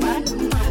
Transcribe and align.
what? 0.00 0.67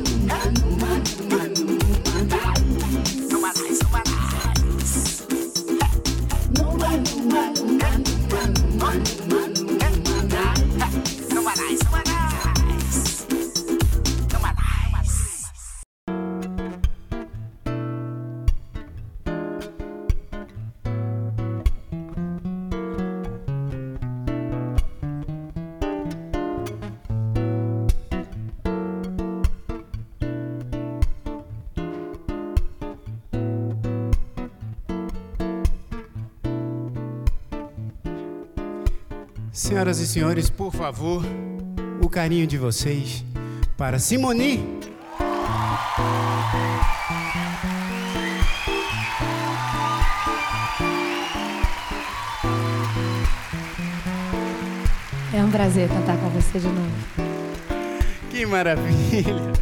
Senhoras 39.77 39.99
e 39.99 40.07
senhores, 40.07 40.49
por 40.49 40.73
favor, 40.73 41.23
o 42.01 42.09
carinho 42.09 42.47
de 42.47 42.57
vocês 42.57 43.23
para 43.77 43.99
Simoni. 43.99 44.67
É 55.31 55.43
um 55.43 55.51
prazer 55.51 55.87
cantar 55.89 56.17
com 56.17 56.29
você 56.29 56.57
de 56.57 56.65
novo. 56.65 56.91
Que 58.31 58.47
maravilha! 58.47 59.53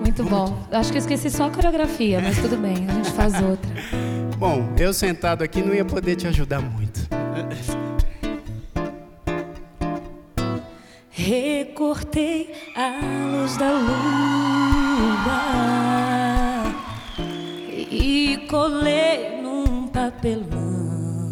Muito 0.00 0.24
bom. 0.24 0.66
Acho 0.72 0.92
que 0.92 0.96
eu 0.96 1.00
esqueci 1.00 1.28
só 1.28 1.48
a 1.48 1.50
coreografia, 1.50 2.22
mas 2.22 2.38
tudo 2.38 2.56
bem, 2.56 2.86
a 2.88 2.92
gente 2.94 3.10
faz 3.10 3.34
outra. 3.44 3.70
Bom, 4.38 4.66
eu 4.78 4.94
sentado 4.94 5.44
aqui 5.44 5.60
não 5.60 5.74
ia 5.74 5.84
poder 5.84 6.16
te 6.16 6.26
ajudar 6.26 6.62
muito. 6.62 6.91
Recortei 11.92 12.50
a 12.74 13.00
luz 13.26 13.58
da 13.58 13.70
lua 13.70 13.92
e 17.68 18.46
colei 18.48 19.42
num 19.42 19.88
papelão. 19.88 21.28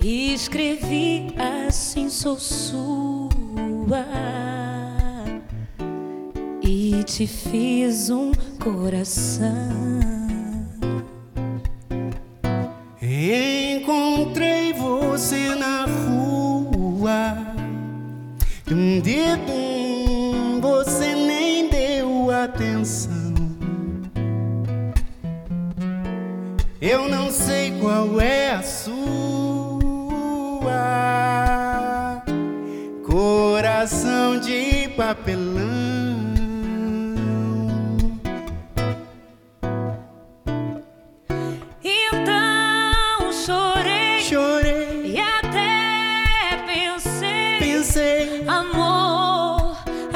E 0.00 0.32
escrevi 0.32 1.34
assim: 1.36 2.08
sou 2.08 2.38
sua. 2.38 4.06
E 6.62 7.02
te 7.02 7.26
fiz 7.26 8.10
um 8.10 8.30
coração. 8.62 9.83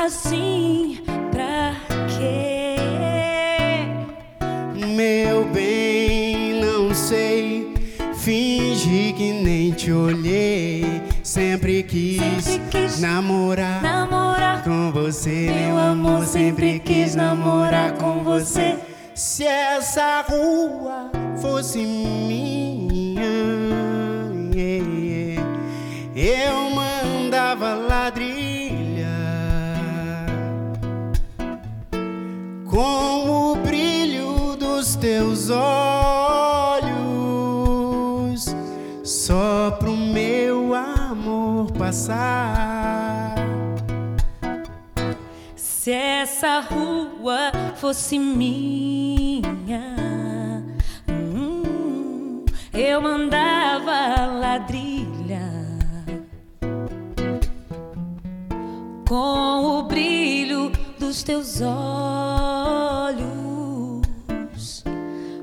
Assim 0.09 1.03
pra 1.31 1.77
quê? 2.09 2.77
Meu 4.97 5.45
bem, 5.53 6.63
não 6.63 6.95
sei. 6.95 7.75
Fingi 8.17 9.13
que 9.13 9.33
nem 9.33 9.71
te 9.73 9.93
olhei. 9.93 11.03
Sempre 11.23 11.83
quis, 11.83 12.45
Sempre 12.45 12.71
quis 12.71 13.01
namorar 13.01 13.83
Namorar 13.83 14.65
com 14.65 14.91
você, 14.93 15.51
meu 15.53 15.77
amor. 15.77 16.25
Sempre 16.25 16.79
quis 16.79 17.15
namorar 17.15 17.93
com 17.93 18.25
você. 18.25 18.79
Se 19.15 19.45
essa 19.45 20.23
rua 20.23 21.11
fosse 21.41 21.79
minha, 21.79 23.21
yeah, 24.55 24.87
yeah, 24.95 25.43
eu 26.17 26.71
mandava 26.71 27.75
ladrilha 27.75 28.28
com 32.79 33.51
o 33.51 33.57
brilho 33.57 34.55
dos 34.57 34.95
teus 34.95 35.51
olhos, 35.51 36.87
só 39.03 39.73
pro 39.81 39.97
meu 39.97 40.73
amor 40.77 41.73
passar. 41.73 43.35
Se 45.57 45.91
essa 45.91 46.61
rua 46.61 47.51
fosse 47.75 48.17
minha, 48.17 49.43
hum, 51.11 52.45
eu 52.73 53.03
mandava 53.03 54.25
ladrilha 54.25 55.43
com 59.09 59.81
o 59.81 59.83
brilho 59.83 60.78
dos 61.09 61.23
teus 61.23 61.63
olhos, 61.63 63.25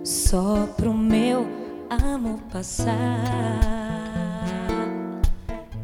só 0.03 0.67
pro 0.77 0.93
meu 0.93 1.47
amor 1.89 2.37
passar. 2.53 2.93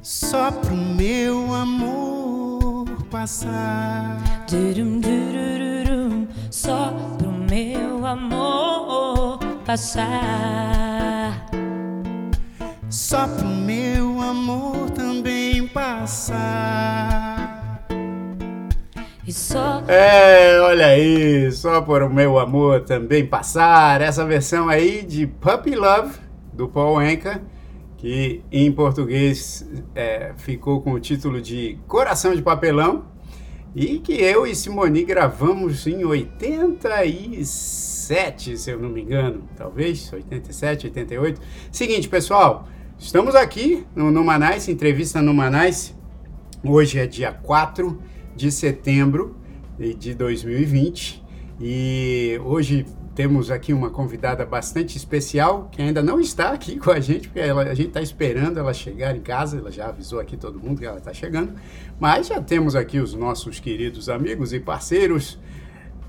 Só 0.03 0.52
pro 0.52 0.75
meu 0.75 1.52
amor 1.56 2.86
passar. 3.09 4.22
Durum, 4.47 6.28
só 6.52 6.94
pro 7.18 7.31
meu 7.31 8.06
amor 8.06 9.40
passar. 9.66 11.44
Só 12.88 13.28
pro 13.28 13.48
meu 13.48 14.22
amor 14.22 14.92
também 14.92 15.68
passar. 15.69 17.41
É, 19.88 20.59
olha 20.62 20.88
aí, 20.88 21.50
só 21.52 21.81
por 21.81 22.03
o 22.03 22.09
meu 22.09 22.38
amor 22.38 22.81
também 22.81 23.25
passar. 23.25 24.02
Essa 24.02 24.25
versão 24.25 24.68
aí 24.68 25.03
de 25.03 25.28
Puppy 25.28 25.75
Love, 25.75 26.16
do 26.53 26.68
Paul 26.68 27.00
Anka, 27.00 27.42
que 27.97 28.44
em 28.52 28.69
português 28.72 29.66
é, 29.96 30.34
ficou 30.38 30.81
com 30.81 30.92
o 30.94 31.00
título 31.00 31.42
de 31.42 31.78
Coração 31.88 32.36
de 32.36 32.42
Papelão, 32.42 33.06
e 33.74 34.00
que 34.00 34.14
eu 34.14 34.46
e 34.46 34.53
Simone 34.53 35.06
gravamos 35.06 35.88
em 35.88 36.03
87, 36.03 38.58
se 38.58 38.69
eu 38.69 38.78
não 38.78 38.90
me 38.90 39.02
engano, 39.02 39.44
talvez, 39.56 40.12
87, 40.12 40.88
88. 40.88 41.40
Seguinte, 41.72 42.09
pessoal, 42.09 42.68
estamos 43.00 43.34
aqui 43.34 43.88
no 43.96 44.12
Numanais, 44.12 44.68
entrevista 44.68 45.22
no 45.22 45.34
Manais. 45.34 45.96
Hoje 46.63 47.00
é 47.00 47.07
dia 47.07 47.31
4 47.31 48.11
de 48.36 48.51
setembro 48.51 49.36
de 49.78 50.13
2020 50.13 51.24
e 51.60 52.39
hoje 52.44 52.86
temos 53.13 53.51
aqui 53.51 53.74
uma 53.74 53.89
convidada 53.89 54.45
bastante 54.45 54.95
especial 54.98 55.68
que 55.72 55.81
ainda 55.81 56.01
não 56.01 56.19
está 56.19 56.51
aqui 56.51 56.78
com 56.78 56.92
a 56.92 57.00
gente, 57.00 57.28
porque 57.28 57.39
ela- 57.42 57.63
a 57.63 57.74
gente 57.74 57.89
está 57.89 58.01
esperando 58.01 58.57
ela 58.60 58.74
chegar 58.74 59.16
em 59.16 59.22
casa, 59.22 59.57
ela 59.57 59.72
já 59.72 59.88
avisou 59.88 60.19
aqui 60.19 60.38
todo 60.38 60.60
mundo 60.60 60.80
que 60.80 60.86
ela 60.86 60.98
está 60.98 61.13
chegando, 61.13 61.54
mas 62.00 62.28
já 62.28 62.42
temos 62.42 62.75
aqui 62.75 63.00
os 63.00 63.13
nossos 63.13 63.60
queridos 63.60 64.07
amigos 64.10 64.54
e 64.54 64.60
parceiros, 64.60 65.38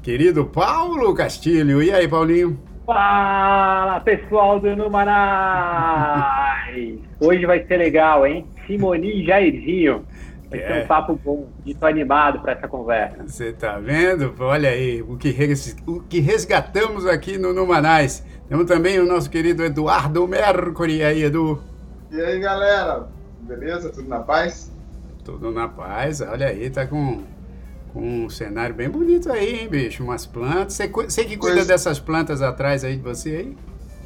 querido 0.02 0.44
Paulo 0.46 1.12
Castilho. 1.14 1.82
E 1.82 1.90
aí, 1.92 2.06
Paulinho? 2.06 2.58
Fala, 2.86 4.00
pessoal 4.00 4.60
do 4.60 4.74
Numanais! 4.76 6.98
Hoje 7.20 7.44
vai 7.46 7.64
ser 7.66 7.76
legal, 7.76 8.26
hein? 8.26 8.46
Simoni 8.66 9.22
e 9.22 9.26
Jairzinho. 9.26 10.04
Vai 10.52 10.60
ser 10.60 10.72
É. 10.80 10.84
um 10.84 10.86
papo 10.86 11.18
bom. 11.24 11.48
E 11.66 11.74
tô 11.74 11.86
animado 11.86 12.40
para 12.40 12.52
essa 12.52 12.68
conversa. 12.68 13.24
Você 13.26 13.52
tá 13.52 13.78
vendo? 13.78 14.34
Olha 14.38 14.68
aí, 14.70 15.02
o 15.02 15.16
que, 15.16 15.30
res- 15.30 15.76
o 15.86 16.00
que 16.00 16.20
resgatamos 16.20 17.06
aqui 17.06 17.38
no 17.38 17.52
Numanais. 17.52 18.24
Temos 18.48 18.66
também 18.66 18.98
o 19.00 19.06
nosso 19.06 19.28
querido 19.30 19.64
Eduardo 19.64 20.26
Mercury. 20.28 20.96
E 20.98 21.02
aí, 21.04 21.22
Edu? 21.24 21.62
E 22.10 22.20
aí, 22.20 22.38
galera? 22.38 23.06
Beleza? 23.40 23.90
Tudo 23.90 24.08
na 24.08 24.20
paz? 24.20 24.70
Tudo 25.24 25.50
na 25.50 25.68
paz. 25.68 26.20
Olha 26.20 26.48
aí, 26.48 26.68
tá 26.68 26.86
com, 26.86 27.22
com 27.92 28.24
um 28.24 28.28
cenário 28.28 28.74
bem 28.74 28.88
bonito 28.90 29.32
aí, 29.32 29.60
hein, 29.60 29.68
bicho? 29.68 30.04
Umas 30.04 30.26
plantas. 30.26 30.74
Você, 30.76 31.24
que 31.24 31.36
cuida 31.36 31.56
Pois- 31.56 31.66
dessas 31.66 31.98
plantas 31.98 32.42
atrás 32.42 32.84
aí 32.84 32.96
de 32.96 33.02
você 33.02 33.30
aí? 33.30 33.56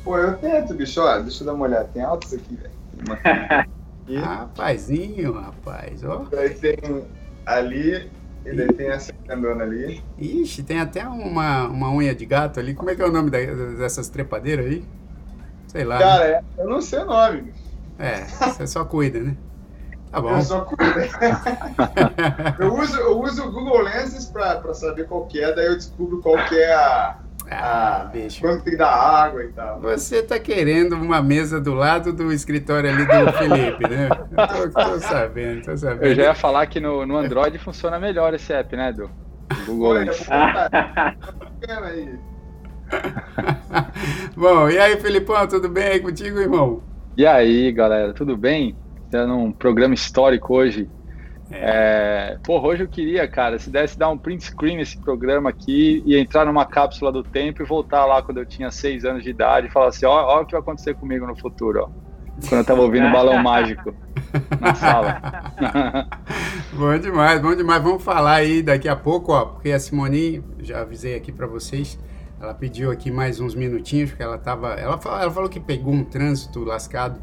Pô, 0.05 0.17
eu 0.17 0.37
tento, 0.37 0.73
bicho. 0.75 1.01
Ó, 1.01 1.19
deixa 1.19 1.43
eu 1.43 1.47
dar 1.49 1.55
uma 1.55 1.65
olhada. 1.67 1.89
Tem 1.93 2.03
altos 2.03 2.33
aqui, 2.33 2.55
velho. 2.57 3.67
Aqui. 4.07 4.17
Rapazinho, 4.17 5.33
rapaz, 5.33 6.05
ó. 6.05 6.27
Daí 6.31 6.51
tem 6.55 6.77
ali. 7.45 8.09
E 8.45 8.55
daí 8.55 8.73
tem 8.73 8.89
essa 8.89 9.13
grandona 9.27 9.65
ali. 9.65 10.01
Ixi, 10.17 10.63
tem 10.63 10.79
até 10.79 11.07
uma, 11.09 11.67
uma 11.67 11.91
unha 11.93 12.15
de 12.15 12.25
gato 12.25 12.61
ali. 12.61 12.75
Como 12.75 12.89
é 12.89 12.95
que 12.95 13.03
é 13.03 13.07
o 13.07 13.11
nome 13.11 13.29
da- 13.31 13.39
dessas 13.77 14.09
trepadeiras 14.09 14.67
aí? 14.67 14.85
Sei 15.67 15.85
lá. 15.85 15.99
né? 15.99 16.05
Cara, 16.05 16.25
é- 16.29 16.45
eu 16.59 16.69
não 16.69 16.81
sei 16.81 17.01
o 17.01 17.07
nome. 17.07 17.53
É, 17.99 18.25
você 18.25 18.67
só 18.67 18.85
cuida, 18.85 19.19
né? 19.19 19.37
Tá 20.13 20.21
bom. 20.21 20.31
Eu 20.37 20.43
só 20.43 20.61
cuido. 20.61 20.95
eu, 22.61 22.75
uso, 22.75 22.97
eu 22.99 23.21
uso 23.21 23.45
o 23.45 23.51
Google 23.53 23.83
Lenses 23.83 24.27
pra, 24.27 24.57
pra 24.61 24.73
saber 24.73 25.07
qual 25.09 25.27
que 25.27 25.43
é, 25.43 25.53
daí 25.53 25.67
eu 25.67 25.77
descubro 25.77 26.21
qual 26.23 26.37
que 26.49 26.55
é 26.57 26.73
a. 26.73 27.19
Ah, 27.51 28.03
a 28.03 28.05
bicho. 28.07 28.41
quando 28.41 28.63
tem 28.63 28.73
que 28.73 28.79
dar 28.79 28.91
água 28.91 29.45
e 29.45 29.49
tal. 29.49 29.81
Você 29.81 30.23
tá 30.23 30.39
querendo 30.39 30.95
uma 30.95 31.23
mesa 31.23 31.61
do 31.61 31.75
lado 31.75 32.13
do 32.13 32.33
escritório 32.33 32.91
ali 32.91 33.05
do 33.05 33.33
Felipe, 33.33 33.89
né? 33.89 34.09
Eu 34.37 34.73
tô, 34.73 34.81
tô 34.81 35.01
sabendo, 35.01 35.65
tô 35.65 35.77
sabendo. 35.77 36.05
Eu 36.05 36.15
já 36.15 36.23
ia 36.25 36.35
falar 36.35 36.67
que 36.67 36.81
no, 36.81 37.07
no 37.07 37.17
Android 37.17 37.59
funciona 37.59 37.99
melhor 38.01 38.35
esse 38.35 38.53
app, 38.53 38.75
né, 38.77 38.91
Edu? 38.91 39.11
Google 39.65 39.91
Olha, 39.91 40.05
Lens. 40.07 40.27
tá. 40.27 41.17
Bom, 44.37 44.69
e 44.69 44.79
aí, 44.79 44.97
Felipão, 45.01 45.47
tudo 45.47 45.69
bem 45.69 45.85
aí 45.85 46.01
contigo, 46.01 46.39
irmão? 46.39 46.83
E 47.17 47.27
aí, 47.27 47.73
galera, 47.73 48.13
tudo 48.13 48.37
bem? 48.37 48.77
Tendo 49.11 49.35
um 49.35 49.53
programa 49.53 49.95
histórico 49.95 50.55
hoje. 50.55 50.89
É, 51.51 52.39
porra, 52.43 52.69
hoje 52.69 52.83
eu 52.83 52.89
queria, 52.89 53.27
cara, 53.29 53.59
se 53.59 53.71
desse 53.71 53.97
dar 53.97 54.11
um 54.11 54.19
print 54.19 54.45
screen 54.45 54.77
nesse 54.79 54.99
programa 54.99 55.51
aqui 55.51 56.03
e 56.05 56.17
entrar 56.17 56.45
numa 56.45 56.67
cápsula 56.67 57.13
do 57.13 57.23
tempo 57.23 57.63
e 57.63 57.65
voltar 57.65 58.05
lá 58.05 58.21
quando 58.21 58.39
eu 58.39 58.47
tinha 58.47 58.71
seis 58.71 59.05
anos 59.05 59.23
de 59.23 59.31
idade 59.31 59.69
e 59.69 59.71
falar 59.71 59.89
assim, 59.89 60.07
ó, 60.07 60.39
ó 60.39 60.43
o 60.43 60.45
que 60.45 60.53
vai 60.53 60.61
acontecer 60.61 60.95
comigo 60.95 61.27
no 61.27 61.37
futuro, 61.37 61.85
ó. 61.85 62.07
Quando 62.49 62.61
eu 62.61 62.65
tava 62.65 62.83
ouvindo 62.83 63.11
Balão 63.11 63.43
Mágico 63.43 63.95
na 64.61 64.75
sala. 64.75 65.23
Bom 66.75 66.99
demais, 66.99 67.41
bom 67.41 67.55
demais. 67.55 67.83
Vamos 67.83 68.03
falar 68.03 68.35
aí 68.35 68.63
daqui 68.63 68.87
a 68.87 68.95
pouco, 68.95 69.33
ó, 69.33 69.47
porque 69.47 69.71
a 69.71 69.81
Simone, 69.81 70.45
já 70.59 70.83
avisei 70.83 71.15
aqui 71.15 71.33
pra 71.33 71.47
vocês, 71.47 71.99
ela 72.39 72.53
pediu 72.53 72.91
aqui 72.91 73.11
mais 73.11 73.41
uns 73.41 73.55
minutinhos, 73.55 74.11
porque 74.11 74.23
ela 74.23 74.37
tava, 74.37 74.75
ela 74.75 74.99
falou, 74.99 75.19
ela 75.19 75.31
falou 75.31 75.49
que 75.49 75.59
pegou 75.59 75.95
um 75.95 76.05
trânsito 76.05 76.63
lascado 76.65 77.19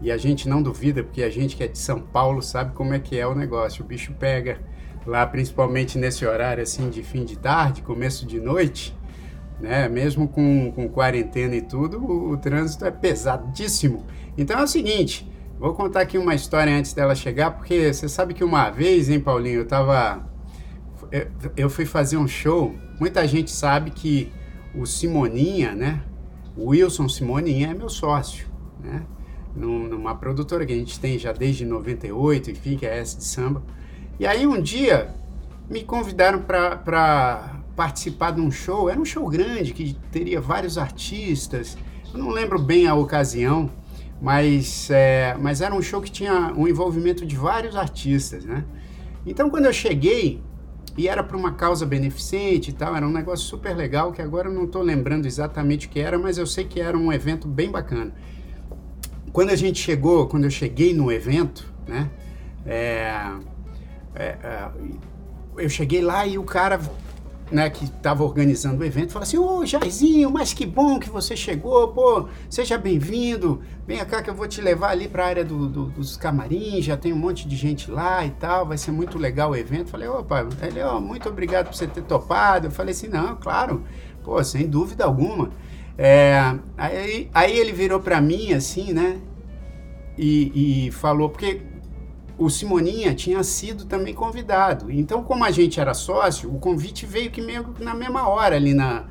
e 0.00 0.12
a 0.12 0.16
gente 0.16 0.48
não 0.48 0.62
duvida, 0.62 1.02
porque 1.02 1.22
a 1.22 1.30
gente 1.30 1.56
que 1.56 1.64
é 1.64 1.68
de 1.68 1.78
São 1.78 2.00
Paulo 2.00 2.42
sabe 2.42 2.74
como 2.74 2.92
é 2.92 2.98
que 2.98 3.18
é 3.18 3.26
o 3.26 3.34
negócio. 3.34 3.84
O 3.84 3.86
bicho 3.86 4.12
pega 4.18 4.60
lá, 5.06 5.26
principalmente 5.26 5.98
nesse 5.98 6.26
horário 6.26 6.62
assim 6.62 6.90
de 6.90 7.02
fim 7.02 7.24
de 7.24 7.36
tarde, 7.36 7.82
começo 7.82 8.26
de 8.26 8.40
noite, 8.40 8.96
né? 9.60 9.88
Mesmo 9.88 10.28
com, 10.28 10.70
com 10.72 10.88
quarentena 10.88 11.56
e 11.56 11.62
tudo, 11.62 11.98
o, 11.98 12.32
o 12.32 12.36
trânsito 12.36 12.84
é 12.84 12.90
pesadíssimo. 12.90 14.04
Então 14.36 14.58
é 14.58 14.62
o 14.62 14.66
seguinte, 14.66 15.30
vou 15.58 15.72
contar 15.74 16.02
aqui 16.02 16.18
uma 16.18 16.34
história 16.34 16.76
antes 16.76 16.92
dela 16.92 17.14
chegar, 17.14 17.52
porque 17.52 17.92
você 17.92 18.08
sabe 18.08 18.34
que 18.34 18.44
uma 18.44 18.70
vez, 18.70 19.08
hein, 19.08 19.20
Paulinho, 19.20 19.60
eu 19.60 19.66
tava. 19.66 20.28
Eu, 21.10 21.28
eu 21.56 21.70
fui 21.70 21.86
fazer 21.86 22.16
um 22.16 22.28
show, 22.28 22.74
muita 23.00 23.26
gente 23.26 23.50
sabe 23.50 23.90
que 23.92 24.32
o 24.74 24.84
Simoninha, 24.84 25.74
né? 25.74 26.02
O 26.56 26.70
Wilson 26.70 27.08
Simoninha 27.08 27.70
é 27.70 27.74
meu 27.74 27.88
sócio, 27.88 28.46
né? 28.82 29.02
Num- 29.56 29.88
Numa 29.88 30.14
produtora 30.14 30.66
que 30.66 30.72
a 30.72 30.76
gente 30.76 30.98
tem 31.00 31.18
já 31.18 31.32
desde 31.32 31.64
98, 31.64 32.50
enfim, 32.50 32.76
que 32.76 32.86
é 32.86 32.98
essa 32.98 33.16
de 33.18 33.24
samba. 33.24 33.62
E 34.18 34.26
aí 34.26 34.46
um 34.46 34.60
dia 34.60 35.14
me 35.68 35.82
convidaram 35.82 36.40
para 36.42 37.60
participar 37.74 38.30
de 38.32 38.40
um 38.40 38.50
show, 38.50 38.88
era 38.88 38.98
um 38.98 39.04
show 39.04 39.28
grande 39.28 39.72
que 39.72 39.94
teria 40.10 40.40
vários 40.40 40.78
artistas, 40.78 41.76
eu 42.12 42.18
não 42.18 42.30
lembro 42.30 42.58
bem 42.58 42.86
a 42.86 42.94
ocasião, 42.94 43.70
mas, 44.20 44.88
é, 44.90 45.36
mas 45.38 45.60
era 45.60 45.74
um 45.74 45.82
show 45.82 46.00
que 46.00 46.10
tinha 46.10 46.52
um 46.56 46.66
envolvimento 46.66 47.26
de 47.26 47.36
vários 47.36 47.76
artistas, 47.76 48.44
né? 48.44 48.64
Então 49.26 49.50
quando 49.50 49.66
eu 49.66 49.72
cheguei, 49.72 50.40
e 50.96 51.08
era 51.08 51.22
para 51.22 51.36
uma 51.36 51.52
causa 51.52 51.84
beneficente 51.84 52.70
e 52.70 52.72
tal, 52.72 52.96
era 52.96 53.06
um 53.06 53.12
negócio 53.12 53.44
super 53.44 53.76
legal, 53.76 54.12
que 54.12 54.22
agora 54.22 54.48
eu 54.48 54.54
não 54.54 54.64
estou 54.64 54.80
lembrando 54.82 55.26
exatamente 55.26 55.86
o 55.86 55.90
que 55.90 56.00
era, 56.00 56.18
mas 56.18 56.38
eu 56.38 56.46
sei 56.46 56.64
que 56.64 56.80
era 56.80 56.96
um 56.96 57.12
evento 57.12 57.46
bem 57.46 57.70
bacana. 57.70 58.14
Quando 59.32 59.50
a 59.50 59.56
gente 59.56 59.78
chegou, 59.80 60.26
quando 60.26 60.44
eu 60.44 60.50
cheguei 60.50 60.94
no 60.94 61.10
evento, 61.12 61.72
né? 61.86 62.10
é, 62.64 63.12
é, 64.14 64.24
é, 64.42 64.68
eu 65.58 65.68
cheguei 65.68 66.00
lá 66.00 66.26
e 66.26 66.38
o 66.38 66.42
cara 66.42 66.80
né, 67.50 67.70
que 67.70 67.84
estava 67.84 68.24
organizando 68.24 68.82
o 68.82 68.84
evento 68.84 69.12
falou 69.12 69.22
assim: 69.22 69.38
Ô 69.38 69.64
Jairzinho, 69.64 70.30
mas 70.30 70.52
que 70.52 70.66
bom 70.66 70.98
que 70.98 71.08
você 71.08 71.36
chegou, 71.36 71.88
pô, 71.88 72.28
seja 72.50 72.76
bem-vindo. 72.76 73.60
Vem 73.86 74.04
cá 74.04 74.20
que 74.20 74.28
eu 74.28 74.34
vou 74.34 74.48
te 74.48 74.60
levar 74.60 74.90
ali 74.90 75.06
para 75.06 75.24
a 75.24 75.26
área 75.28 75.44
do- 75.44 75.68
do- 75.68 75.84
dos 75.90 76.16
camarins, 76.16 76.84
já 76.84 76.96
tem 76.96 77.12
um 77.12 77.16
monte 77.16 77.46
de 77.46 77.54
gente 77.56 77.88
lá 77.90 78.24
e 78.26 78.30
tal, 78.30 78.66
vai 78.66 78.76
ser 78.76 78.90
muito 78.90 79.16
legal 79.18 79.50
o 79.52 79.56
evento. 79.56 79.90
Falei: 79.90 80.08
opa, 80.08 80.46
ele, 80.62 80.80
ó, 80.82 80.98
muito 81.00 81.28
obrigado 81.28 81.66
por 81.66 81.74
você 81.74 81.86
ter 81.86 82.02
topado. 82.02 82.66
Eu 82.66 82.70
falei 82.70 82.92
assim: 82.92 83.06
não, 83.08 83.36
claro, 83.36 83.84
pô, 84.24 84.42
sem 84.42 84.66
dúvida 84.66 85.04
alguma. 85.04 85.50
É, 85.98 86.54
aí, 86.76 87.30
aí 87.32 87.58
ele 87.58 87.72
virou 87.72 88.00
para 88.00 88.20
mim 88.20 88.52
assim, 88.52 88.92
né, 88.92 89.18
e, 90.18 90.86
e 90.86 90.90
falou, 90.92 91.30
porque 91.30 91.62
o 92.38 92.50
Simoninha 92.50 93.14
tinha 93.14 93.42
sido 93.42 93.86
também 93.86 94.14
convidado. 94.14 94.90
Então, 94.90 95.22
como 95.22 95.44
a 95.44 95.50
gente 95.50 95.80
era 95.80 95.94
sócio, 95.94 96.54
o 96.54 96.58
convite 96.58 97.06
veio 97.06 97.30
que 97.30 97.40
meio 97.40 97.74
na 97.80 97.94
mesma 97.94 98.28
hora 98.28 98.56
ali 98.56 98.74
na, 98.74 99.04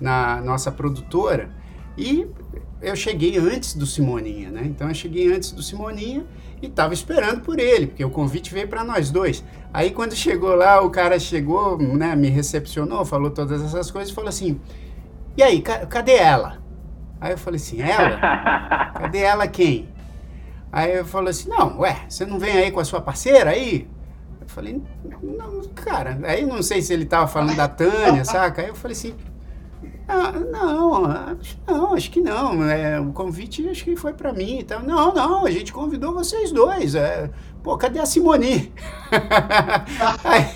na 0.00 0.40
nossa 0.42 0.70
produtora. 0.70 1.50
E 1.96 2.26
eu 2.82 2.94
cheguei 2.94 3.38
antes 3.38 3.74
do 3.74 3.86
Simoninha, 3.86 4.50
né? 4.50 4.62
Então 4.66 4.88
eu 4.88 4.94
cheguei 4.94 5.32
antes 5.32 5.50
do 5.52 5.62
Simoninha 5.62 6.26
e 6.60 6.66
estava 6.66 6.92
esperando 6.92 7.40
por 7.40 7.58
ele, 7.58 7.86
porque 7.86 8.04
o 8.04 8.10
convite 8.10 8.52
veio 8.52 8.68
para 8.68 8.84
nós 8.84 9.10
dois. 9.10 9.42
Aí 9.72 9.90
quando 9.90 10.14
chegou 10.14 10.54
lá, 10.54 10.82
o 10.82 10.90
cara 10.90 11.18
chegou, 11.18 11.78
né, 11.78 12.14
me 12.14 12.28
recepcionou, 12.28 13.04
falou 13.04 13.30
todas 13.30 13.62
essas 13.62 13.90
coisas 13.90 14.12
e 14.12 14.14
falou 14.14 14.28
assim: 14.28 14.60
"E 15.36 15.42
aí, 15.42 15.60
ca- 15.62 15.86
cadê 15.86 16.14
ela?" 16.16 16.58
Aí 17.20 17.32
eu 17.32 17.38
falei 17.38 17.56
assim: 17.58 17.80
"Ela? 17.80 18.18
Cadê 18.98 19.18
ela 19.20 19.46
quem?" 19.46 19.88
Aí 20.72 20.96
eu 20.96 21.04
falou 21.04 21.30
assim, 21.30 21.48
não, 21.48 21.78
ué, 21.80 21.96
você 22.08 22.26
não 22.26 22.38
vem 22.38 22.52
aí 22.52 22.70
com 22.70 22.80
a 22.80 22.84
sua 22.84 23.00
parceira 23.00 23.50
aí? 23.50 23.88
Eu 24.40 24.48
falei, 24.48 24.82
não, 25.22 25.62
cara, 25.74 26.18
aí 26.24 26.44
não 26.44 26.62
sei 26.62 26.82
se 26.82 26.92
ele 26.92 27.06
tava 27.06 27.26
falando 27.28 27.56
da 27.56 27.66
Tânia, 27.68 28.24
saca? 28.24 28.60
Aí 28.62 28.68
eu 28.68 28.74
falei 28.74 28.94
assim, 28.96 29.14
ah, 30.08 30.32
não, 30.32 31.02
não, 31.66 31.94
acho 31.94 32.10
que 32.10 32.20
não, 32.20 32.62
é, 32.68 33.00
o 33.00 33.12
convite 33.12 33.66
acho 33.68 33.84
que 33.84 33.96
foi 33.96 34.12
pra 34.12 34.32
mim 34.32 34.58
e 34.58 34.64
tal. 34.64 34.82
Não, 34.82 35.14
não, 35.14 35.46
a 35.46 35.50
gente 35.50 35.72
convidou 35.72 36.12
vocês 36.12 36.52
dois, 36.52 36.94
é, 36.94 37.30
pô, 37.62 37.76
cadê 37.78 37.98
a 37.98 38.06
Simone? 38.06 38.72
aí 40.24 40.54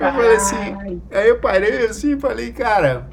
eu 0.00 0.12
falei 0.12 0.36
assim, 0.36 1.02
aí 1.12 1.28
eu 1.28 1.38
parei 1.38 1.86
assim 1.86 2.16
e 2.16 2.20
falei, 2.20 2.52
cara, 2.52 3.08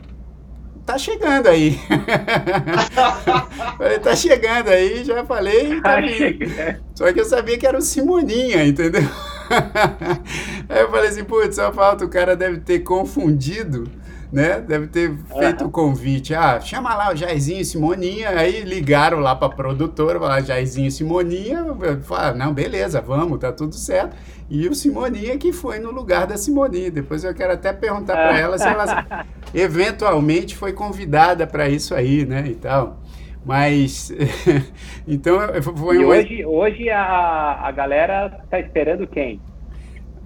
tá 0.85 0.97
chegando 0.97 1.47
aí. 1.47 1.79
falei, 3.77 3.99
tá 3.99 4.15
chegando 4.15 4.69
aí, 4.69 5.03
já 5.03 5.25
falei, 5.25 5.81
tá 5.81 5.95
Tá. 6.01 6.79
Só 6.95 7.11
que 7.11 7.19
eu 7.19 7.25
sabia 7.25 7.57
que 7.57 7.67
era 7.67 7.77
o 7.77 7.81
Simoninha, 7.81 8.65
entendeu? 8.65 9.03
Aí 10.69 10.81
eu 10.81 10.89
falei 10.89 11.09
assim, 11.09 11.25
putz, 11.25 11.55
só 11.55 11.73
falta, 11.73 12.05
o 12.05 12.09
cara 12.09 12.37
deve 12.37 12.59
ter 12.59 12.79
confundido, 12.79 13.83
né? 14.31 14.61
Deve 14.61 14.87
ter 14.87 15.13
feito 15.37 15.65
o 15.65 15.69
convite. 15.69 16.33
Ah, 16.33 16.59
chama 16.61 16.95
lá 16.95 17.11
o 17.11 17.15
Jairzinho 17.15 17.59
e 17.59 17.65
Simoninha. 17.65 18.29
Aí 18.29 18.61
ligaram 18.61 19.19
lá 19.19 19.35
pra 19.35 19.49
produtora, 19.49 20.19
falaram 20.19 20.45
Jairzinho 20.45 20.87
e 20.87 20.91
Simoninha. 20.91 21.65
Falaram, 22.03 22.37
não, 22.37 22.53
beleza, 22.53 23.01
vamos, 23.01 23.39
tá 23.39 23.51
tudo 23.51 23.75
certo. 23.75 24.15
E 24.49 24.67
o 24.67 24.75
Simoninha 24.75 25.37
que 25.37 25.51
foi 25.51 25.79
no 25.79 25.91
lugar 25.91 26.25
da 26.25 26.37
Simoninha. 26.37 26.89
Depois 26.89 27.23
eu 27.23 27.33
quero 27.33 27.53
até 27.53 27.73
perguntar 27.73 28.13
pra 28.13 28.39
ela 28.39 28.57
se 28.57 28.67
ela 28.67 29.25
eventualmente 29.53 30.55
foi 30.55 30.71
convidada 30.71 31.45
para 31.45 31.67
isso 31.67 31.93
aí, 31.93 32.25
né? 32.25 32.45
E 32.47 32.55
tal. 32.55 33.01
Mas, 33.43 34.13
então, 35.07 35.39
foi 35.75 35.97
E 35.97 36.05
um... 36.05 36.07
hoje, 36.07 36.45
hoje 36.45 36.89
a, 36.89 37.67
a 37.67 37.71
galera 37.71 38.39
tá 38.49 38.59
esperando 38.59 39.07
quem? 39.07 39.41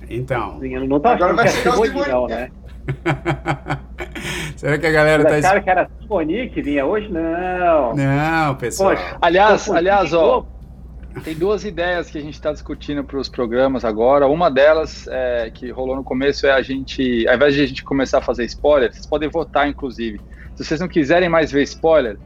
Então, 0.09 0.59
Não 0.59 0.99
tá 0.99 1.13
Agora 1.13 1.33
achando 1.33 1.35
vai 1.37 1.45
que 1.45 1.51
é 1.51 1.53
chegar 1.53 1.79
o 1.79 1.85
Simone, 1.85 2.09
não, 2.09 2.27
né? 2.27 2.51
será 4.55 4.77
que 4.77 4.85
a 4.85 4.91
galera 4.91 5.23
tá... 5.23 5.35
Acharam 5.35 5.61
que 5.61 5.69
era 5.69 5.89
Simone 5.99 6.49
que 6.49 6.61
vinha 6.61 6.85
hoje? 6.85 7.09
Não. 7.11 7.95
Não, 7.95 8.55
pessoal. 8.55 8.91
Poxa. 8.91 9.17
Aliás, 9.21 9.69
aliás, 9.69 10.13
ó, 10.13 10.45
tem 11.23 11.35
duas 11.35 11.63
ideias 11.63 12.09
que 12.09 12.17
a 12.17 12.21
gente 12.21 12.33
está 12.33 12.51
discutindo 12.51 13.03
para 13.03 13.17
os 13.17 13.29
programas 13.29 13.85
agora. 13.85 14.27
Uma 14.27 14.49
delas, 14.51 15.07
é, 15.09 15.49
que 15.53 15.71
rolou 15.71 15.95
no 15.95 16.03
começo, 16.03 16.45
é 16.45 16.51
a 16.51 16.61
gente, 16.61 17.27
ao 17.27 17.35
invés 17.35 17.53
de 17.55 17.61
a 17.61 17.67
gente 17.67 17.83
começar 17.83 18.17
a 18.17 18.21
fazer 18.21 18.45
spoiler, 18.45 18.91
vocês 18.91 19.05
podem 19.05 19.29
votar, 19.29 19.67
inclusive. 19.67 20.19
Se 20.55 20.63
vocês 20.63 20.79
não 20.79 20.87
quiserem 20.87 21.29
mais 21.29 21.51
ver 21.51 21.63
spoiler, 21.63 22.17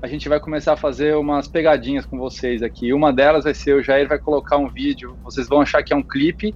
a 0.00 0.06
gente 0.06 0.28
vai 0.28 0.38
começar 0.38 0.74
a 0.74 0.76
fazer 0.76 1.16
umas 1.16 1.48
pegadinhas 1.48 2.06
com 2.06 2.16
vocês 2.18 2.62
aqui. 2.62 2.92
Uma 2.92 3.12
delas 3.12 3.44
vai 3.44 3.54
ser 3.54 3.74
o 3.74 3.82
Jair 3.82 4.08
vai 4.08 4.18
colocar 4.18 4.56
um 4.56 4.68
vídeo, 4.68 5.16
vocês 5.22 5.48
vão 5.48 5.60
achar 5.60 5.82
que 5.82 5.92
é 5.92 5.96
um 5.96 6.02
clipe, 6.02 6.54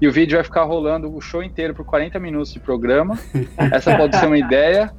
e 0.00 0.08
o 0.08 0.12
vídeo 0.12 0.36
vai 0.36 0.44
ficar 0.44 0.64
rolando 0.64 1.14
o 1.14 1.20
show 1.20 1.42
inteiro 1.42 1.74
por 1.74 1.84
40 1.84 2.18
minutos 2.18 2.52
de 2.52 2.60
programa. 2.60 3.18
Essa 3.72 3.96
pode 3.96 4.16
ser 4.16 4.26
uma 4.26 4.38
ideia. 4.38 4.92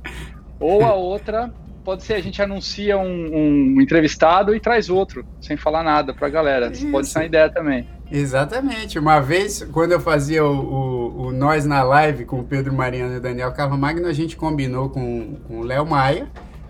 Ou 0.60 0.84
a 0.84 0.94
outra 0.94 1.54
pode 1.84 2.04
ser 2.04 2.16
a 2.16 2.22
gente 2.22 2.42
anuncia 2.42 2.98
um, 2.98 3.76
um 3.76 3.82
entrevistado 3.82 4.56
e 4.56 4.60
traz 4.60 4.90
outro, 4.90 5.24
sem 5.40 5.56
falar 5.56 5.84
nada 5.84 6.14
pra 6.14 6.28
galera. 6.28 6.72
Isso. 6.72 6.90
Pode 6.90 7.08
ser 7.08 7.20
uma 7.20 7.26
ideia 7.26 7.50
também. 7.50 7.88
Exatamente. 8.12 8.98
Uma 8.98 9.20
vez, 9.20 9.64
quando 9.72 9.92
eu 9.92 10.00
fazia 10.00 10.44
o, 10.44 10.52
o, 10.52 11.22
o 11.28 11.32
Nós 11.32 11.66
na 11.66 11.84
Live 11.84 12.26
com 12.26 12.40
o 12.40 12.44
Pedro 12.44 12.74
Mariano 12.74 13.14
e 13.14 13.18
o 13.18 13.22
Daniel 13.22 13.52
Carvamagno, 13.52 14.08
a 14.08 14.14
gente 14.14 14.36
combinou 14.36 14.90
com, 14.90 15.36
com 15.48 15.60
o 15.60 15.64
Léo 15.64 15.86
Maia, 15.86 16.28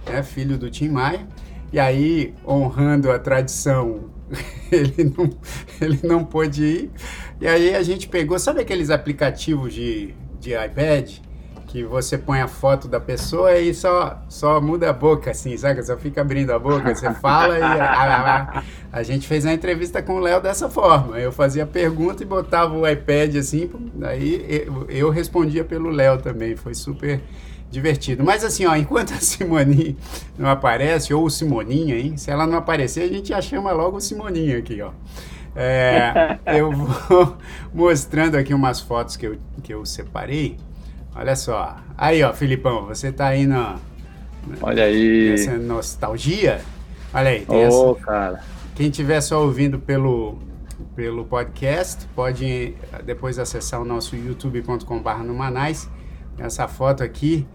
né, 0.08 0.22
filho 0.22 0.58
do 0.58 0.70
Tim 0.70 0.90
Maia, 0.90 1.28
e 1.72 1.80
aí, 1.80 2.34
honrando 2.46 3.12
a 3.12 3.20
tradição, 3.20 4.10
ele 4.72 5.14
não, 5.16 5.30
ele 5.82 6.00
não 6.04 6.24
pôde 6.24 6.64
ir. 6.64 6.92
E 7.40 7.48
aí 7.48 7.76
a 7.76 7.84
gente 7.84 8.08
pegou, 8.08 8.38
sabe 8.40 8.62
aqueles 8.62 8.90
aplicativos 8.90 9.74
de, 9.74 10.14
de 10.40 10.54
iPad? 10.54 11.26
que 11.76 11.84
você 11.84 12.18
põe 12.18 12.40
a 12.40 12.48
foto 12.48 12.88
da 12.88 13.02
pessoa 13.02 13.58
e 13.58 13.74
só, 13.74 14.24
só 14.30 14.62
muda 14.62 14.90
a 14.90 14.94
boca, 14.94 15.32
assim, 15.32 15.58
sabe? 15.58 15.84
Só 15.84 15.98
fica 15.98 16.22
abrindo 16.22 16.52
a 16.54 16.58
boca, 16.58 16.96
você 16.96 17.12
fala 17.16 17.60
e. 17.60 17.62
A, 17.62 18.54
a, 18.60 18.64
a 18.94 19.04
gente 19.04 19.28
fez 19.28 19.46
a 19.46 19.52
entrevista 19.52 20.02
com 20.02 20.16
o 20.16 20.20
Léo 20.20 20.42
dessa 20.42 20.70
forma. 20.70 21.20
Eu 21.20 21.34
fazia 21.34 21.66
pergunta 21.66 22.24
e 22.24 22.26
botava 22.26 22.74
o 22.74 22.88
iPad 22.88 23.36
assim, 23.36 23.70
aí 24.04 24.66
eu, 24.66 24.86
eu 24.88 25.10
respondia 25.10 25.66
pelo 25.66 25.90
Léo 25.90 26.22
também. 26.22 26.56
Foi 26.56 26.74
super 26.74 27.22
divertido. 27.70 28.24
Mas 28.24 28.44
assim, 28.44 28.66
ó, 28.66 28.76
enquanto 28.78 29.14
a 29.14 29.18
Simoninha 29.18 29.96
não 30.38 30.50
aparece, 30.50 31.14
ou 31.14 31.26
o 31.26 31.30
Simoninha, 31.30 31.98
hein? 31.98 32.18
Se 32.18 32.32
ela 32.32 32.46
não 32.46 32.58
aparecer, 32.58 33.04
a 33.04 33.08
gente 33.08 33.30
já 33.30 33.42
chama 33.42 33.72
logo 33.72 33.98
o 33.98 34.02
Simoninha 34.02 34.58
aqui, 34.58 34.82
ó. 34.82 34.92
É, 35.56 36.38
eu 36.58 36.72
vou 36.72 37.38
mostrando 37.74 38.36
aqui 38.36 38.54
umas 38.54 38.82
fotos 38.82 39.16
que 39.16 39.26
eu, 39.26 39.38
que 39.64 39.74
eu 39.74 39.86
separei. 39.86 40.58
Olha 41.16 41.36
só. 41.36 41.78
Aí, 41.98 42.22
ó, 42.24 42.34
Filipão, 42.34 42.86
você 42.86 43.12
tá 43.12 43.28
aí 43.28 43.48
na. 43.48 43.78
Olha 44.62 44.84
aí. 44.84 45.34
Essa 45.34 45.58
nostalgia. 45.58 46.60
Olha 47.14 47.30
aí, 47.30 47.46
tem 47.46 47.68
oh, 47.68 47.92
essa. 47.92 48.06
cara. 48.06 48.44
Quem 48.76 48.90
estiver 48.90 49.22
só 49.22 49.42
ouvindo 49.42 49.80
pelo, 49.80 50.38
pelo 50.94 51.24
podcast, 51.24 52.06
pode 52.14 52.76
depois 53.06 53.40
acessar 53.40 53.82
o 53.82 53.86
nosso 53.86 54.18
youtube.com.br 54.18 55.24
no 55.24 55.34
Manais. 55.34 55.90
Essa 56.38 56.68
foto 56.68 57.04
aqui, 57.04 57.48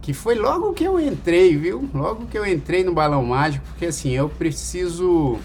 que 0.00 0.12
foi 0.12 0.34
logo 0.34 0.72
que 0.72 0.84
eu 0.84 0.98
entrei, 0.98 1.56
viu? 1.56 1.88
Logo 1.94 2.26
que 2.26 2.38
eu 2.38 2.46
entrei 2.46 2.82
no 2.82 2.92
Balão 2.92 3.24
Mágico, 3.24 3.64
porque 3.68 3.86
assim, 3.86 4.10
eu 4.10 4.28
preciso 4.28 5.38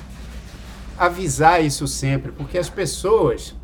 avisar 0.98 1.63
isso 1.63 1.88
sempre, 1.88 2.32
porque 2.32 2.58
as 2.58 2.70
pessoas 2.70 3.56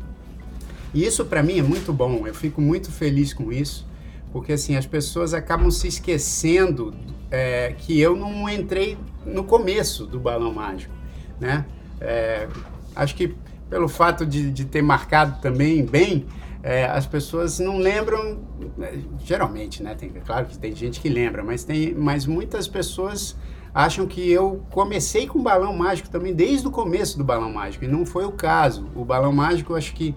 e 0.92 1.04
isso 1.04 1.24
para 1.24 1.42
mim 1.42 1.58
é 1.58 1.62
muito 1.62 1.92
bom, 1.92 2.26
eu 2.26 2.34
fico 2.34 2.60
muito 2.60 2.90
feliz 2.90 3.32
com 3.32 3.52
isso, 3.52 3.86
porque 4.32 4.52
assim, 4.52 4.76
as 4.76 4.86
pessoas 4.86 5.32
acabam 5.32 5.70
se 5.70 5.86
esquecendo 5.86 6.92
é, 7.30 7.74
que 7.78 7.98
eu 8.00 8.16
não 8.16 8.48
entrei 8.48 8.98
no 9.24 9.44
começo 9.44 10.04
do 10.04 10.18
Balão 10.18 10.52
Mágico, 10.52 10.92
né? 11.38 11.64
É, 12.00 12.48
acho 12.96 13.14
que 13.14 13.34
pelo 13.68 13.88
fato 13.88 14.26
de, 14.26 14.50
de 14.50 14.64
ter 14.64 14.82
marcado 14.82 15.40
também 15.40 15.84
bem, 15.84 16.26
é, 16.62 16.84
as 16.84 17.06
pessoas 17.06 17.58
não 17.58 17.78
lembram, 17.78 18.40
é, 18.80 18.98
geralmente, 19.24 19.82
né? 19.82 19.94
Tem, 19.94 20.10
claro 20.10 20.46
que 20.46 20.58
tem 20.58 20.74
gente 20.74 21.00
que 21.00 21.08
lembra, 21.08 21.42
mas, 21.42 21.64
tem, 21.64 21.94
mas 21.94 22.26
muitas 22.26 22.68
pessoas 22.68 23.36
acham 23.74 24.06
que 24.06 24.30
eu 24.30 24.64
comecei 24.70 25.26
com 25.26 25.42
balão 25.42 25.72
mágico 25.76 26.10
também 26.10 26.34
desde 26.34 26.66
o 26.66 26.70
começo 26.70 27.16
do 27.16 27.24
balão 27.24 27.52
mágico, 27.52 27.84
e 27.84 27.88
não 27.88 28.04
foi 28.04 28.24
o 28.24 28.32
caso. 28.32 28.88
O 28.94 29.04
balão 29.04 29.32
mágico, 29.32 29.74
acho 29.74 29.94
que 29.94 30.14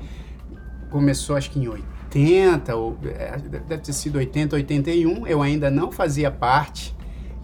começou 0.89 1.35
acho 1.35 1.50
que 1.50 1.59
em 1.59 1.67
80, 1.67 2.75
ou 2.75 2.97
é, 3.05 3.38
deve 3.38 3.81
ter 3.81 3.93
sido 3.93 4.17
80, 4.17 4.55
81, 4.55 5.25
eu 5.27 5.41
ainda 5.41 5.71
não 5.71 5.91
fazia 5.91 6.29
parte. 6.29 6.95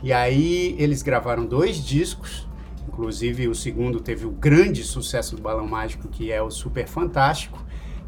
E 0.04 0.14
aí 0.14 0.76
eles 0.78 1.02
gravaram 1.02 1.46
dois 1.46 1.84
discos, 1.84 2.48
inclusive 2.88 3.48
o 3.48 3.56
segundo 3.56 4.00
teve 4.00 4.26
o 4.26 4.32
grande 4.32 4.84
sucesso 4.84 5.36
do 5.36 5.42
Balão 5.42 5.68
Mágico, 5.68 6.08
que 6.08 6.32
é 6.32 6.42
o 6.42 6.50
Super 6.50 6.88
Fantástico, 6.88 7.60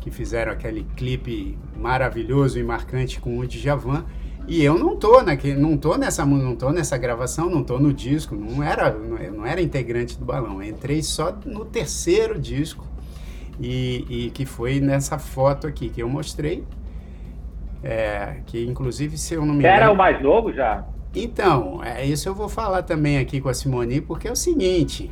que 0.02 0.10
fizeram 0.12 0.52
aquele 0.52 0.84
clipe 0.96 1.58
maravilhoso 1.78 2.60
e 2.60 2.64
marcante 2.64 3.22
com 3.22 3.38
o 3.38 3.48
Djavan. 3.48 4.04
E 4.48 4.64
eu 4.64 4.78
não 4.78 4.98
tô 4.98 5.22
naquele, 5.22 5.60
não 5.60 5.78
tô 5.78 5.96
nessa, 5.96 6.26
não 6.26 6.56
tô 6.56 6.72
nessa 6.72 6.98
gravação, 6.98 7.50
não 7.50 7.64
tô 7.64 7.78
no 7.80 7.94
disco, 7.94 8.36
não 8.36 8.64
era, 8.64 8.90
eu 8.90 9.32
não 9.32 9.46
era 9.46 9.62
integrante 9.62 10.18
do 10.18 10.26
Balão. 10.26 10.62
Eu 10.62 10.70
entrei 10.70 11.04
só 11.04 11.34
no 11.46 11.64
terceiro 11.64 12.40
disco 12.40 12.86
e, 13.60 14.06
e 14.10 14.32
que 14.32 14.46
foi 14.46 14.80
nessa 14.80 15.20
foto 15.20 15.68
aqui 15.68 15.90
que 15.90 16.02
eu 16.02 16.10
mostrei. 16.10 16.66
É, 17.84 18.38
que 18.48 18.66
inclusive, 18.66 19.18
se 19.18 19.36
eu 19.36 19.46
não 19.46 19.54
me 19.54 19.60
engano. 19.60 19.76
Era 19.76 19.92
o 19.92 19.96
mais 19.96 20.22
novo 20.22 20.52
já? 20.52 20.86
Então, 21.16 21.84
é 21.84 22.06
isso 22.06 22.28
eu 22.28 22.34
vou 22.34 22.50
falar 22.50 22.84
também 22.84 23.18
aqui 23.18 23.40
com 23.40 23.50
a 23.50 23.54
Simone, 23.54 24.02
porque 24.02 24.28
é 24.28 24.32
o 24.32 24.36
seguinte. 24.36 25.12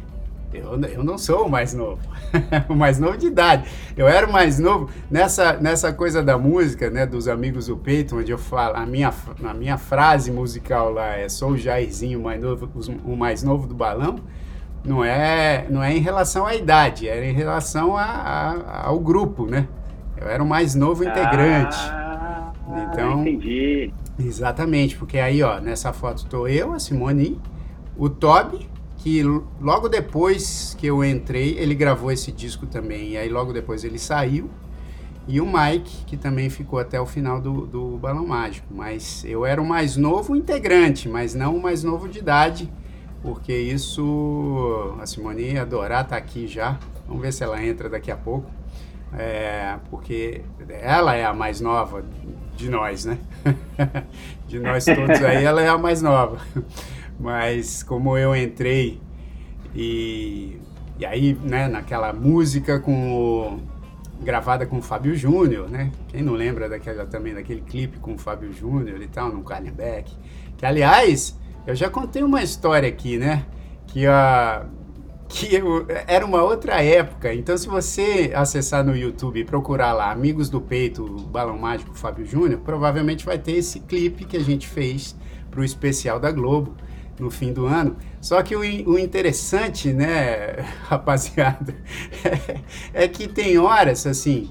Eu, 0.51 0.81
eu 0.81 1.03
não 1.03 1.17
sou 1.17 1.45
o 1.45 1.49
mais 1.49 1.73
novo, 1.75 1.99
o 2.67 2.75
mais 2.75 2.97
novo 2.97 3.17
de 3.17 3.27
idade. 3.27 3.69
Eu 3.95 4.07
era 4.07 4.25
o 4.25 4.31
mais 4.31 4.57
novo 4.57 4.89
nessa, 5.09 5.53
nessa 5.53 5.93
coisa 5.93 6.23
da 6.23 6.37
música, 6.37 6.89
né, 6.89 7.05
dos 7.05 7.27
amigos 7.27 7.67
do 7.67 7.77
peito, 7.77 8.17
onde 8.17 8.31
eu 8.31 8.37
falo, 8.37 8.75
a 8.75 8.85
minha, 8.85 9.13
a 9.43 9.53
minha 9.53 9.77
frase 9.77 10.31
musical 10.31 10.91
lá 10.91 11.15
é 11.17 11.29
sou 11.29 11.51
o 11.51 11.57
Jairzinho, 11.57 12.19
o 12.19 12.23
mais 12.23 12.41
novo, 12.41 12.69
o 13.05 13.15
mais 13.15 13.43
novo 13.43 13.67
do 13.67 13.75
balão. 13.75 14.19
Não 14.83 15.03
é, 15.03 15.67
não 15.69 15.83
é 15.83 15.95
em 15.95 15.99
relação 15.99 16.45
à 16.45 16.55
idade, 16.55 17.07
era 17.07 17.25
em 17.25 17.33
relação 17.33 17.97
a, 17.97 18.03
a, 18.03 18.87
ao 18.87 18.99
grupo, 18.99 19.45
né? 19.45 19.67
Eu 20.17 20.27
era 20.27 20.41
o 20.41 20.47
mais 20.47 20.73
novo 20.73 21.03
integrante. 21.03 21.77
Ah, 21.77 22.51
então, 22.91 23.21
entendi. 23.21 23.93
Exatamente, 24.17 24.97
porque 24.97 25.19
aí, 25.19 25.43
ó, 25.43 25.59
nessa 25.59 25.93
foto 25.93 26.25
tô 26.25 26.47
eu, 26.47 26.73
a 26.73 26.79
Simone, 26.79 27.39
o 27.97 28.09
Toby, 28.09 28.69
que 28.99 29.21
logo 29.59 29.89
depois 29.89 30.75
que 30.77 30.87
eu 30.87 31.03
entrei, 31.03 31.57
ele 31.57 31.75
gravou 31.75 32.11
esse 32.11 32.31
disco 32.31 32.65
também. 32.65 33.09
E 33.09 33.17
aí 33.17 33.29
logo 33.29 33.51
depois 33.51 33.83
ele 33.83 33.99
saiu. 33.99 34.49
E 35.27 35.41
o 35.41 35.45
Mike, 35.45 36.05
que 36.05 36.17
também 36.17 36.49
ficou 36.49 36.79
até 36.79 36.99
o 36.99 37.05
final 37.05 37.39
do, 37.41 37.67
do 37.67 37.97
Balão 37.97 38.25
Mágico. 38.25 38.67
Mas 38.71 39.23
eu 39.25 39.45
era 39.45 39.61
o 39.61 39.65
mais 39.65 39.97
novo 39.97 40.35
integrante, 40.35 41.09
mas 41.09 41.33
não 41.33 41.55
o 41.55 41.61
mais 41.61 41.83
novo 41.83 42.07
de 42.07 42.19
idade 42.19 42.71
porque 43.21 43.53
isso 43.53 44.95
a 44.99 45.05
Simone 45.05 45.43
ia 45.43 45.61
adorar 45.63 46.03
estar 46.03 46.15
tá 46.15 46.17
aqui 46.17 46.47
já. 46.47 46.77
Vamos 47.07 47.21
ver 47.21 47.33
se 47.33 47.43
ela 47.43 47.63
entra 47.63 47.89
daqui 47.89 48.11
a 48.11 48.17
pouco. 48.17 48.49
É, 49.17 49.75
porque 49.89 50.41
ela 50.69 51.15
é 51.15 51.25
a 51.25 51.33
mais 51.33 51.59
nova 51.59 52.03
de 52.55 52.69
nós, 52.69 53.05
né? 53.05 53.17
de 54.47 54.59
nós 54.59 54.85
todos 54.85 55.21
aí, 55.23 55.43
ela 55.43 55.61
é 55.61 55.67
a 55.67 55.77
mais 55.77 56.01
nova. 56.01 56.37
Mas 57.19 57.83
como 57.83 58.17
eu 58.17 58.35
entrei 58.35 59.01
e, 59.75 60.59
e 60.97 61.05
aí, 61.05 61.37
né, 61.43 61.67
naquela 61.67 62.13
música 62.13 62.79
com 62.79 63.13
o, 63.13 63.59
gravada 64.23 64.65
com 64.65 64.77
o 64.77 64.81
Fábio 64.81 65.15
Júnior, 65.15 65.69
né? 65.69 65.91
Quem 66.07 66.21
não 66.21 66.33
lembra 66.33 66.69
daquela 66.69 67.05
também 67.05 67.33
daquele 67.33 67.61
clipe 67.61 67.99
com 67.99 68.13
o 68.13 68.17
Fábio 68.17 68.51
Júnior 68.53 69.01
e 69.01 69.07
tal, 69.07 69.31
no 69.31 69.43
Carlenbeck, 69.43 70.11
que 70.57 70.65
aliás 70.65 71.37
eu 71.67 71.75
já 71.75 71.89
contei 71.89 72.23
uma 72.23 72.41
história 72.41 72.87
aqui, 72.87 73.17
né? 73.17 73.45
Que 73.87 74.07
a 74.07 74.65
que 75.29 75.53
eu, 75.53 75.85
era 76.07 76.25
uma 76.25 76.41
outra 76.41 76.81
época. 76.81 77.31
Então, 77.31 77.55
se 77.55 77.67
você 77.67 78.31
acessar 78.33 78.83
no 78.83 78.97
YouTube 78.97 79.39
e 79.39 79.45
procurar 79.45 79.93
lá 79.93 80.11
Amigos 80.11 80.49
do 80.49 80.59
Peito, 80.59 81.05
Balão 81.05 81.55
Mágico 81.55 81.93
Fábio 81.93 82.25
Júnior, 82.25 82.61
provavelmente 82.61 83.23
vai 83.23 83.37
ter 83.37 83.51
esse 83.51 83.79
clipe 83.81 84.25
que 84.25 84.35
a 84.35 84.39
gente 84.39 84.67
fez 84.67 85.15
para 85.51 85.61
o 85.61 85.63
especial 85.63 86.19
da 86.19 86.31
Globo 86.31 86.75
no 87.19 87.29
fim 87.29 87.53
do 87.53 87.65
ano. 87.65 87.97
Só 88.21 88.41
que 88.41 88.55
o, 88.55 88.59
o 88.59 88.97
interessante, 88.97 89.91
né, 89.93 90.65
rapaziada, 90.87 91.75
é, 92.93 93.03
é 93.05 93.07
que 93.07 93.27
tem 93.27 93.57
horas 93.57 94.07
assim 94.07 94.49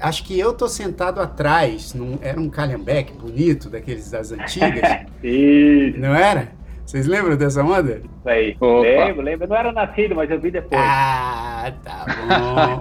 acho 0.00 0.24
que 0.24 0.38
eu 0.38 0.52
tô 0.52 0.68
sentado 0.68 1.20
atrás, 1.20 1.94
num, 1.94 2.18
era 2.20 2.38
um 2.40 2.48
calhambeque 2.48 3.12
bonito, 3.12 3.68
daqueles 3.68 4.10
das 4.10 4.32
antigas. 4.32 5.06
Não 5.96 6.14
era? 6.14 6.48
Vocês 6.84 7.06
lembram 7.06 7.36
dessa 7.36 7.64
onda? 7.64 7.96
Isso 7.96 8.28
aí. 8.28 8.56
Lembro, 8.60 9.20
lembro. 9.20 9.44
Eu 9.44 9.48
não 9.48 9.56
era 9.56 9.72
nascido, 9.72 10.14
mas 10.14 10.30
eu 10.30 10.38
vi 10.38 10.52
depois. 10.52 10.80
Ah, 10.80 11.72
tá 11.82 12.06
bom. 12.06 12.78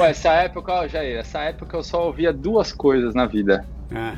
Ué, 0.00 0.10
essa 0.10 0.30
época, 0.30 0.72
ó, 0.72 0.88
Jair, 0.88 1.18
essa 1.18 1.40
época 1.40 1.76
eu 1.76 1.82
só 1.82 2.06
ouvia 2.06 2.32
duas 2.32 2.72
coisas 2.72 3.14
na 3.14 3.26
vida. 3.26 3.66
Ah. 3.94 4.14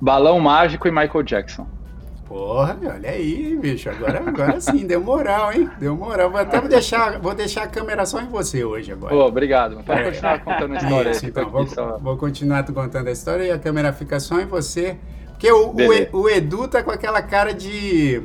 Balão 0.00 0.40
Mágico 0.40 0.88
e 0.88 0.90
Michael 0.90 1.22
Jackson. 1.22 1.68
Porra, 2.34 2.76
olha 2.92 3.10
aí, 3.10 3.56
bicho. 3.56 3.88
Agora, 3.88 4.18
agora 4.26 4.60
sim, 4.60 4.84
deu 4.84 5.00
moral, 5.00 5.52
hein? 5.52 5.70
Deu 5.78 5.94
moral. 5.94 6.32
Vou 6.32 6.40
até 6.40 6.60
deixar, 6.62 7.20
vou 7.20 7.32
deixar 7.32 7.62
a 7.62 7.68
câmera 7.68 8.04
só 8.04 8.20
em 8.20 8.26
você 8.26 8.64
hoje 8.64 8.90
agora. 8.90 9.14
Pô, 9.14 9.24
obrigado. 9.24 9.80
Pode 9.84 10.00
é. 10.00 10.10
continuar 10.10 10.40
contando 10.40 10.74
a 10.74 10.78
história. 10.78 11.10
Isso, 11.12 11.26
então, 11.26 11.48
vou, 11.48 11.64
vou, 12.00 12.16
continuar 12.16 12.64
contando 12.64 13.06
a 13.06 13.12
história 13.12 13.44
e 13.44 13.52
a 13.52 13.58
câmera 13.58 13.92
fica 13.92 14.18
só 14.18 14.40
em 14.40 14.46
você, 14.46 14.96
Porque 15.28 15.48
o, 15.52 15.68
o, 15.68 16.22
o, 16.22 16.28
Edu 16.28 16.66
tá 16.66 16.82
com 16.82 16.90
aquela 16.90 17.22
cara 17.22 17.54
de. 17.54 18.20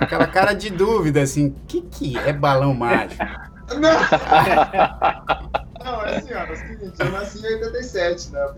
aquela 0.00 0.26
cara 0.26 0.52
de 0.52 0.68
dúvida, 0.68 1.22
assim. 1.22 1.46
O 1.46 1.54
que, 1.68 1.82
que 1.82 2.18
é 2.18 2.32
balão 2.32 2.74
mágico? 2.74 3.24
Não! 3.78 4.00
Não, 5.84 6.04
é 6.04 6.16
assim, 6.16 6.34
ó, 6.34 6.38
é 6.38 6.52
o 6.52 6.56
seguinte, 6.56 6.94
eu 6.98 7.12
nasci 7.12 7.46
em 7.46 7.62
87, 7.62 8.32
né? 8.32 8.54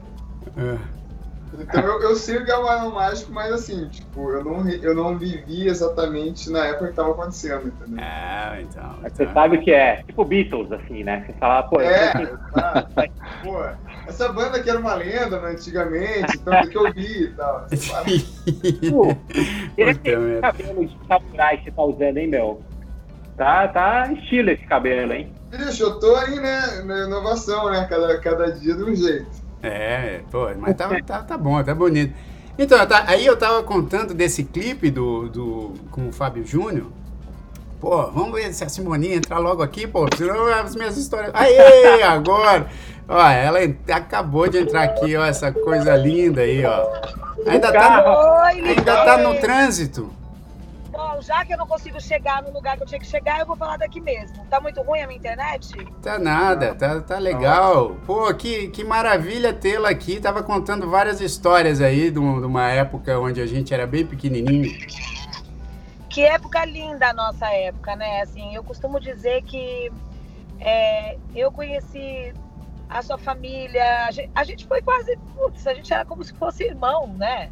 É. 0.56 0.97
Então 1.60 1.82
eu, 1.82 2.02
eu 2.02 2.16
sei 2.16 2.38
o 2.38 2.44
que 2.44 2.50
é 2.50 2.56
o 2.56 2.94
mágico, 2.94 3.32
mas 3.32 3.52
assim, 3.52 3.88
tipo, 3.88 4.30
eu 4.30 4.44
não, 4.44 4.68
eu 4.68 4.94
não 4.94 5.18
vivi 5.18 5.66
exatamente 5.66 6.50
na 6.50 6.66
época 6.66 6.88
que 6.88 6.94
tava 6.94 7.10
acontecendo, 7.10 7.68
entendeu? 7.68 8.04
É, 8.04 8.62
então. 8.62 8.98
Mas 9.02 9.12
você 9.12 9.26
sabe 9.32 9.56
o 9.56 9.62
que 9.62 9.72
é? 9.72 10.02
Tipo 10.04 10.24
Beatles, 10.24 10.70
assim, 10.72 11.02
né? 11.02 11.24
Você 11.26 11.32
fala, 11.34 11.62
pô, 11.64 11.80
é, 11.80 12.12
tá. 12.52 12.86
pô, 13.42 13.64
essa 14.06 14.32
banda 14.32 14.62
que 14.62 14.70
era 14.70 14.78
uma 14.78 14.94
lenda 14.94 15.40
né, 15.40 15.50
antigamente, 15.50 16.36
então 16.36 16.52
tem 16.60 16.70
que 16.70 16.78
eu 16.78 16.92
vi 16.92 17.24
e 17.24 17.28
tal. 17.34 17.66
Pô, 18.90 19.16
esse 19.76 20.40
cabelo 20.40 20.86
de 20.86 20.98
samurai 21.06 21.58
que 21.58 21.64
você 21.64 21.70
tá 21.70 21.82
usando, 21.82 22.16
hein, 22.16 22.28
meu? 22.28 22.62
Tá, 23.36 23.68
tá 23.68 24.12
estilo 24.12 24.50
esse 24.50 24.64
cabelo, 24.66 25.12
hein? 25.12 25.32
Bicho, 25.50 25.82
eu 25.82 26.00
tô 26.00 26.14
aí, 26.16 26.40
né, 26.40 26.82
na 26.84 27.06
inovação, 27.06 27.70
né? 27.70 27.86
Cada, 27.88 28.18
cada 28.18 28.50
dia 28.52 28.74
de 28.74 28.82
um 28.82 28.94
jeito. 28.94 29.47
É, 29.62 30.20
pô, 30.30 30.48
mas 30.58 30.76
tá, 30.76 30.88
tá, 31.02 31.22
tá 31.22 31.38
bom, 31.38 31.62
tá 31.62 31.74
bonito. 31.74 32.14
Então, 32.58 32.84
tá, 32.86 33.04
aí 33.06 33.24
eu 33.24 33.36
tava 33.36 33.62
contando 33.62 34.12
desse 34.14 34.44
clipe 34.44 34.90
do, 34.90 35.28
do, 35.28 35.74
com 35.90 36.08
o 36.08 36.12
Fábio 36.12 36.44
Júnior. 36.44 36.86
Pô, 37.80 38.10
vamos 38.10 38.32
ver 38.32 38.52
se 38.52 38.64
a 38.64 38.68
Simoninha 38.68 39.16
entrar 39.16 39.38
logo 39.38 39.62
aqui, 39.62 39.86
pô, 39.86 40.06
senão 40.16 40.46
as 40.46 40.74
minhas 40.74 40.96
histórias. 40.96 41.30
Aê, 41.34 42.02
agora! 42.02 42.66
Ó, 43.08 43.26
ela 43.26 43.60
acabou 43.90 44.48
de 44.48 44.58
entrar 44.58 44.82
aqui, 44.82 45.16
ó, 45.16 45.24
essa 45.24 45.50
coisa 45.50 45.96
linda 45.96 46.42
aí, 46.42 46.62
ó. 46.62 46.86
Ainda 47.46 47.72
tá, 47.72 48.44
ainda 48.48 49.04
tá 49.04 49.16
no 49.16 49.34
trânsito. 49.40 50.12
Bom, 51.18 51.22
já 51.22 51.44
que 51.44 51.52
eu 51.52 51.58
não 51.58 51.66
consigo 51.66 52.00
chegar 52.00 52.40
no 52.44 52.52
lugar 52.52 52.76
que 52.76 52.84
eu 52.84 52.86
tinha 52.86 53.00
que 53.00 53.06
chegar, 53.06 53.40
eu 53.40 53.46
vou 53.46 53.56
falar 53.56 53.76
daqui 53.76 54.00
mesmo. 54.00 54.46
Tá 54.46 54.60
muito 54.60 54.80
ruim 54.82 55.00
a 55.00 55.06
minha 55.08 55.18
internet? 55.18 55.74
Tá 56.00 56.16
nada, 56.16 56.76
tá, 56.76 57.00
tá 57.00 57.18
legal. 57.18 57.96
Pô, 58.06 58.32
que, 58.32 58.68
que 58.68 58.84
maravilha 58.84 59.52
tê-la 59.52 59.88
aqui. 59.88 60.20
Tava 60.20 60.44
contando 60.44 60.88
várias 60.88 61.20
histórias 61.20 61.80
aí 61.80 62.12
de 62.12 62.20
uma 62.20 62.70
época 62.70 63.18
onde 63.18 63.40
a 63.40 63.46
gente 63.46 63.74
era 63.74 63.84
bem 63.84 64.06
pequenininho. 64.06 64.70
Que 66.08 66.22
época 66.22 66.64
linda 66.64 67.08
a 67.08 67.12
nossa 67.12 67.46
época, 67.52 67.96
né? 67.96 68.22
Assim, 68.22 68.54
eu 68.54 68.62
costumo 68.62 69.00
dizer 69.00 69.42
que 69.42 69.90
é, 70.60 71.16
eu 71.34 71.50
conheci 71.50 72.32
a 72.88 73.02
sua 73.02 73.18
família, 73.18 74.06
a 74.06 74.10
gente, 74.12 74.30
a 74.36 74.44
gente 74.44 74.66
foi 74.66 74.80
quase, 74.82 75.16
putz, 75.34 75.66
a 75.66 75.74
gente 75.74 75.92
era 75.92 76.04
como 76.04 76.22
se 76.22 76.32
fosse 76.34 76.62
irmão, 76.62 77.08
né? 77.08 77.50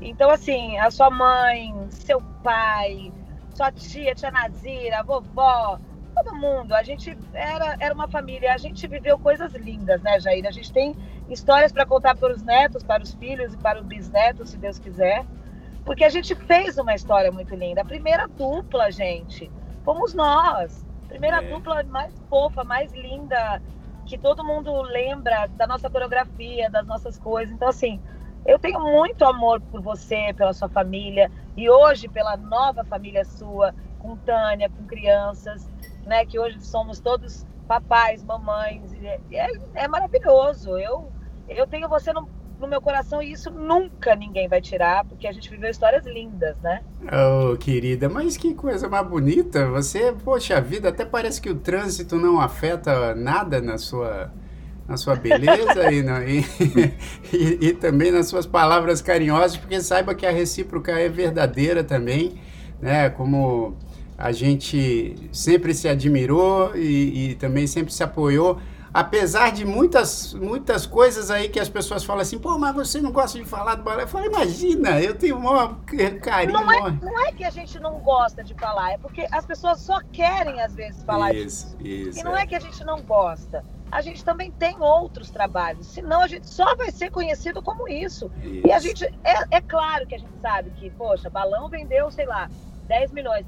Então, 0.00 0.30
assim, 0.30 0.78
a 0.78 0.90
sua 0.90 1.10
mãe, 1.10 1.74
seu 1.90 2.20
pai, 2.42 3.12
sua 3.54 3.70
tia, 3.72 4.14
tia 4.14 4.30
Nazira, 4.30 5.00
a 5.00 5.02
vovó, 5.02 5.78
todo 6.14 6.34
mundo. 6.34 6.74
A 6.74 6.82
gente 6.82 7.16
era, 7.32 7.76
era 7.78 7.94
uma 7.94 8.08
família, 8.08 8.52
a 8.52 8.58
gente 8.58 8.86
viveu 8.86 9.18
coisas 9.18 9.52
lindas, 9.54 10.02
né, 10.02 10.20
Jair? 10.20 10.46
A 10.46 10.50
gente 10.50 10.72
tem 10.72 10.94
histórias 11.28 11.72
para 11.72 11.86
contar 11.86 12.16
para 12.16 12.32
os 12.32 12.42
netos, 12.42 12.82
para 12.82 13.02
os 13.02 13.14
filhos 13.14 13.54
e 13.54 13.56
para 13.56 13.80
os 13.80 13.86
bisnetos, 13.86 14.50
se 14.50 14.58
Deus 14.58 14.78
quiser. 14.78 15.24
Porque 15.84 16.04
a 16.04 16.08
gente 16.08 16.34
fez 16.34 16.78
uma 16.78 16.94
história 16.94 17.30
muito 17.30 17.54
linda. 17.54 17.82
A 17.82 17.84
primeira 17.84 18.26
dupla, 18.26 18.90
gente, 18.90 19.50
fomos 19.84 20.14
nós. 20.14 20.84
Primeira 21.08 21.42
é. 21.42 21.48
dupla 21.48 21.82
mais 21.84 22.12
fofa, 22.28 22.64
mais 22.64 22.92
linda, 22.92 23.60
que 24.06 24.16
todo 24.16 24.44
mundo 24.44 24.82
lembra 24.82 25.46
da 25.48 25.66
nossa 25.66 25.90
coreografia, 25.90 26.70
das 26.70 26.86
nossas 26.86 27.18
coisas. 27.18 27.54
Então, 27.54 27.68
assim, 27.68 28.00
eu 28.46 28.58
tenho 28.58 28.80
muito 28.80 29.24
amor 29.24 29.60
por 29.60 29.80
você, 29.80 30.32
pela 30.36 30.52
sua 30.52 30.68
família 30.68 31.30
e 31.56 31.68
hoje 31.68 32.08
pela 32.08 32.36
nova 32.36 32.84
família 32.84 33.24
sua, 33.24 33.74
com 33.98 34.16
Tânia, 34.16 34.68
com 34.68 34.84
crianças, 34.84 35.68
né? 36.04 36.26
Que 36.26 36.38
hoje 36.38 36.60
somos 36.60 37.00
todos 37.00 37.46
papais, 37.66 38.22
mamães. 38.22 38.82
É, 39.32 39.50
é 39.74 39.88
maravilhoso. 39.88 40.76
Eu, 40.76 41.10
eu 41.48 41.66
tenho 41.66 41.88
você 41.88 42.12
no, 42.12 42.28
no 42.60 42.66
meu 42.66 42.82
coração 42.82 43.22
e 43.22 43.32
isso 43.32 43.50
nunca 43.50 44.14
ninguém 44.14 44.46
vai 44.46 44.60
tirar, 44.60 45.04
porque 45.06 45.26
a 45.26 45.32
gente 45.32 45.48
viveu 45.48 45.70
histórias 45.70 46.04
lindas, 46.04 46.56
né? 46.62 46.82
Oh, 47.02 47.56
querida, 47.56 48.08
mas 48.08 48.36
que 48.36 48.54
coisa 48.54 48.88
mais 48.88 49.06
bonita. 49.06 49.68
Você, 49.70 50.12
poxa 50.12 50.60
vida, 50.60 50.90
até 50.90 51.04
parece 51.04 51.40
que 51.40 51.50
o 51.50 51.58
trânsito 51.58 52.16
não 52.16 52.40
afeta 52.40 53.14
nada 53.14 53.60
na 53.60 53.78
sua 53.78 54.30
na 54.86 54.96
sua 54.96 55.16
beleza 55.16 55.90
e, 55.90 56.02
na, 56.02 56.24
e, 56.24 56.44
e, 57.32 57.68
e, 57.68 57.72
também 57.72 58.10
nas 58.10 58.26
suas 58.26 58.46
palavras 58.46 59.00
carinhosas, 59.00 59.56
porque 59.56 59.80
saiba 59.80 60.14
que 60.14 60.26
a 60.26 60.30
recíproca 60.30 60.92
é 60.92 61.08
verdadeira 61.08 61.82
também, 61.82 62.34
né? 62.80 63.08
Como 63.08 63.76
a 64.16 64.30
gente 64.30 65.16
sempre 65.32 65.74
se 65.74 65.88
admirou 65.88 66.76
e, 66.76 67.30
e 67.30 67.34
também 67.36 67.66
sempre 67.66 67.92
se 67.92 68.02
apoiou, 68.02 68.58
apesar 68.92 69.50
de 69.50 69.64
muitas, 69.64 70.34
muitas 70.34 70.86
coisas 70.86 71.30
aí 71.30 71.48
que 71.48 71.58
as 71.58 71.68
pessoas 71.68 72.04
falam 72.04 72.22
assim, 72.22 72.38
pô, 72.38 72.56
mas 72.58 72.74
você 72.74 73.00
não 73.00 73.10
gosta 73.10 73.38
de 73.38 73.44
falar 73.44 73.74
do 73.74 73.82
balé. 73.82 74.04
Eu 74.04 74.08
falo, 74.08 74.26
imagina, 74.26 75.00
eu 75.00 75.14
tenho 75.16 75.40
maior 75.40 75.78
carinho. 76.22 76.52
Não 76.52 76.70
é, 76.70 76.90
não 77.02 77.26
é 77.26 77.32
que 77.32 77.42
a 77.42 77.50
gente 77.50 77.80
não 77.80 77.98
gosta 78.00 78.44
de 78.44 78.54
falar, 78.54 78.92
é 78.92 78.98
porque 78.98 79.26
as 79.32 79.44
pessoas 79.44 79.80
só 79.80 79.98
querem, 80.12 80.60
às 80.60 80.74
vezes, 80.74 81.02
falar 81.02 81.34
isso, 81.34 81.74
disso. 81.78 82.10
Isso, 82.10 82.20
e 82.20 82.22
não 82.22 82.36
é. 82.36 82.42
é 82.42 82.46
que 82.46 82.54
a 82.54 82.60
gente 82.60 82.84
não 82.84 83.00
gosta 83.00 83.64
a 83.94 84.00
gente 84.00 84.24
também 84.24 84.50
tem 84.50 84.76
outros 84.80 85.30
trabalhos, 85.30 85.86
senão 85.86 86.20
a 86.20 86.26
gente 86.26 86.48
só 86.48 86.74
vai 86.74 86.90
ser 86.90 87.12
conhecido 87.12 87.62
como 87.62 87.88
isso. 87.88 88.28
isso. 88.42 88.66
E 88.66 88.72
a 88.72 88.80
gente, 88.80 89.04
é, 89.04 89.56
é 89.56 89.60
claro 89.60 90.04
que 90.04 90.16
a 90.16 90.18
gente 90.18 90.36
sabe 90.42 90.70
que, 90.70 90.90
poxa, 90.90 91.30
balão 91.30 91.68
vendeu, 91.68 92.10
sei 92.10 92.26
lá, 92.26 92.50
10 92.88 93.12
milhões. 93.12 93.46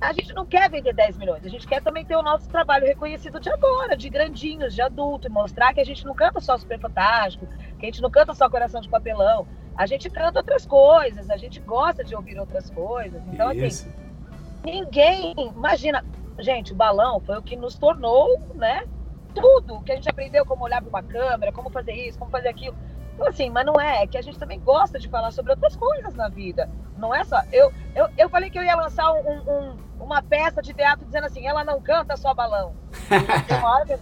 A 0.00 0.12
gente 0.12 0.32
não 0.34 0.46
quer 0.46 0.70
vender 0.70 0.94
10 0.94 1.18
milhões, 1.18 1.44
a 1.44 1.48
gente 1.48 1.66
quer 1.66 1.82
também 1.82 2.04
ter 2.04 2.14
o 2.14 2.22
nosso 2.22 2.48
trabalho 2.48 2.86
reconhecido 2.86 3.40
de 3.40 3.50
agora, 3.50 3.96
de 3.96 4.08
grandinhos, 4.08 4.72
de 4.72 4.80
adulto, 4.80 5.26
e 5.26 5.30
mostrar 5.30 5.74
que 5.74 5.80
a 5.80 5.84
gente 5.84 6.06
não 6.06 6.14
canta 6.14 6.40
só 6.40 6.56
Super 6.56 6.78
Fantástico, 6.78 7.44
que 7.76 7.84
a 7.84 7.86
gente 7.86 8.00
não 8.00 8.10
canta 8.10 8.34
só 8.34 8.48
Coração 8.48 8.80
de 8.80 8.88
Papelão, 8.88 9.48
a 9.76 9.84
gente 9.84 10.08
canta 10.08 10.38
outras 10.38 10.64
coisas, 10.64 11.28
a 11.28 11.36
gente 11.36 11.58
gosta 11.58 12.04
de 12.04 12.14
ouvir 12.14 12.38
outras 12.38 12.70
coisas. 12.70 13.20
Então, 13.32 13.48
assim, 13.48 13.64
Isso. 13.64 13.88
assim, 13.88 13.98
ninguém, 14.64 15.34
imagina, 15.36 16.04
gente, 16.38 16.72
o 16.72 16.76
balão 16.76 17.18
foi 17.18 17.36
o 17.36 17.42
que 17.42 17.56
nos 17.56 17.74
tornou, 17.74 18.38
né, 18.54 18.84
tudo 19.34 19.82
que 19.82 19.92
a 19.92 19.94
gente 19.94 20.08
aprendeu 20.08 20.44
como 20.44 20.64
olhar 20.64 20.80
para 20.80 20.88
uma 20.88 21.02
câmera, 21.02 21.52
como 21.52 21.70
fazer 21.70 21.92
isso, 21.92 22.18
como 22.18 22.30
fazer 22.30 22.48
aquilo. 22.48 22.76
Então, 23.14 23.26
assim, 23.26 23.50
mas 23.50 23.66
não 23.66 23.80
é, 23.80 24.02
é 24.02 24.06
que 24.06 24.16
a 24.16 24.22
gente 24.22 24.38
também 24.38 24.60
gosta 24.60 24.98
de 24.98 25.08
falar 25.08 25.30
sobre 25.30 25.52
outras 25.52 25.76
coisas 25.76 26.14
na 26.14 26.28
vida. 26.28 26.68
Não 26.96 27.14
é 27.14 27.24
só. 27.24 27.40
Eu, 27.52 27.72
eu, 27.94 28.08
eu 28.16 28.28
falei 28.28 28.50
que 28.50 28.58
eu 28.58 28.62
ia 28.62 28.74
lançar 28.74 29.12
um, 29.12 29.18
um, 29.18 29.76
uma 30.00 30.22
peça 30.22 30.62
de 30.62 30.72
teatro 30.72 31.04
dizendo 31.04 31.26
assim: 31.26 31.46
ela 31.46 31.64
não 31.64 31.80
canta 31.80 32.16
só 32.16 32.34
balão. 32.34 32.74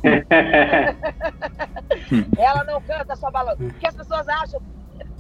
ela 2.39 2.65
não 2.65 2.81
canta 2.83 3.17
só 3.17 3.31
balão. 3.31 3.57
Porque 3.57 3.87
as 3.87 3.95
pessoas 3.95 4.29
acham. 4.29 4.61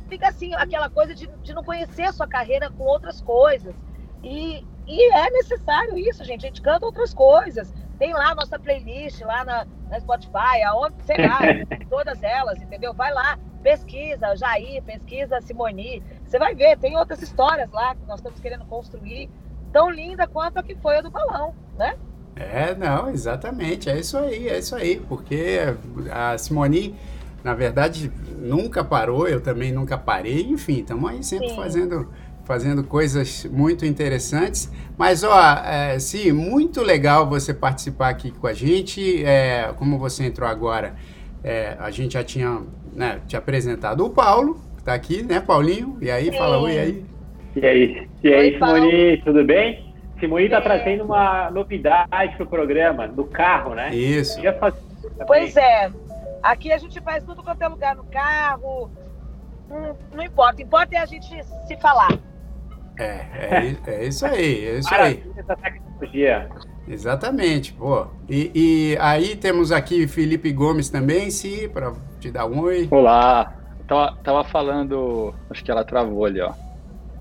Fica 0.08 0.28
assim, 0.28 0.52
aquela 0.54 0.90
coisa 0.90 1.14
de, 1.14 1.26
de 1.26 1.54
não 1.54 1.62
conhecer 1.62 2.02
a 2.02 2.12
sua 2.12 2.26
carreira 2.26 2.70
com 2.70 2.84
outras 2.84 3.20
coisas. 3.20 3.74
E, 4.22 4.66
e 4.86 5.12
é 5.12 5.30
necessário 5.30 5.96
isso, 5.96 6.24
gente. 6.24 6.44
A 6.44 6.48
gente 6.48 6.60
canta 6.60 6.84
outras 6.84 7.14
coisas. 7.14 7.72
Tem 8.00 8.14
lá 8.14 8.30
a 8.30 8.34
nossa 8.34 8.58
playlist, 8.58 9.20
lá 9.20 9.44
na, 9.44 9.66
na 9.90 10.00
Spotify, 10.00 10.62
aonde, 10.66 10.94
sei 11.04 11.18
lá, 11.18 11.38
todas 11.90 12.22
elas, 12.22 12.60
entendeu? 12.60 12.94
Vai 12.94 13.12
lá, 13.12 13.38
pesquisa 13.62 14.34
Jair, 14.34 14.82
pesquisa 14.82 15.38
Simoni. 15.42 16.02
Você 16.24 16.38
vai 16.38 16.54
ver, 16.54 16.78
tem 16.78 16.96
outras 16.96 17.20
histórias 17.20 17.70
lá 17.70 17.94
que 17.94 18.06
nós 18.06 18.20
estamos 18.20 18.40
querendo 18.40 18.64
construir, 18.64 19.28
tão 19.70 19.90
linda 19.90 20.26
quanto 20.26 20.56
a 20.56 20.62
que 20.62 20.74
foi 20.76 20.96
a 20.96 21.02
do 21.02 21.10
balão, 21.10 21.54
né? 21.76 21.94
É, 22.36 22.74
não, 22.74 23.10
exatamente, 23.10 23.90
é 23.90 23.98
isso 23.98 24.16
aí, 24.16 24.48
é 24.48 24.58
isso 24.58 24.74
aí, 24.74 24.98
porque 25.06 25.58
a 26.10 26.38
Simoni, 26.38 26.94
na 27.44 27.52
verdade, 27.52 28.10
nunca 28.38 28.82
parou, 28.82 29.28
eu 29.28 29.42
também 29.42 29.72
nunca 29.72 29.98
parei, 29.98 30.44
enfim, 30.44 30.80
estamos 30.80 31.10
aí 31.10 31.22
sempre 31.22 31.50
Sim. 31.50 31.56
fazendo 31.56 32.10
fazendo 32.50 32.82
coisas 32.82 33.44
muito 33.44 33.86
interessantes. 33.86 34.72
Mas, 34.98 35.22
ó, 35.22 35.40
é, 35.64 35.96
sim, 36.00 36.32
muito 36.32 36.82
legal 36.82 37.24
você 37.28 37.54
participar 37.54 38.08
aqui 38.08 38.32
com 38.32 38.48
a 38.48 38.52
gente. 38.52 39.24
É, 39.24 39.72
como 39.76 39.96
você 40.00 40.24
entrou 40.24 40.48
agora, 40.48 40.96
é, 41.44 41.76
a 41.78 41.92
gente 41.92 42.14
já 42.14 42.24
tinha 42.24 42.62
né, 42.92 43.20
te 43.28 43.36
apresentado 43.36 44.04
o 44.04 44.10
Paulo, 44.10 44.54
que 44.74 44.80
está 44.80 44.92
aqui, 44.92 45.22
né, 45.22 45.38
Paulinho? 45.38 45.96
E 46.00 46.10
aí, 46.10 46.24
sim. 46.24 46.36
fala 46.36 46.58
oi 46.58 46.76
aí. 46.76 47.04
E 47.54 47.64
aí, 47.64 48.08
e 48.24 48.34
aí 48.34 48.52
Simone, 48.54 49.22
tudo 49.24 49.44
bem? 49.44 49.94
Simone 50.18 50.46
está 50.46 50.60
trazendo 50.60 51.04
uma 51.04 51.52
novidade 51.52 52.34
para 52.36 52.42
o 52.42 52.48
programa, 52.48 53.06
do 53.06 53.26
carro, 53.26 53.76
né? 53.76 53.94
Isso. 53.94 54.40
Pois 55.24 55.56
é. 55.56 55.88
Aqui 56.42 56.72
a 56.72 56.78
gente 56.78 57.00
faz 57.00 57.22
tudo 57.22 57.44
quanto 57.44 57.62
é 57.62 57.68
lugar 57.68 57.94
no 57.94 58.04
carro. 58.06 58.90
Não, 59.68 59.96
não 60.16 60.24
importa. 60.24 60.60
Importa 60.60 60.96
é 60.96 60.98
a 60.98 61.06
gente 61.06 61.28
se 61.68 61.76
falar. 61.76 62.18
É, 63.00 63.26
é, 63.32 63.76
é 63.86 64.06
isso 64.06 64.26
aí, 64.26 64.66
é 64.66 64.78
isso 64.78 64.94
aí. 64.94 65.24
Essa 65.36 65.56
tecnologia. 65.56 66.48
Exatamente, 66.86 67.72
pô. 67.72 68.06
E, 68.28 68.50
e, 68.54 68.98
aí 69.00 69.36
temos 69.36 69.72
aqui 69.72 70.06
Felipe 70.06 70.52
Gomes 70.52 70.90
também, 70.90 71.30
se 71.30 71.68
para 71.68 71.92
te 72.18 72.30
dar 72.30 72.46
um 72.46 72.60
oi. 72.60 72.88
Olá, 72.90 73.54
tava, 73.86 74.16
tava 74.22 74.44
falando. 74.44 75.34
Acho 75.48 75.64
que 75.64 75.70
ela 75.70 75.84
travou 75.84 76.24
ali, 76.24 76.40
ó. 76.40 76.52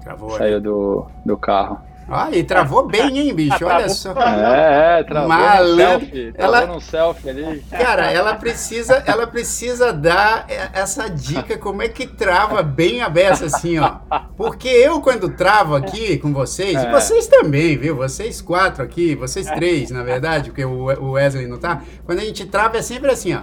Travou 0.04 0.32
Saiu 0.32 0.56
ali. 0.56 0.64
do, 0.64 1.06
do 1.26 1.38
carro. 1.38 1.80
Ah, 2.12 2.30
e 2.32 2.44
travou 2.44 2.88
bem, 2.88 3.20
hein, 3.20 3.34
bicho? 3.34 3.66
Olha 3.66 3.88
só. 3.90 4.12
É, 4.14 5.00
é, 5.00 5.04
travou 5.04 5.30
Malandro. 5.30 5.70
no 5.70 5.76
selfie. 5.78 6.32
Travou 6.34 6.56
Ela- 6.56 6.66
num 6.68 6.80
selfie 6.80 7.30
ali. 7.30 7.64
Cara, 7.70 8.12
ela 8.12 8.36
precisa, 8.36 9.04
ela 9.06 9.28
precisa 9.28 9.94
dar 9.94 10.46
e- 10.50 10.54
essa 10.80 11.08
dica, 11.10 11.58
como 11.58 11.82
é 11.82 11.88
que 11.88 12.08
trava 12.08 12.64
bem 12.64 13.02
a 13.02 13.10
beça 13.10 13.46
assim, 13.46 13.78
ó. 13.80 13.98
Porque 14.36 14.68
eu, 14.68 15.02
quando 15.02 15.30
travo 15.30 15.76
aqui 15.76 16.18
com 16.18 16.34
vocês, 16.34 16.74
e 16.82 16.86
É. 16.86 16.92
vocês 16.92 17.28
também, 17.28 17.78
viu? 17.78 17.96
Vocês 17.96 18.42
quatro 18.42 18.84
aqui, 18.84 19.14
vocês 19.16 19.46
três, 19.48 19.92
na 19.92 20.04
verdade, 20.04 20.50
porque 20.50 20.66
o 20.66 20.90
o 21.00 21.12
Wesley 21.12 21.48
não 21.48 21.58
tá. 21.60 21.82
Quando 22.06 22.20
a 22.20 22.24
gente 22.24 22.46
trava 22.46 22.78
é 22.78 22.82
sempre 22.82 23.12
assim, 23.12 23.36
ó. 23.36 23.42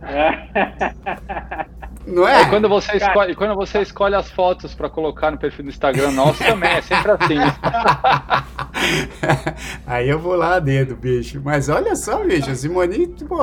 Não 2.08 2.26
é? 2.26 2.36
Aí 2.36 2.48
quando 2.48 2.68
você 2.68 2.96
escolhe, 2.96 3.34
quando 3.34 3.54
você 3.54 3.80
escolhe 3.82 4.14
as 4.14 4.30
fotos 4.30 4.74
pra 4.74 4.88
colocar 4.88 5.30
no 5.30 5.38
perfil 5.38 5.64
do 5.64 5.70
Instagram 5.70 6.10
nosso 6.12 6.42
também, 6.42 6.70
é 6.70 6.80
sempre 6.82 7.10
assim. 7.12 7.36
Aí 9.86 10.08
eu 10.08 10.18
vou 10.18 10.34
lá 10.34 10.56
a 10.56 10.60
dedo, 10.60 10.96
bicho. 10.96 11.40
Mas 11.44 11.68
olha 11.68 11.94
só, 11.96 12.22
bicho, 12.24 12.50
a 12.50 12.54
Simone, 12.54 13.06
pô, 13.28 13.38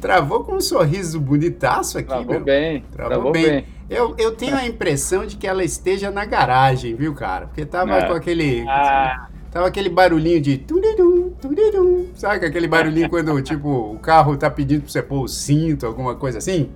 travou 0.00 0.44
com 0.44 0.54
um 0.56 0.60
sorriso 0.60 1.20
bonitaço 1.20 1.98
aqui, 1.98 2.08
Travou 2.08 2.26
meu. 2.34 2.40
bem, 2.44 2.84
Travou, 2.92 3.10
travou 3.14 3.32
bem. 3.32 3.44
bem. 3.44 3.66
Eu, 3.88 4.14
eu 4.18 4.32
tenho 4.32 4.56
a 4.56 4.66
impressão 4.66 5.24
de 5.26 5.36
que 5.36 5.46
ela 5.46 5.62
esteja 5.62 6.10
na 6.10 6.24
garagem, 6.24 6.94
viu, 6.94 7.14
cara? 7.14 7.46
Porque 7.46 7.64
tava 7.64 7.94
É. 7.98 8.06
com 8.06 8.12
aquele. 8.14 8.64
Ah, 8.68 9.28
Tava 9.50 9.68
aquele 9.68 9.88
barulhinho 9.88 10.38
de. 10.40 10.58
turidum, 10.58 11.30
turidum, 11.40 12.08
sabe 12.14 12.44
aquele 12.44 12.68
barulhinho 12.68 13.08
quando, 13.08 13.40
tipo, 13.40 13.68
o 13.94 13.98
carro 13.98 14.36
tá 14.36 14.50
pedindo 14.50 14.82
pra 14.82 14.90
você 14.90 15.00
pôr 15.02 15.22
o 15.22 15.28
cinto, 15.28 15.86
alguma 15.86 16.14
coisa 16.14 16.36
assim? 16.38 16.68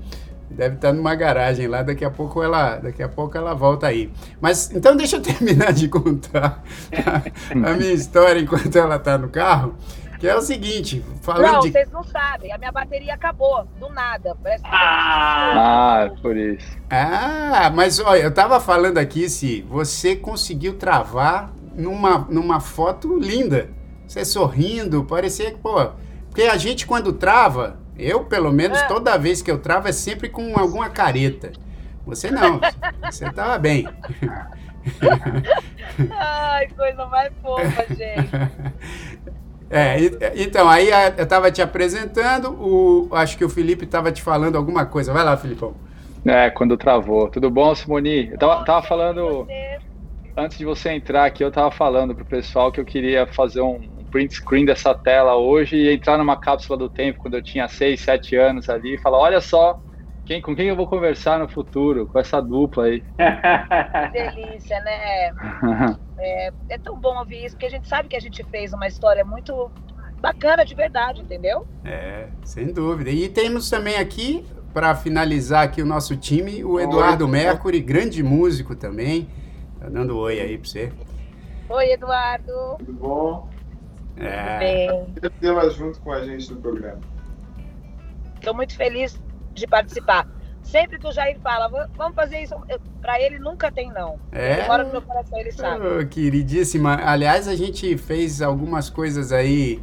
Deve 0.50 0.74
estar 0.74 0.92
numa 0.92 1.14
garagem 1.14 1.68
lá, 1.68 1.82
daqui 1.82 2.04
a 2.04 2.10
pouco 2.10 2.42
ela, 2.42 2.76
daqui 2.76 3.02
a 3.02 3.08
pouco 3.08 3.36
ela 3.38 3.54
volta 3.54 3.86
aí. 3.86 4.12
Mas 4.40 4.70
então 4.74 4.96
deixa 4.96 5.16
eu 5.16 5.22
terminar 5.22 5.72
de 5.72 5.88
contar 5.88 6.62
a, 6.92 7.70
a 7.70 7.74
minha 7.74 7.92
história 7.92 8.40
enquanto 8.40 8.76
ela 8.76 8.98
tá 8.98 9.16
no 9.16 9.28
carro, 9.28 9.76
que 10.18 10.28
é 10.28 10.36
o 10.36 10.42
seguinte, 10.42 11.02
falando 11.22 11.52
Não, 11.52 11.60
de 11.60 11.70
vocês 11.70 11.90
não 11.90 12.02
sabem. 12.02 12.52
A 12.52 12.58
minha 12.58 12.72
bateria 12.72 13.14
acabou, 13.14 13.66
do 13.78 13.88
nada. 13.88 14.36
Parece 14.42 14.62
que... 14.62 14.70
Ah, 14.70 16.10
é 16.10 16.20
por 16.20 16.36
isso. 16.36 16.76
Ah, 16.90 17.70
mas 17.74 17.98
olha, 18.00 18.20
eu 18.20 18.34
tava 18.34 18.60
falando 18.60 18.98
aqui 18.98 19.30
se 19.30 19.62
você 19.62 20.14
conseguiu 20.14 20.74
travar 20.74 21.50
numa, 21.74 22.26
numa 22.28 22.60
foto 22.60 23.18
linda. 23.18 23.70
Você 24.06 24.24
sorrindo, 24.24 25.04
parecia 25.04 25.52
que, 25.52 25.58
pô. 25.58 25.90
Porque 26.28 26.42
a 26.42 26.56
gente 26.56 26.86
quando 26.86 27.12
trava, 27.12 27.78
eu 28.00 28.24
pelo 28.24 28.52
menos 28.52 28.78
É. 28.78 28.86
toda 28.86 29.16
vez 29.18 29.42
que 29.42 29.50
eu 29.50 29.58
travo 29.58 29.88
é 29.88 29.92
sempre 29.92 30.28
com 30.28 30.58
alguma 30.58 30.88
careta. 30.88 31.52
Você 32.06 32.30
não, 32.30 32.60
você 33.04 33.30
tava 33.30 33.58
bem. 33.58 33.86
Ai, 36.18 36.68
coisa 36.68 37.06
mais 37.06 37.32
fofa, 37.42 37.86
gente. 37.94 38.30
É, 39.72 39.98
então, 40.34 40.68
aí 40.68 40.88
eu 41.16 41.24
tava 41.28 41.48
te 41.48 41.62
apresentando, 41.62 42.50
o, 42.60 43.08
acho 43.12 43.38
que 43.38 43.44
o 43.44 43.48
Felipe 43.48 43.86
tava 43.86 44.10
te 44.10 44.20
falando 44.20 44.56
alguma 44.56 44.84
coisa. 44.84 45.12
Vai 45.12 45.22
lá, 45.22 45.36
Filipão. 45.36 45.76
É, 46.26 46.50
quando 46.50 46.76
travou. 46.76 47.28
Tudo 47.28 47.48
bom, 47.48 47.72
Simoni? 47.72 48.30
Eu 48.32 48.36
tava, 48.36 48.64
tava 48.64 48.82
falando, 48.84 49.46
antes 50.36 50.58
de 50.58 50.64
você 50.64 50.90
entrar 50.90 51.24
aqui, 51.26 51.44
eu 51.44 51.52
tava 51.52 51.70
falando 51.70 52.16
pro 52.16 52.24
pessoal 52.24 52.72
que 52.72 52.80
eu 52.80 52.84
queria 52.84 53.28
fazer 53.28 53.60
um 53.60 53.78
print 54.10 54.34
screen 54.34 54.64
dessa 54.64 54.94
tela 54.94 55.36
hoje 55.36 55.76
e 55.76 55.92
entrar 55.92 56.18
numa 56.18 56.36
cápsula 56.36 56.78
do 56.78 56.88
tempo 56.88 57.20
quando 57.20 57.34
eu 57.34 57.42
tinha 57.42 57.68
6, 57.68 58.00
7 58.00 58.36
anos 58.36 58.68
ali 58.68 58.94
e 58.94 58.98
falar, 58.98 59.18
olha 59.18 59.40
só, 59.40 59.80
quem, 60.24 60.40
com 60.40 60.54
quem 60.54 60.68
eu 60.68 60.76
vou 60.76 60.86
conversar 60.86 61.38
no 61.38 61.48
futuro, 61.48 62.06
com 62.06 62.18
essa 62.18 62.40
dupla 62.40 62.84
aí. 62.84 63.00
Que 63.00 64.12
delícia, 64.34 64.80
né? 64.80 65.32
É, 66.22 66.52
é 66.68 66.76
tão 66.76 67.00
bom 67.00 67.16
ouvir 67.18 67.46
isso, 67.46 67.54
porque 67.54 67.64
a 67.64 67.70
gente 67.70 67.88
sabe 67.88 68.06
que 68.06 68.14
a 68.14 68.20
gente 68.20 68.44
fez 68.44 68.74
uma 68.74 68.86
história 68.86 69.24
muito 69.24 69.70
bacana 70.20 70.66
de 70.66 70.74
verdade, 70.74 71.22
entendeu? 71.22 71.66
É, 71.82 72.28
sem 72.44 72.66
dúvida. 72.66 73.08
E 73.08 73.26
temos 73.26 73.70
também 73.70 73.96
aqui, 73.96 74.44
para 74.74 74.94
finalizar 74.94 75.64
aqui 75.64 75.80
o 75.80 75.86
nosso 75.86 76.14
time, 76.18 76.62
o 76.62 76.78
Eduardo 76.78 77.26
Mercury, 77.26 77.80
grande 77.80 78.22
músico 78.22 78.76
também. 78.76 79.30
Tá 79.80 79.88
dando 79.88 80.18
oi 80.18 80.38
aí 80.40 80.58
pra 80.58 80.68
você. 80.68 80.92
Oi, 81.70 81.92
Eduardo. 81.92 82.76
Tudo 82.78 82.92
bom? 82.92 83.48
É, 84.16 84.58
Bem, 84.58 85.06
Queria 85.14 85.30
tê-la 85.40 85.68
junto 85.70 86.00
com 86.00 86.12
a 86.12 86.24
gente 86.24 86.52
no 86.52 86.60
programa. 86.60 86.98
estou 88.36 88.54
muito 88.54 88.74
feliz 88.76 89.20
de 89.54 89.66
participar. 89.66 90.28
Sempre 90.62 90.98
que 90.98 91.06
o 91.06 91.12
Jair 91.12 91.38
fala, 91.40 91.68
"Va- 91.68 91.88
vamos 91.96 92.14
fazer 92.14 92.42
isso, 92.42 92.54
pra 93.00 93.20
ele 93.20 93.38
nunca 93.38 93.72
tem 93.72 93.90
não. 93.92 94.18
É? 94.30 94.66
Mora 94.66 94.84
no 94.84 94.90
meu 94.92 95.02
coração, 95.02 95.38
ele 95.38 95.50
sabe. 95.52 95.86
Ô, 95.86 96.06
queridíssima. 96.06 96.96
Aliás, 97.02 97.48
a 97.48 97.54
gente 97.56 97.96
fez 97.96 98.42
algumas 98.42 98.90
coisas 98.90 99.32
aí 99.32 99.80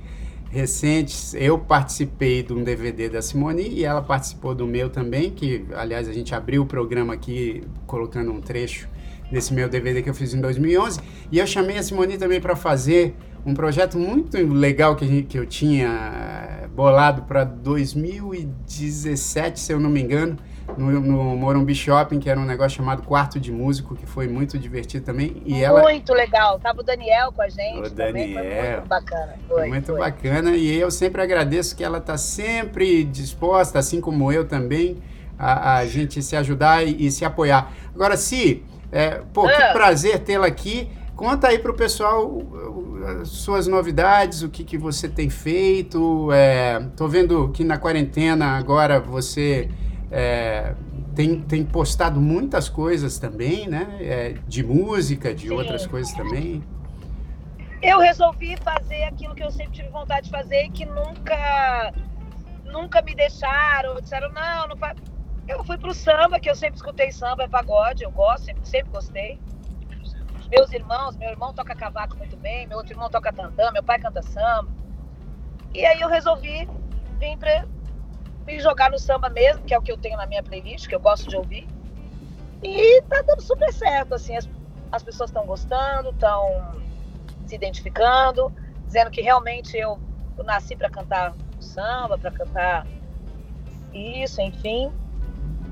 recentes. 0.52 1.34
Eu 1.34 1.58
participei 1.60 2.44
de 2.44 2.54
um 2.54 2.64
DVD 2.64 3.10
da 3.10 3.22
Simone 3.22 3.68
e 3.68 3.84
ela 3.84 4.02
participou 4.02 4.54
do 4.56 4.66
meu 4.68 4.90
também, 4.90 5.32
que 5.32 5.66
aliás 5.76 6.08
a 6.08 6.14
gente 6.14 6.34
abriu 6.34 6.62
o 6.62 6.66
programa 6.66 7.14
aqui 7.14 7.64
colocando 7.86 8.32
um 8.32 8.40
trecho 8.40 8.88
desse 9.32 9.54
meu 9.54 9.68
DVD 9.68 10.02
que 10.02 10.10
eu 10.10 10.14
fiz 10.14 10.34
em 10.34 10.40
2011. 10.40 11.00
E 11.32 11.40
eu 11.40 11.46
chamei 11.48 11.78
a 11.78 11.84
Simone 11.84 12.18
também 12.18 12.40
para 12.40 12.56
fazer 12.56 13.16
um 13.48 13.54
projeto 13.54 13.98
muito 13.98 14.38
legal 14.54 14.96
que, 14.96 15.06
a 15.06 15.08
gente- 15.08 15.28
que 15.28 15.40
eu 15.40 15.46
tinha 15.46 15.88
eh, 16.64 16.68
bolado 16.68 17.22
para 17.24 17.44
2017, 17.46 19.60
se 19.60 19.72
eu 19.72 19.80
não 19.80 19.90
me 19.90 20.02
engano, 20.02 20.36
no, 20.78 20.92
no 21.00 21.36
Morumbi 21.38 21.74
Shopping, 21.74 22.20
que 22.20 22.30
era 22.30 22.38
um 22.40 22.44
negócio 22.46 22.76
chamado 22.78 23.02
Quarto 23.04 23.40
de 23.40 23.52
Músico, 23.54 23.96
que 23.96 24.06
foi 24.06 24.28
muito 24.28 24.60
divertido 24.60 25.06
também. 25.06 25.42
E 25.46 25.64
ela 25.64 25.82
Muito 25.82 26.14
legal. 26.14 26.60
Tava 26.60 26.82
o 26.82 26.84
Daniel 26.84 27.32
com 27.32 27.42
a 27.42 27.48
gente 27.48 27.88
O 27.88 27.92
também, 27.92 28.34
foi 28.34 28.44
Daniel. 28.44 28.72
muito 28.78 28.88
bacana. 28.90 29.34
foi 29.48 29.58
Foi, 29.60 29.68
muito 29.70 29.86
foi. 29.88 29.98
bacana. 30.00 30.52
E 30.58 30.76
eu 30.78 30.92
sempre 30.92 31.22
agradeço 31.22 31.74
que 31.76 31.84
ela 31.86 32.00
está 32.00 32.18
sempre 32.18 33.06
disposta, 33.06 33.80
assim 33.80 34.02
como 34.02 34.30
eu 34.32 34.46
também, 34.46 34.98
a, 35.40 35.78
a 35.78 35.86
gente 35.86 36.22
se 36.22 36.36
ajudar 36.36 36.86
e, 36.86 37.06
e 37.08 37.12
se 37.12 37.24
apoiar. 37.24 37.72
Agora, 37.96 38.18
se, 38.18 38.62
é, 38.92 39.22
pô, 39.34 39.48
que 39.48 39.54
Ah. 39.54 39.72
prazer 39.72 40.20
tê-la 40.20 40.48
aqui. 40.48 40.90
Conta 41.18 41.48
aí 41.48 41.58
pro 41.58 41.74
pessoal 41.74 42.28
uh, 42.28 42.40
uh, 42.46 43.22
as 43.22 43.30
suas 43.30 43.66
novidades, 43.66 44.44
o 44.44 44.50
que, 44.50 44.64
que 44.64 44.78
você 44.78 45.10
tem 45.10 45.32
feito. 45.32 46.32
É, 46.32 46.80
tô 46.96 47.08
vendo 47.08 47.50
que 47.50 47.64
na 47.64 47.76
quarentena 47.76 48.56
agora 48.56 49.00
você 49.00 49.68
é, 50.12 50.76
tem, 51.16 51.42
tem 51.42 51.66
postado 51.66 52.22
muitas 52.22 52.70
coisas 52.70 53.18
também, 53.18 53.68
né? 53.68 53.98
É, 54.00 54.36
de 54.48 54.64
música, 54.64 55.34
de 55.34 55.48
Sim. 55.48 55.56
outras 55.56 55.88
coisas 55.88 56.14
também. 56.14 56.64
Eu 57.82 57.98
resolvi 57.98 58.56
fazer 58.58 59.04
aquilo 59.06 59.34
que 59.34 59.44
eu 59.44 59.50
sempre 59.50 59.74
tive 59.74 59.90
vontade 59.90 60.26
de 60.26 60.32
fazer 60.32 60.66
e 60.66 60.70
que 60.70 60.86
nunca, 60.86 61.94
nunca 62.64 63.02
me 63.02 63.16
deixaram. 63.16 64.00
Disseram, 64.00 64.32
não, 64.34 64.68
não 64.68 64.78
faz. 64.78 64.96
Eu 65.48 65.64
fui 65.64 65.80
pro 65.80 65.96
samba, 65.96 66.40
que 66.40 66.48
eu 66.48 66.56
sempre 66.56 66.76
escutei 66.76 67.12
samba, 67.12 67.46
é 67.46 67.48
pagode, 67.48 68.04
eu 68.04 68.12
gosto, 68.12 68.46
sempre, 68.46 68.70
sempre 68.70 68.92
gostei. 68.92 69.40
Meus 70.50 70.72
irmãos, 70.72 71.18
meu 71.18 71.30
irmão 71.30 71.54
toca 71.54 71.76
cavaco 71.76 72.18
muito 72.18 72.38
bem, 72.38 72.68
meu 72.68 72.78
outro 72.78 72.94
irmão 72.94 73.10
toca 73.10 73.34
tantã, 73.34 73.72
meu 73.72 73.84
pai 73.84 74.00
canta 74.00 74.22
samba. 74.22 74.70
E 75.74 75.86
aí 75.86 76.00
eu 76.00 76.08
resolvi 76.08 76.68
vir 77.20 77.38
pra, 77.38 77.66
me 78.46 78.60
jogar 78.60 78.90
no 78.90 78.98
samba 78.98 79.30
mesmo, 79.30 79.64
que 79.64 79.74
é 79.74 79.78
o 79.78 79.82
que 79.82 79.92
eu 79.92 79.98
tenho 79.98 80.18
na 80.18 80.26
minha 80.26 80.42
playlist, 80.42 80.88
que 80.88 80.96
eu 80.96 81.00
gosto 81.00 81.30
de 81.30 81.36
ouvir. 81.36 81.68
E 82.64 83.02
tá 83.04 83.22
dando 83.28 83.42
super 83.42 83.72
certo, 83.74 84.16
assim, 84.16 84.36
as, 84.36 84.50
as 84.92 85.04
pessoas 85.04 85.30
estão 85.30 85.46
gostando, 85.46 86.10
estão 86.10 86.82
se 87.46 87.56
identificando, 87.56 88.52
dizendo 88.86 89.12
que 89.12 89.22
realmente 89.22 89.78
eu, 89.78 90.00
eu 90.38 90.44
nasci 90.46 90.76
para 90.76 90.90
cantar 90.90 91.36
samba, 91.60 92.18
para 92.18 92.32
cantar 92.32 92.88
isso, 93.94 94.42
enfim. 94.42 94.92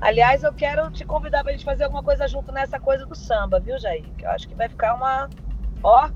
Aliás, 0.00 0.42
eu 0.42 0.52
quero 0.52 0.90
te 0.90 1.04
convidar 1.04 1.42
para 1.42 1.50
a 1.50 1.52
gente 1.56 1.64
fazer 1.64 1.84
alguma 1.84 2.02
coisa 2.02 2.26
junto 2.28 2.52
nessa 2.52 2.78
coisa 2.78 3.06
do 3.06 3.14
samba, 3.14 3.58
viu, 3.60 3.78
Jair? 3.78 4.04
Que 4.16 4.24
eu 4.24 4.30
acho 4.30 4.46
que 4.48 4.54
vai 4.54 4.68
ficar 4.68 4.94
uma. 4.94 5.28
Ó, 5.82 6.08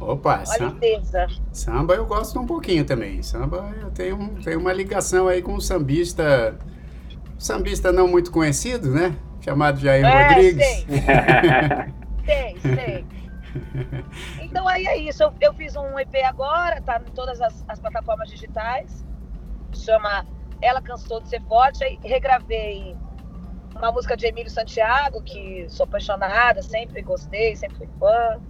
Opa, 0.00 0.36
uma 0.36 0.46
sam- 0.46 0.68
lindeza. 0.68 1.26
samba 1.52 1.94
eu 1.94 2.06
gosto 2.06 2.38
um 2.38 2.46
pouquinho 2.46 2.84
também. 2.84 3.22
Samba 3.22 3.74
eu 3.80 3.90
tenho, 3.90 4.36
tenho 4.44 4.60
uma 4.60 4.72
ligação 4.72 5.26
aí 5.26 5.42
com 5.42 5.54
um 5.54 5.60
sambista, 5.60 6.56
sambista 7.38 7.90
não 7.90 8.06
muito 8.06 8.30
conhecido, 8.30 8.90
né? 8.90 9.16
Chamado 9.40 9.80
Jair 9.80 10.04
É, 10.04 10.28
Rodrigues. 10.28 10.66
sei. 10.66 10.86
Sei, 12.28 12.56
sei. 12.60 13.06
Então 14.42 14.68
aí 14.68 14.86
é 14.86 14.98
isso. 14.98 15.22
Eu, 15.22 15.32
eu 15.40 15.54
fiz 15.54 15.74
um 15.76 15.98
EP 15.98 16.14
agora, 16.26 16.78
tá 16.82 17.00
em 17.00 17.10
todas 17.12 17.40
as, 17.40 17.64
as 17.66 17.78
plataformas 17.80 18.28
digitais. 18.28 19.02
Chama 19.72 20.26
Ela 20.60 20.80
Cansou 20.80 21.20
de 21.20 21.28
Ser 21.28 21.42
Forte. 21.42 21.84
Aí 21.84 21.98
regravei 22.02 22.96
uma 23.76 23.92
música 23.92 24.16
de 24.16 24.26
Emílio 24.26 24.50
Santiago, 24.50 25.22
que 25.22 25.66
sou 25.68 25.84
apaixonada, 25.84 26.62
sempre 26.62 27.00
gostei, 27.02 27.56
sempre 27.56 27.76
fui 27.78 27.88
fã. 27.98 28.40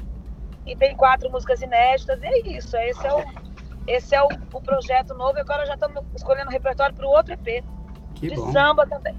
E 0.66 0.76
tem 0.76 0.94
quatro 0.96 1.30
músicas 1.30 1.62
inéditas, 1.62 2.20
e 2.22 2.26
é 2.26 2.38
isso. 2.56 2.76
Esse 2.76 3.06
é 3.06 3.14
o, 3.14 3.24
esse 3.86 4.14
é 4.14 4.22
o, 4.22 4.28
o 4.52 4.60
projeto 4.60 5.14
novo. 5.14 5.38
E 5.38 5.40
agora 5.40 5.64
já 5.66 5.74
estamos 5.74 6.02
escolhendo 6.14 6.48
o 6.48 6.52
repertório 6.52 6.94
para 6.94 7.06
o 7.06 7.10
outro 7.10 7.34
EP. 7.34 7.64
Que 8.14 8.28
de 8.28 8.36
bom. 8.36 8.52
samba 8.52 8.86
também. 8.86 9.14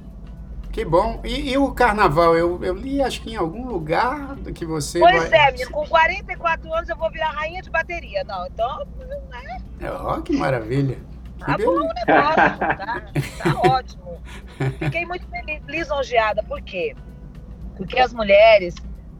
Que 0.72 0.80
Que 0.80 0.86
bom. 0.86 1.20
E, 1.24 1.52
e, 1.52 1.58
o 1.58 1.72
carnaval? 1.74 2.36
Eu, 2.36 2.64
eu 2.64 2.74
li, 2.74 3.02
acho 3.02 3.22
que 3.22 3.32
em 3.32 3.36
algum 3.36 3.68
lugar 3.68 4.36
que 4.54 4.66
você. 4.66 5.00
Pois 5.00 5.30
vai... 5.30 5.48
é, 5.48 5.52
menino, 5.52 5.72
com 5.72 5.86
44 5.88 6.74
anos 6.74 6.90
eu 6.90 6.96
vou 6.96 7.10
virar 7.12 7.32
rainha 7.32 7.62
de 7.62 7.70
bateria. 7.70 8.24
Não, 8.24 8.46
então. 8.48 8.86
Né? 9.30 9.58
Oh, 10.06 10.22
que 10.22 10.36
maravilha. 10.38 10.98
Tá 11.40 11.58
bom 11.58 11.72
o 11.72 11.94
negócio, 11.94 12.58
tá, 12.78 13.12
tá 13.38 13.54
ótimo. 13.64 14.22
Fiquei 14.78 15.06
muito 15.06 15.26
lisonjeada, 15.68 16.44
por 16.44 16.62
quê? 16.62 16.96
Porque 17.78 18.00
as 18.00 18.14
mulheres, 18.14 18.76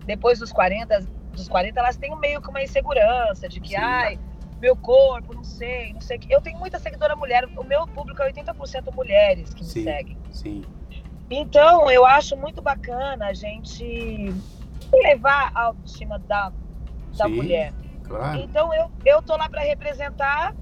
depois 0.06 0.40
dos 0.40 0.52
40, 0.52 1.00
dos 1.34 1.48
40, 1.48 1.80
elas 1.80 1.98
têm 1.98 2.16
meio 2.20 2.42
que 2.42 2.50
uma 2.50 2.62
insegurança 2.62 3.48
de 3.48 3.62
que, 3.62 3.70
Sim. 3.70 3.76
ai, 3.76 4.20
meu 4.60 4.76
corpo, 4.76 5.34
não 5.34 5.44
sei, 5.44 5.94
não 5.94 6.02
sei 6.02 6.18
o 6.18 6.20
que. 6.20 6.34
Eu 6.34 6.42
tenho 6.42 6.60
muita 6.60 6.78
seguidora 6.78 7.16
mulher, 7.16 7.46
o 7.58 7.64
meu 7.64 7.88
público 7.88 8.22
é 8.22 8.32
80% 8.32 8.94
mulheres 8.94 9.54
que 9.54 9.64
Sim. 9.64 9.80
me 9.80 9.84
seguem. 9.86 10.18
Sim. 10.32 10.66
Então, 11.32 11.90
eu 11.90 12.06
acho 12.06 12.36
muito 12.36 12.62
bacana 12.62 13.28
a 13.28 13.34
gente 13.34 14.34
levar 14.92 15.52
a 15.54 15.66
autoestima 15.66 16.20
da, 16.20 16.52
da 17.18 17.26
Sim, 17.26 17.36
mulher. 17.36 17.74
Claro. 18.04 18.40
Então, 18.40 18.74
eu, 18.74 18.92
eu 19.06 19.22
tô 19.22 19.38
lá 19.38 19.48
para 19.48 19.62
representar 19.62 20.54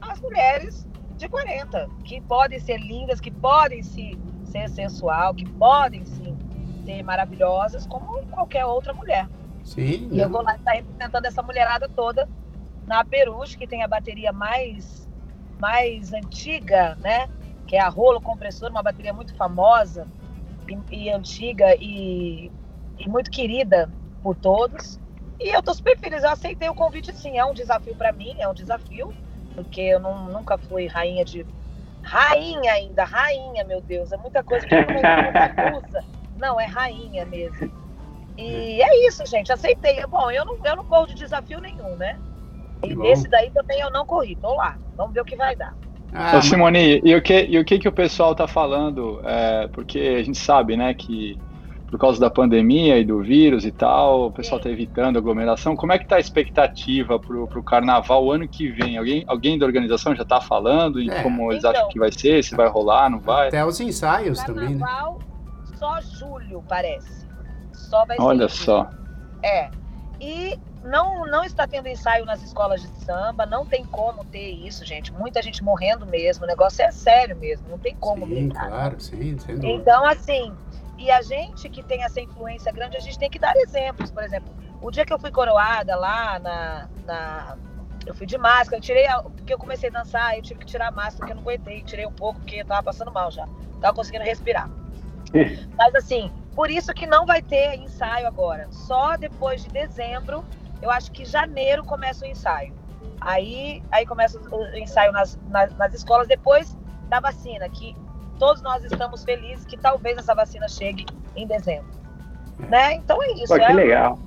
as 0.00 0.20
mulheres 0.20 0.86
de 1.20 1.28
40, 1.28 1.88
que 2.02 2.20
podem 2.22 2.58
ser 2.58 2.78
lindas, 2.78 3.20
que 3.20 3.30
podem 3.30 3.82
se, 3.82 4.18
ser 4.44 4.68
sensual, 4.70 5.34
que 5.34 5.46
podem 5.50 6.04
sim 6.04 6.36
ser 6.84 7.02
maravilhosas, 7.02 7.86
como 7.86 8.26
qualquer 8.28 8.64
outra 8.64 8.94
mulher. 8.94 9.28
Sim. 9.62 10.08
E 10.10 10.18
eu 10.18 10.30
vou 10.30 10.42
lá 10.42 10.56
estar 10.56 10.72
representando 10.72 11.26
essa 11.26 11.42
mulherada 11.42 11.88
toda 11.88 12.26
na 12.86 13.04
Peruche, 13.04 13.58
que 13.58 13.66
tem 13.66 13.84
a 13.84 13.88
bateria 13.88 14.32
mais, 14.32 15.06
mais 15.60 16.12
antiga, 16.14 16.96
né? 16.96 17.28
Que 17.66 17.76
é 17.76 17.80
a 17.80 17.88
Rolo 17.88 18.20
Compressor, 18.20 18.70
uma 18.70 18.82
bateria 18.82 19.12
muito 19.12 19.34
famosa 19.36 20.08
e, 20.66 21.04
e 21.04 21.10
antiga 21.10 21.76
e, 21.76 22.50
e 22.98 23.08
muito 23.08 23.30
querida 23.30 23.90
por 24.22 24.34
todos. 24.34 24.98
E 25.38 25.54
eu 25.54 25.62
tô 25.62 25.74
super 25.74 25.98
feliz, 25.98 26.22
eu 26.22 26.30
aceitei 26.30 26.68
o 26.68 26.74
convite 26.74 27.14
sim, 27.14 27.38
é 27.38 27.44
um 27.44 27.52
desafio 27.52 27.94
para 27.94 28.10
mim, 28.10 28.34
é 28.38 28.48
um 28.48 28.54
desafio 28.54 29.12
porque 29.54 29.80
eu 29.80 30.00
não, 30.00 30.26
nunca 30.26 30.56
fui 30.58 30.86
rainha 30.86 31.24
de. 31.24 31.44
Rainha 32.02 32.72
ainda, 32.72 33.04
rainha, 33.04 33.64
meu 33.64 33.80
Deus, 33.82 34.10
é 34.10 34.16
muita 34.16 34.42
coisa 34.42 34.66
que 34.66 34.74
não 34.74 35.78
usa. 35.78 36.04
Não, 36.38 36.58
é 36.58 36.64
rainha 36.64 37.24
mesmo. 37.26 37.70
E 38.38 38.82
é 38.82 39.06
isso, 39.06 39.24
gente, 39.26 39.52
aceitei. 39.52 40.02
Bom, 40.10 40.30
eu 40.30 40.44
não, 40.44 40.56
eu 40.64 40.76
não 40.76 40.84
corro 40.84 41.06
de 41.06 41.14
desafio 41.14 41.60
nenhum, 41.60 41.96
né? 41.96 42.16
E 42.82 42.94
nesse 42.94 43.28
daí 43.28 43.50
também 43.50 43.80
eu 43.80 43.90
não 43.90 44.06
corri, 44.06 44.34
tô 44.36 44.54
lá. 44.54 44.78
Vamos 44.96 45.12
ver 45.12 45.20
o 45.20 45.24
que 45.24 45.36
vai 45.36 45.54
dar. 45.54 45.74
Ah, 46.12 46.38
Ô, 46.38 46.42
Simone, 46.42 47.00
e 47.04 47.14
o 47.14 47.22
que, 47.22 47.44
e 47.44 47.58
o 47.58 47.64
que, 47.64 47.78
que 47.78 47.88
o 47.88 47.92
pessoal 47.92 48.34
tá 48.34 48.48
falando? 48.48 49.20
É, 49.24 49.68
porque 49.68 50.16
a 50.18 50.22
gente 50.22 50.38
sabe, 50.38 50.76
né, 50.76 50.94
que 50.94 51.38
por 51.90 51.98
causa 51.98 52.20
da 52.20 52.30
pandemia 52.30 52.98
e 52.98 53.04
do 53.04 53.20
vírus 53.20 53.64
e 53.64 53.72
tal, 53.72 54.26
o 54.26 54.30
pessoal 54.30 54.58
está 54.58 54.70
evitando 54.70 55.18
aglomeração. 55.18 55.74
Como 55.74 55.92
é 55.92 55.98
que 55.98 56.04
está 56.04 56.16
a 56.16 56.20
expectativa 56.20 57.18
para 57.18 57.36
o 57.36 57.62
carnaval 57.64 58.30
ano 58.30 58.46
que 58.46 58.68
vem? 58.70 58.96
Alguém, 58.96 59.24
alguém 59.26 59.58
da 59.58 59.66
organização 59.66 60.14
já 60.14 60.22
está 60.22 60.40
falando 60.40 61.00
em 61.00 61.10
é. 61.10 61.20
como 61.22 61.50
eles 61.50 61.64
então, 61.64 61.72
acham 61.72 61.88
que 61.88 61.98
vai 61.98 62.12
ser, 62.12 62.44
se 62.44 62.54
vai 62.54 62.68
rolar, 62.68 63.10
não 63.10 63.18
vai? 63.18 63.48
Até 63.48 63.64
os 63.64 63.80
ensaios 63.80 64.40
também, 64.44 64.76
né? 64.76 64.86
só 65.74 66.00
julho, 66.00 66.62
parece. 66.68 67.26
Só 67.72 68.04
vai 68.04 68.16
Olha 68.20 68.48
ser 68.48 68.64
só. 68.64 68.90
É. 69.42 69.70
E 70.20 70.56
não, 70.84 71.26
não 71.26 71.42
está 71.42 71.66
tendo 71.66 71.88
ensaio 71.88 72.24
nas 72.24 72.42
escolas 72.42 72.82
de 72.82 72.88
samba, 73.04 73.44
não 73.46 73.66
tem 73.66 73.84
como 73.84 74.24
ter 74.24 74.50
isso, 74.50 74.84
gente. 74.84 75.12
Muita 75.12 75.42
gente 75.42 75.62
morrendo 75.64 76.06
mesmo, 76.06 76.44
o 76.44 76.46
negócio 76.46 76.84
é 76.84 76.90
sério 76.92 77.36
mesmo, 77.36 77.68
não 77.68 77.78
tem 77.78 77.96
como 77.96 78.26
sim, 78.26 78.34
brincar. 78.34 78.68
Claro, 78.68 79.00
sim, 79.00 79.36
Então, 79.62 80.04
assim, 80.06 80.54
e 81.00 81.10
a 81.10 81.22
gente 81.22 81.66
que 81.70 81.82
tem 81.82 82.04
essa 82.04 82.20
influência 82.20 82.70
grande, 82.70 82.94
a 82.94 83.00
gente 83.00 83.18
tem 83.18 83.30
que 83.30 83.38
dar 83.38 83.56
exemplos. 83.56 84.10
Por 84.10 84.22
exemplo, 84.22 84.54
o 84.82 84.90
dia 84.90 85.04
que 85.06 85.12
eu 85.12 85.18
fui 85.18 85.30
coroada 85.30 85.96
lá 85.96 86.38
na. 86.38 86.88
na 87.06 87.58
eu 88.04 88.14
fui 88.14 88.26
de 88.26 88.36
máscara, 88.36 88.76
eu 88.76 88.82
tirei. 88.82 89.06
A, 89.06 89.22
porque 89.22 89.54
eu 89.54 89.58
comecei 89.58 89.88
a 89.88 89.92
dançar, 89.92 90.36
eu 90.36 90.42
tive 90.42 90.60
que 90.60 90.66
tirar 90.66 90.88
a 90.88 90.90
máscara, 90.90 91.16
porque 91.16 91.32
eu 91.32 91.36
não 91.36 91.42
aguentei. 91.42 91.82
Tirei 91.82 92.06
um 92.06 92.12
pouco, 92.12 92.38
porque 92.40 92.56
eu 92.56 92.66
tava 92.66 92.82
passando 92.82 93.10
mal 93.10 93.30
já. 93.30 93.48
Tava 93.80 93.94
conseguindo 93.94 94.24
respirar. 94.24 94.68
Mas 95.74 95.94
assim, 95.94 96.30
por 96.54 96.70
isso 96.70 96.92
que 96.92 97.06
não 97.06 97.24
vai 97.24 97.40
ter 97.40 97.76
ensaio 97.76 98.26
agora. 98.26 98.68
Só 98.70 99.16
depois 99.16 99.62
de 99.62 99.70
dezembro, 99.70 100.44
eu 100.82 100.90
acho 100.90 101.10
que 101.12 101.24
janeiro 101.24 101.82
começa 101.82 102.26
o 102.26 102.28
ensaio. 102.28 102.74
Aí, 103.22 103.82
aí 103.90 104.04
começa 104.04 104.38
o 104.38 104.76
ensaio 104.76 105.12
nas, 105.12 105.38
nas, 105.48 105.74
nas 105.76 105.94
escolas, 105.94 106.28
depois 106.28 106.76
da 107.08 107.20
vacina, 107.20 107.68
que 107.70 107.94
todos 108.40 108.62
nós 108.62 108.82
estamos 108.82 109.22
felizes 109.22 109.66
que 109.66 109.76
talvez 109.76 110.16
essa 110.16 110.34
vacina 110.34 110.66
chegue 110.66 111.04
em 111.36 111.46
dezembro. 111.46 111.90
Né? 112.58 112.94
Então 112.94 113.22
é 113.22 113.32
isso. 113.32 113.48
Pô, 113.48 113.54
que 113.54 113.62
é, 113.62 113.72
legal. 113.72 114.18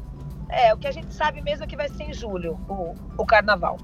É, 0.50 0.74
o 0.74 0.78
que 0.78 0.88
a 0.88 0.92
gente 0.92 1.12
sabe 1.12 1.42
mesmo 1.42 1.64
é 1.64 1.68
que 1.68 1.76
vai 1.76 1.90
ser 1.90 2.04
em 2.04 2.14
julho 2.14 2.58
o, 2.70 2.94
o 3.18 3.26
carnaval. 3.26 3.78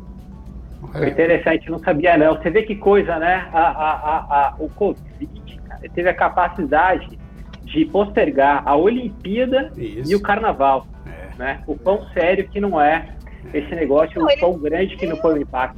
Foi 0.93 1.09
interessante, 1.09 1.69
não 1.69 1.79
sabia 1.79 2.17
não. 2.17 2.35
Você 2.35 2.49
vê 2.49 2.63
que 2.63 2.75
coisa, 2.75 3.17
né? 3.17 3.49
A, 3.51 3.59
a, 3.59 3.91
a, 3.91 4.47
a 4.47 4.55
o 4.59 4.69
Covid 4.69 5.61
cara, 5.67 5.81
teve 5.93 6.09
a 6.09 6.13
capacidade 6.13 7.19
de 7.63 7.85
postergar 7.85 8.63
a 8.65 8.75
Olimpíada 8.75 9.71
Isso. 9.75 10.11
e 10.11 10.15
o 10.15 10.21
Carnaval. 10.21 10.87
É. 11.05 11.37
Né? 11.37 11.63
O 11.67 11.75
pão 11.75 12.07
sério 12.13 12.47
que 12.47 12.59
não 12.59 12.79
é 12.79 13.15
esse 13.53 13.73
negócio, 13.75 14.19
não, 14.19 14.27
o 14.27 14.39
pão 14.39 14.59
grande 14.59 14.95
que 14.95 15.05
não 15.05 15.17
foi 15.17 15.35
o 15.35 15.41
impacto. 15.41 15.77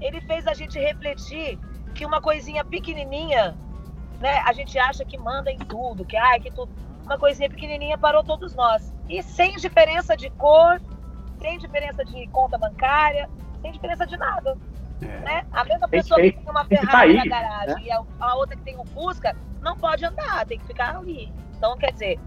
Ele 0.00 0.20
fez 0.22 0.46
a 0.46 0.54
gente 0.54 0.78
refletir 0.78 1.58
que 1.94 2.04
uma 2.04 2.20
coisinha 2.20 2.64
pequenininha 2.64 3.56
né? 4.20 4.42
A 4.44 4.52
gente 4.52 4.78
acha 4.78 5.04
que 5.04 5.16
manda 5.16 5.50
em 5.50 5.58
tudo, 5.58 6.04
que 6.04 6.16
ai, 6.16 6.40
que 6.40 6.50
tudo. 6.50 6.70
Uma 7.04 7.18
coisinha 7.18 7.48
pequenininha 7.48 7.96
parou 7.96 8.22
todos 8.22 8.54
nós. 8.54 8.92
E 9.08 9.22
sem 9.22 9.56
diferença 9.56 10.16
de 10.16 10.28
cor, 10.30 10.80
sem 11.38 11.58
diferença 11.58 12.04
de 12.04 12.26
conta 12.28 12.58
bancária, 12.58 13.30
sem 13.62 13.72
diferença 13.72 14.06
de 14.06 14.16
nada. 14.16 14.56
É. 15.00 15.06
Né? 15.06 15.46
A 15.52 15.64
mesma 15.64 15.88
pessoa 15.88 16.20
que 16.20 16.32
tem 16.32 16.50
uma 16.50 16.64
Ferrari 16.64 17.14
na 17.14 17.24
garagem 17.24 17.76
né? 17.76 17.82
e 17.84 17.90
a, 17.90 18.02
a, 18.20 18.34
outra 18.34 18.56
que 18.56 18.62
tem 18.62 18.76
um 18.76 18.84
Fusca 18.84 19.34
não 19.62 19.76
pode 19.76 20.04
andar, 20.04 20.44
tem 20.46 20.58
que 20.58 20.66
ficar 20.66 20.96
ali. 20.96 21.32
Então, 21.56 21.76
quer 21.78 21.92
dizer, 21.92 22.18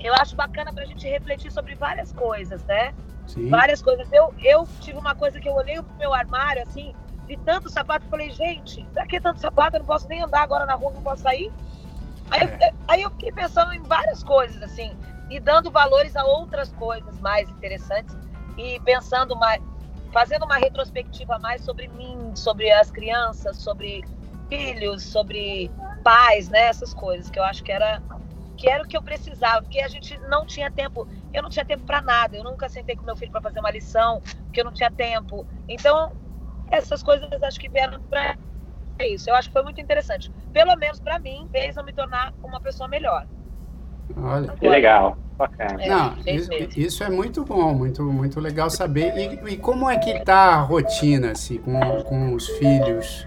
eu 0.00 0.12
acho 0.14 0.36
bacana 0.36 0.72
para 0.72 0.82
a 0.82 0.86
gente 0.86 1.08
refletir 1.08 1.50
sobre 1.50 1.74
várias 1.74 2.12
coisas, 2.12 2.62
né? 2.64 2.92
Sim. 3.26 3.48
Várias 3.48 3.82
coisas. 3.82 4.10
Eu, 4.12 4.34
eu 4.42 4.66
tive 4.80 4.98
uma 4.98 5.14
coisa 5.14 5.40
que 5.40 5.48
eu 5.48 5.54
olhei 5.54 5.76
pro 5.76 5.96
meu 5.96 6.12
armário, 6.12 6.62
assim, 6.62 6.94
vi 7.28 7.36
tanto 7.36 7.68
sapato, 7.68 8.06
falei, 8.06 8.30
gente, 8.30 8.82
pra 8.94 9.06
que 9.06 9.20
tanto 9.20 9.40
sapato? 9.40 9.76
Eu 9.76 9.80
não 9.80 9.86
posso 9.86 10.08
nem 10.08 10.22
andar 10.22 10.42
agora 10.42 10.64
na 10.64 10.74
rua, 10.74 10.92
não 10.94 11.02
posso 11.02 11.22
sair. 11.22 11.52
Aí, 12.30 12.40
eu, 12.40 12.48
é. 12.48 12.72
aí 12.88 13.02
eu 13.02 13.10
fiquei 13.10 13.30
pensando 13.30 13.72
em 13.74 13.82
várias 13.82 14.24
coisas, 14.24 14.60
assim, 14.62 14.96
e 15.30 15.38
dando 15.38 15.70
valores 15.70 16.16
a 16.16 16.24
outras 16.24 16.72
coisas 16.72 17.20
mais 17.20 17.48
interessantes 17.50 18.16
e 18.56 18.80
pensando 18.80 19.36
mais, 19.36 19.62
fazendo 20.12 20.44
uma 20.44 20.56
retrospectiva 20.56 21.38
mais 21.38 21.62
sobre 21.62 21.86
mim, 21.88 22.32
sobre 22.34 22.70
as 22.72 22.90
crianças, 22.90 23.58
sobre 23.58 24.02
filhos, 24.48 25.02
sobre 25.02 25.70
pais, 26.02 26.48
né, 26.48 26.68
essas 26.68 26.94
coisas 26.94 27.30
que 27.30 27.38
eu 27.38 27.44
acho 27.44 27.62
que 27.62 27.70
era 27.70 28.02
que 28.56 28.68
era 28.68 28.82
o 28.82 28.86
que 28.88 28.96
eu 28.96 29.02
precisava, 29.02 29.62
porque 29.62 29.80
a 29.80 29.86
gente 29.86 30.18
não 30.28 30.44
tinha 30.44 30.68
tempo, 30.68 31.06
eu 31.32 31.40
não 31.40 31.48
tinha 31.48 31.64
tempo 31.64 31.84
para 31.84 32.02
nada, 32.02 32.36
eu 32.36 32.42
nunca 32.42 32.68
sentei 32.68 32.96
com 32.96 33.06
meu 33.06 33.14
filho 33.14 33.30
para 33.30 33.40
fazer 33.40 33.60
uma 33.60 33.70
lição, 33.70 34.20
porque 34.46 34.60
eu 34.60 34.64
não 34.64 34.72
tinha 34.72 34.90
tempo. 34.90 35.46
Então, 35.68 36.10
essas 36.70 37.02
coisas 37.02 37.42
acho 37.42 37.58
que 37.58 37.68
vieram 37.68 38.00
para 38.02 38.36
isso. 39.00 39.30
Eu 39.30 39.34
acho 39.34 39.48
que 39.48 39.52
foi 39.52 39.62
muito 39.62 39.80
interessante. 39.80 40.30
Pelo 40.52 40.76
menos 40.76 41.00
para 41.00 41.18
mim, 41.18 41.48
fez 41.50 41.76
eu 41.76 41.84
me 41.84 41.92
tornar 41.92 42.32
uma 42.42 42.60
pessoa 42.60 42.88
melhor. 42.88 43.26
Olha. 44.16 44.48
Que 44.52 44.68
legal. 44.68 45.16
Bacana. 45.36 45.80
É, 45.80 45.88
Não, 45.88 46.16
isso, 46.26 46.50
isso, 46.76 47.04
é 47.04 47.08
muito 47.08 47.44
bom, 47.44 47.72
muito, 47.72 48.02
muito 48.02 48.40
legal 48.40 48.68
saber. 48.68 49.16
E, 49.16 49.52
e, 49.52 49.56
como 49.56 49.88
é 49.88 49.96
que 49.96 50.18
tá 50.24 50.54
a 50.54 50.60
rotina, 50.62 51.30
assim, 51.30 51.58
com, 51.58 51.78
com 52.02 52.34
os 52.34 52.48
filhos, 52.48 53.24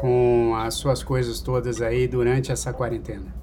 com 0.00 0.54
as 0.56 0.74
suas 0.74 1.02
coisas 1.02 1.42
todas 1.42 1.82
aí 1.82 2.08
durante 2.08 2.50
essa 2.50 2.72
quarentena? 2.72 3.34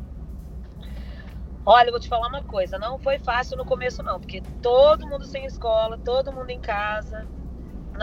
Olha, 1.64 1.90
eu 1.90 1.92
vou 1.92 2.00
te 2.00 2.10
falar 2.10 2.30
uma 2.30 2.42
coisa, 2.42 2.80
não 2.80 2.98
foi 2.98 3.20
fácil 3.20 3.56
no 3.56 3.64
começo 3.64 4.02
não, 4.02 4.20
porque 4.20 4.42
todo 4.60 5.06
mundo 5.06 5.24
sem 5.24 5.46
escola, 5.46 6.00
todo 6.04 6.34
mundo 6.34 6.50
em 6.50 6.60
casa, 6.60 7.28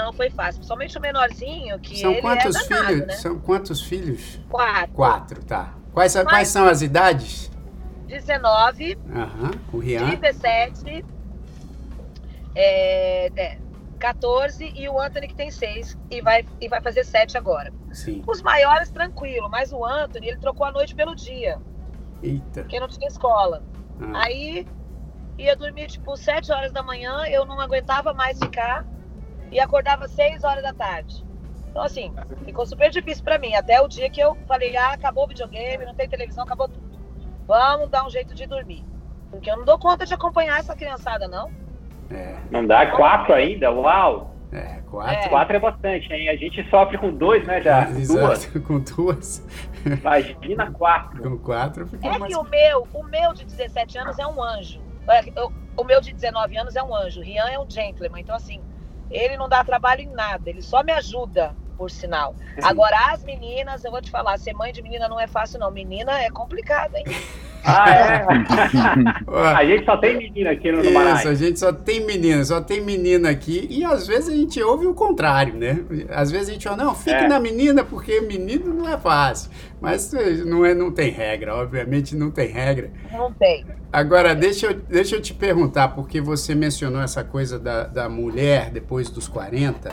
não 0.05 0.13
foi 0.13 0.31
fácil. 0.31 0.59
Principalmente 0.59 0.99
o 0.99 1.01
menorzinho, 1.01 1.79
que 1.81 1.99
são 1.99 2.13
ele 2.13 2.21
quantos 2.21 2.57
é 2.57 2.69
danado, 2.69 2.87
filhos? 2.87 3.07
Né? 3.07 3.15
São 3.15 3.39
quantos 3.39 3.83
filhos? 3.83 4.41
Quatro. 4.49 4.95
Quatro, 4.95 5.45
tá. 5.45 5.75
Quais, 5.93 6.15
Mas, 6.15 6.25
quais 6.25 6.49
são 6.49 6.69
as 6.69 6.83
idades? 6.83 7.51
19, 8.07 8.99
Aham, 9.15 9.51
o 9.73 9.79
Rian. 9.79 10.15
17, 10.15 11.05
é, 12.55 13.33
é, 13.35 13.59
14 13.99 14.73
e 14.75 14.89
o 14.89 15.01
Anthony 15.01 15.29
que 15.29 15.35
tem 15.35 15.51
6 15.51 15.99
e 16.11 16.21
vai, 16.21 16.45
e 16.61 16.69
vai 16.69 16.81
fazer 16.81 17.05
7 17.05 17.37
agora. 17.37 17.73
Sim. 17.93 18.23
Os 18.27 18.43
maiores, 18.43 18.91
tranquilo, 18.91 19.49
mas 19.49 19.73
o 19.73 19.85
Anthony, 19.85 20.29
ele 20.29 20.39
trocou 20.39 20.67
a 20.67 20.71
noite 20.71 20.95
pelo 20.95 21.15
dia. 21.15 21.59
Eita. 22.23 22.61
Porque 22.61 22.79
não 22.79 22.89
tinha 22.89 23.09
escola. 23.09 23.63
Ah. 24.01 24.25
Aí 24.25 24.67
ia 25.39 25.57
dormir 25.57 25.89
tipo 25.89 26.17
7 26.17 26.53
horas 26.53 26.73
da 26.73 26.83
manhã, 26.83 27.25
eu 27.27 27.45
não 27.45 27.61
aguentava 27.61 28.15
mais 28.15 28.39
ficar 28.39 28.87
e 29.51 29.61
acordava 29.61 30.09
6 30.09 30.45
horas 30.45 30.63
da 30.63 30.73
tarde. 30.73 31.25
Então, 31.71 31.83
assim, 31.83 32.13
ficou 32.45 32.65
super 32.65 32.91
difícil 32.91 33.23
para 33.23 33.39
mim. 33.39 33.55
Até 33.55 33.81
o 33.81 33.89
dia 33.89 34.09
que 34.09 34.21
eu 34.21 34.35
falei, 34.49 34.77
ah, 34.77 34.93
acabou 34.93 35.25
o 35.25 35.29
videogame, 35.29 35.85
não 35.85 35.95
tem 35.95 36.09
televisão, 36.09 36.45
acabou 36.45 36.69
tudo. 36.69 36.99
Vamos 37.47 37.91
dar 37.91 38.07
um 38.07 38.11
jeito 38.11 38.35
de 38.35 38.47
dormir. 38.47 38.83
Porque 39.31 39.51
eu 39.51 39.59
não 39.59 39.65
dou 39.65 39.79
conta 39.79 40.07
de 40.07 40.15
acompanhar 40.15 40.59
essa 40.59 40.75
criançada, 40.75 41.29
não. 41.29 41.51
É. 42.11 42.37
Não 42.51 42.67
dá 42.67 42.87
quatro 42.93 43.35
ainda? 43.35 43.71
Uau! 43.71 44.35
É, 44.53 44.81
quatro. 44.89 45.15
É. 45.15 45.29
Quatro 45.29 45.57
é 45.57 45.59
bastante, 45.61 46.13
hein? 46.13 46.29
A 46.29 46.37
gente 46.37 46.69
sofre 46.71 46.97
com 46.97 47.11
dois, 47.11 47.47
né, 47.47 47.61
já? 47.61 47.83
É, 47.91 48.07
duas. 48.07 48.47
com 48.47 48.81
duas. 48.81 49.47
Imagina 49.85 50.71
quatro. 50.73 51.23
Com 51.23 51.39
quatro 51.39 51.87
fica 51.87 52.07
É 52.07 52.19
mais... 52.19 52.33
que 52.33 52.39
o 52.39 52.45
meu, 52.45 52.89
o 52.95 53.03
meu 53.03 53.35
de 53.35 53.45
17 53.45 53.99
anos 53.99 54.19
é 54.19 54.27
um 54.27 54.43
anjo. 54.43 54.81
É, 55.09 55.21
o 55.77 55.85
meu 55.85 56.01
de 56.01 56.13
19 56.13 56.57
anos 56.57 56.75
é 56.77 56.83
um 56.83 56.95
anjo. 56.95 57.21
Rian 57.21 57.49
é 57.51 57.59
um 57.59 57.69
gentleman. 57.69 58.21
Então, 58.21 58.35
assim, 58.35 58.61
ele 59.11 59.37
não 59.37 59.49
dá 59.49 59.65
trabalho 59.65 60.03
em 60.03 60.11
nada. 60.13 60.51
Ele 60.51 60.63
só 60.63 60.83
me 60.83 60.93
ajuda, 60.93 61.57
por 61.77 61.91
sinal. 61.91 62.35
Agora, 62.63 63.13
as 63.13 63.23
meninas, 63.25 63.85
eu 63.85 63.91
vou 63.91 64.01
te 64.01 64.11
falar, 64.11 64.39
ser 64.39 64.55
mãe 64.55 64.73
de 64.73 64.83
menina 64.83 65.09
não 65.09 65.21
é 65.21 65.27
fácil, 65.27 65.59
não. 65.59 65.71
Menina 65.71 66.21
é 66.21 66.31
complicado, 66.31 66.95
hein? 66.97 67.05
Ah, 67.67 67.91
é? 67.91 68.25
a 69.57 69.65
gente 69.65 69.85
só 69.85 69.97
tem 69.97 70.17
menina 70.17 70.53
aqui 70.53 70.71
no, 70.71 70.79
no 70.79 70.85
Isso, 70.85 71.29
a 71.29 71.35
gente 71.35 71.59
só 71.59 71.73
tem 71.73 72.07
menina, 72.07 72.45
só 72.45 72.61
tem 72.61 72.81
menina 72.81 73.29
aqui. 73.29 73.67
E 73.69 73.85
às 73.85 74.07
vezes 74.07 74.29
a 74.29 74.37
gente 74.37 74.63
ouve 74.63 74.87
o 74.87 74.95
contrário, 74.95 75.55
né? 75.55 75.81
Às 76.11 76.31
vezes 76.31 76.49
a 76.49 76.53
gente 76.53 76.63
fala, 76.63 76.77
não, 76.85 76.95
fique 76.95 77.11
é. 77.11 77.27
na 77.27 77.41
menina, 77.41 77.83
porque 77.83 78.21
menino 78.21 78.73
não 78.73 78.89
é 78.89 78.97
fácil. 78.97 79.51
Mas 79.81 80.13
não, 80.45 80.65
é, 80.65 80.75
não 80.75 80.93
tem 80.93 81.11
regra, 81.11 81.57
obviamente 81.57 82.15
não 82.15 82.31
tem 82.31 82.49
regra. 82.49 82.91
Não 83.11 83.33
tem. 83.33 83.67
Agora, 83.93 84.35
deixa 84.35 84.67
eu, 84.67 84.75
deixa 84.75 85.17
eu 85.17 85.21
te 85.21 85.35
perguntar, 85.35 85.89
porque 85.89 86.21
você 86.21 86.55
mencionou 86.55 87.03
essa 87.03 87.25
coisa 87.25 87.59
da, 87.59 87.85
da 87.85 88.09
mulher 88.09 88.71
depois 88.71 89.11
dos 89.11 89.27
40, 89.27 89.91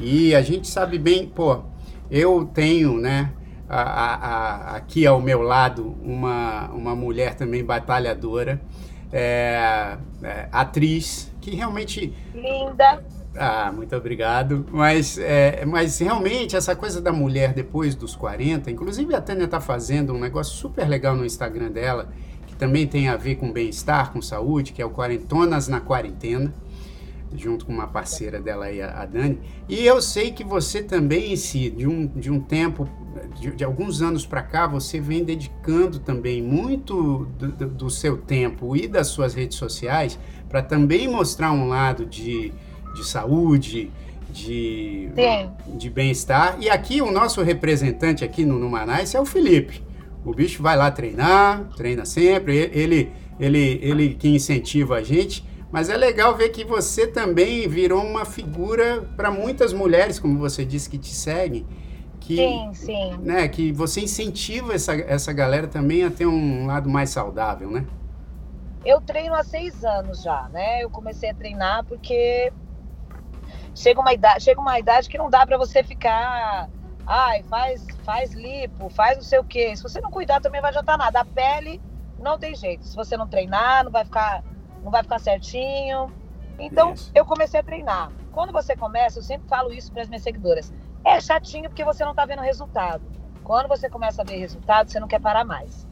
e 0.00 0.34
a 0.34 0.42
gente 0.42 0.68
sabe 0.68 0.98
bem, 0.98 1.26
pô, 1.26 1.60
eu 2.10 2.44
tenho, 2.44 2.98
né? 2.98 3.32
a, 3.72 3.82
a, 4.72 4.76
aqui 4.76 5.06
ao 5.06 5.18
meu 5.18 5.40
lado 5.40 5.96
uma, 6.02 6.68
uma 6.68 6.94
mulher 6.94 7.34
também 7.34 7.64
batalhadora, 7.64 8.60
é, 9.10 9.96
é, 10.22 10.48
atriz, 10.52 11.32
que 11.40 11.54
realmente. 11.54 12.12
Linda! 12.34 13.02
Ah, 13.34 13.72
muito 13.74 13.96
obrigado. 13.96 14.66
Mas, 14.70 15.16
é, 15.16 15.64
mas 15.64 15.98
realmente, 15.98 16.54
essa 16.54 16.76
coisa 16.76 17.00
da 17.00 17.10
mulher 17.10 17.54
depois 17.54 17.94
dos 17.94 18.14
40, 18.14 18.70
inclusive 18.70 19.14
a 19.14 19.22
Tânia 19.22 19.44
está 19.44 19.58
fazendo 19.58 20.12
um 20.12 20.20
negócio 20.20 20.54
super 20.54 20.86
legal 20.86 21.16
no 21.16 21.24
Instagram 21.24 21.70
dela, 21.70 22.10
que 22.46 22.54
também 22.54 22.86
tem 22.86 23.08
a 23.08 23.16
ver 23.16 23.36
com 23.36 23.50
bem-estar, 23.50 24.12
com 24.12 24.20
saúde, 24.20 24.72
que 24.74 24.82
é 24.82 24.84
o 24.84 24.90
Quarentonas 24.90 25.66
na 25.66 25.80
Quarentena 25.80 26.52
junto 27.34 27.66
com 27.66 27.72
uma 27.72 27.86
parceira 27.86 28.40
dela 28.40 28.66
aí, 28.66 28.80
a 28.80 29.04
Dani. 29.04 29.38
E 29.68 29.84
eu 29.84 30.00
sei 30.02 30.30
que 30.30 30.44
você 30.44 30.82
também, 30.82 31.34
si, 31.36 31.70
de 31.70 31.86
um, 31.86 32.06
de 32.06 32.30
um 32.30 32.40
tempo, 32.40 32.88
de, 33.40 33.50
de 33.52 33.64
alguns 33.64 34.02
anos 34.02 34.26
para 34.26 34.42
cá, 34.42 34.66
você 34.66 35.00
vem 35.00 35.24
dedicando 35.24 35.98
também 35.98 36.42
muito 36.42 37.26
do, 37.38 37.48
do, 37.68 37.90
seu 37.90 38.16
tempo 38.18 38.76
e 38.76 38.86
das 38.86 39.08
suas 39.08 39.34
redes 39.34 39.56
sociais 39.56 40.18
para 40.48 40.62
também 40.62 41.08
mostrar 41.08 41.52
um 41.52 41.68
lado 41.68 42.04
de, 42.04 42.52
de 42.94 43.04
saúde, 43.04 43.90
de, 44.30 45.08
de 45.78 45.90
bem-estar. 45.90 46.56
E 46.60 46.68
aqui 46.68 47.00
o 47.00 47.10
nosso 47.10 47.42
representante 47.42 48.24
aqui 48.24 48.44
no 48.44 48.58
Numanais 48.58 49.14
é 49.14 49.20
o 49.20 49.24
Felipe. 49.24 49.82
O 50.24 50.32
bicho 50.32 50.62
vai 50.62 50.76
lá 50.76 50.90
treinar, 50.90 51.68
treina 51.76 52.04
sempre, 52.04 52.70
ele, 52.72 53.10
ele, 53.40 53.80
ele 53.82 54.14
que 54.14 54.28
incentiva 54.28 54.96
a 54.96 55.02
gente. 55.02 55.44
Mas 55.72 55.88
é 55.88 55.96
legal 55.96 56.36
ver 56.36 56.50
que 56.50 56.64
você 56.64 57.06
também 57.06 57.66
virou 57.66 58.04
uma 58.04 58.26
figura 58.26 59.00
para 59.16 59.30
muitas 59.30 59.72
mulheres, 59.72 60.18
como 60.18 60.38
você 60.38 60.66
disse, 60.66 60.88
que 60.88 60.98
te 60.98 61.08
seguem. 61.08 61.66
Que, 62.20 62.36
sim, 62.36 62.70
sim. 62.74 63.16
Né, 63.22 63.48
que 63.48 63.72
você 63.72 64.02
incentiva 64.02 64.74
essa, 64.74 64.94
essa 64.94 65.32
galera 65.32 65.66
também 65.66 66.04
a 66.04 66.10
ter 66.10 66.26
um 66.26 66.66
lado 66.66 66.90
mais 66.90 67.08
saudável, 67.08 67.70
né? 67.70 67.86
Eu 68.84 69.00
treino 69.00 69.34
há 69.34 69.42
seis 69.42 69.82
anos 69.82 70.22
já, 70.22 70.46
né? 70.52 70.84
Eu 70.84 70.90
comecei 70.90 71.30
a 71.30 71.34
treinar 71.34 71.84
porque 71.84 72.52
chega 73.74 73.98
uma 73.98 74.12
idade, 74.12 74.44
chega 74.44 74.60
uma 74.60 74.78
idade 74.78 75.08
que 75.08 75.16
não 75.16 75.30
dá 75.30 75.46
para 75.46 75.56
você 75.56 75.82
ficar, 75.82 76.68
ai, 77.06 77.42
faz, 77.44 77.86
faz 78.04 78.32
lipo, 78.32 78.90
faz 78.90 79.16
não 79.16 79.24
sei 79.24 79.38
o 79.38 79.44
quê. 79.44 79.74
Se 79.74 79.82
você 79.82 80.02
não 80.02 80.10
cuidar 80.10 80.40
também 80.40 80.60
vai 80.60 80.70
adiantar 80.70 80.98
nada. 80.98 81.20
A 81.20 81.24
pele 81.24 81.80
não 82.20 82.38
tem 82.38 82.54
jeito. 82.54 82.86
Se 82.86 82.94
você 82.94 83.16
não 83.16 83.26
treinar, 83.26 83.84
não 83.84 83.90
vai 83.90 84.04
ficar 84.04 84.44
não 84.82 84.90
vai 84.90 85.02
ficar 85.02 85.18
certinho. 85.18 86.12
Então, 86.58 86.92
isso. 86.92 87.10
eu 87.14 87.24
comecei 87.24 87.60
a 87.60 87.62
treinar. 87.62 88.12
Quando 88.32 88.52
você 88.52 88.76
começa, 88.76 89.18
eu 89.18 89.22
sempre 89.22 89.48
falo 89.48 89.72
isso 89.72 89.92
para 89.92 90.02
as 90.02 90.08
minhas 90.08 90.22
seguidoras. 90.22 90.72
É 91.04 91.20
chatinho 91.20 91.68
porque 91.68 91.84
você 91.84 92.04
não 92.04 92.12
está 92.12 92.24
vendo 92.24 92.42
resultado. 92.42 93.02
Quando 93.42 93.68
você 93.68 93.88
começa 93.88 94.22
a 94.22 94.24
ver 94.24 94.36
resultado, 94.36 94.90
você 94.90 95.00
não 95.00 95.08
quer 95.08 95.20
parar 95.20 95.44
mais. 95.44 95.86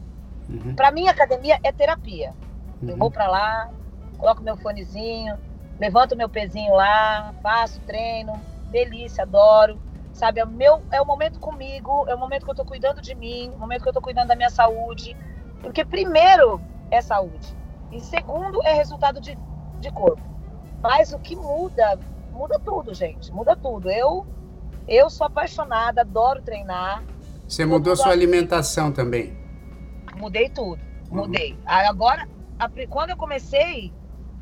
Uhum. 0.49 0.75
Para 0.75 0.91
mim, 0.91 1.07
academia 1.07 1.59
é 1.63 1.71
terapia. 1.71 2.33
Uhum. 2.81 2.89
Eu 2.89 2.97
vou 2.97 3.11
para 3.11 3.27
lá, 3.27 3.69
coloco 4.17 4.41
meu 4.41 4.55
fonezinho, 4.57 5.37
levanto 5.79 6.15
meu 6.15 6.29
pezinho 6.29 6.73
lá, 6.73 7.33
faço 7.41 7.79
treino, 7.81 8.39
delícia, 8.69 9.23
adoro. 9.23 9.79
Sabe, 10.13 10.41
é 10.41 10.43
o, 10.43 10.47
meu, 10.47 10.81
é 10.91 11.01
o 11.01 11.05
momento 11.05 11.39
comigo, 11.39 12.05
é 12.07 12.13
o 12.13 12.17
momento 12.17 12.43
que 12.43 12.49
eu 12.49 12.53
estou 12.53 12.65
cuidando 12.65 13.01
de 13.01 13.15
mim, 13.15 13.49
é 13.51 13.55
o 13.55 13.59
momento 13.59 13.81
que 13.81 13.87
eu 13.87 13.91
estou 13.91 14.03
cuidando 14.03 14.27
da 14.27 14.35
minha 14.35 14.49
saúde. 14.49 15.15
Porque 15.61 15.85
primeiro 15.85 16.61
é 16.89 17.01
saúde. 17.01 17.55
E 17.91 17.99
segundo 17.99 18.61
é 18.63 18.73
resultado 18.73 19.19
de, 19.19 19.37
de 19.79 19.91
corpo. 19.91 20.21
Mas 20.81 21.13
o 21.13 21.19
que 21.19 21.35
muda, 21.35 21.99
muda 22.31 22.59
tudo, 22.59 22.93
gente. 22.93 23.31
Muda 23.31 23.55
tudo. 23.55 23.89
Eu, 23.89 24.25
eu 24.87 25.09
sou 25.09 25.27
apaixonada, 25.27 26.01
adoro 26.01 26.41
treinar. 26.41 27.03
Você 27.47 27.65
mudou 27.65 27.95
sua 27.95 28.11
alimentação 28.11 28.91
também? 28.91 29.37
Mudei 30.15 30.49
tudo. 30.49 30.81
Uhum. 31.09 31.17
Mudei. 31.17 31.57
Agora, 31.65 32.27
quando 32.89 33.11
eu 33.11 33.17
comecei, 33.17 33.93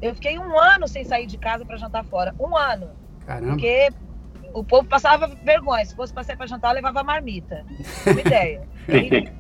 eu 0.02 0.14
fiquei 0.16 0.38
um 0.38 0.58
ano 0.58 0.88
sem 0.88 1.04
sair 1.04 1.26
de 1.26 1.38
casa 1.38 1.66
para 1.66 1.78
jantar 1.78 2.06
fora. 2.06 2.34
Um 2.40 2.56
ano. 2.56 2.90
Caramba. 3.26 3.52
Porque 3.52 3.90
o 4.54 4.64
povo 4.64 4.88
passava 4.88 5.28
vergonha. 5.28 5.86
Se 5.86 5.96
fosse 5.96 6.14
para 6.14 6.24
sair 6.24 6.38
para 6.38 6.48
jantar, 6.48 6.70
eu 6.70 6.76
levava 6.76 7.04
marmita. 7.04 7.66
Uma 8.06 8.22
ideia. 8.22 8.68
E, 8.90 9.32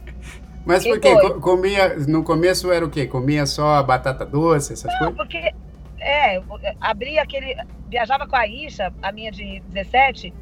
Mas 0.65 0.85
por 0.85 0.99
quê? 0.99 1.15
Comia, 1.41 1.95
no 2.07 2.23
começo 2.23 2.71
era 2.71 2.85
o 2.85 2.89
quê? 2.89 3.07
Comia 3.07 3.45
só 3.45 3.81
batata 3.83 4.25
doce, 4.25 4.73
essas 4.73 4.91
Não, 4.93 4.99
coisas? 4.99 5.15
porque, 5.17 5.53
é, 5.99 6.41
abria 6.79 7.21
aquele, 7.21 7.55
viajava 7.87 8.27
com 8.27 8.35
a 8.35 8.45
Isha, 8.47 8.93
a 9.01 9.11
minha 9.11 9.31
de 9.31 9.61
17, 9.61 10.33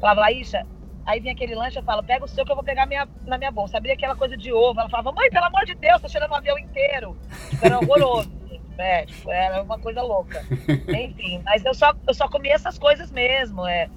falava, 0.00 0.30
Isha, 0.32 0.66
aí 1.06 1.20
vinha 1.20 1.32
aquele 1.32 1.54
lanche, 1.54 1.78
eu 1.78 1.82
falo, 1.82 2.02
pega 2.02 2.24
o 2.24 2.28
seu 2.28 2.44
que 2.44 2.52
eu 2.52 2.56
vou 2.56 2.64
pegar 2.64 2.86
minha, 2.86 3.08
na 3.26 3.38
minha 3.38 3.50
bolsa. 3.50 3.78
Abria 3.78 3.94
aquela 3.94 4.14
coisa 4.14 4.36
de 4.36 4.52
ovo, 4.52 4.78
ela 4.78 4.90
falava, 4.90 5.12
mãe, 5.12 5.30
pelo 5.30 5.46
amor 5.46 5.64
de 5.64 5.74
Deus, 5.74 6.02
tá 6.02 6.08
cheirando 6.08 6.32
o 6.32 6.36
avião 6.36 6.58
inteiro. 6.58 7.16
Tipo, 7.50 7.66
era 7.66 7.78
horroroso. 7.78 8.38
É, 8.80 9.06
tipo, 9.06 9.28
era 9.28 9.60
uma 9.60 9.76
coisa 9.76 10.00
louca. 10.02 10.40
Enfim, 10.88 11.42
mas 11.44 11.64
eu 11.64 11.74
só, 11.74 11.92
eu 12.06 12.14
só 12.14 12.28
comia 12.28 12.54
essas 12.54 12.78
coisas 12.78 13.10
mesmo, 13.10 13.66
é, 13.66 13.90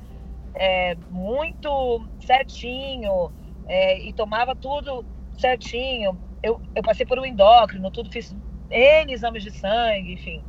é 0.55 0.97
muito 1.11 2.03
certinho, 2.19 3.31
é, 3.67 3.99
e 3.99 4.11
tomava 4.11 4.55
tudo 4.55 5.05
certinho. 5.41 6.17
Eu, 6.41 6.61
eu 6.75 6.83
passei 6.83 7.05
por 7.05 7.19
um 7.19 7.25
endócrino, 7.25 7.91
tudo, 7.91 8.11
fiz 8.11 8.35
N 8.69 9.11
exames 9.11 9.43
de 9.43 9.51
sangue, 9.51 10.13
enfim. 10.13 10.43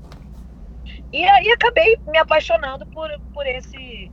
E 1.13 1.25
aí 1.25 1.51
acabei 1.51 1.99
me 2.07 2.19
apaixonando 2.19 2.87
por, 2.87 3.11
por 3.35 3.47
esse 3.47 4.11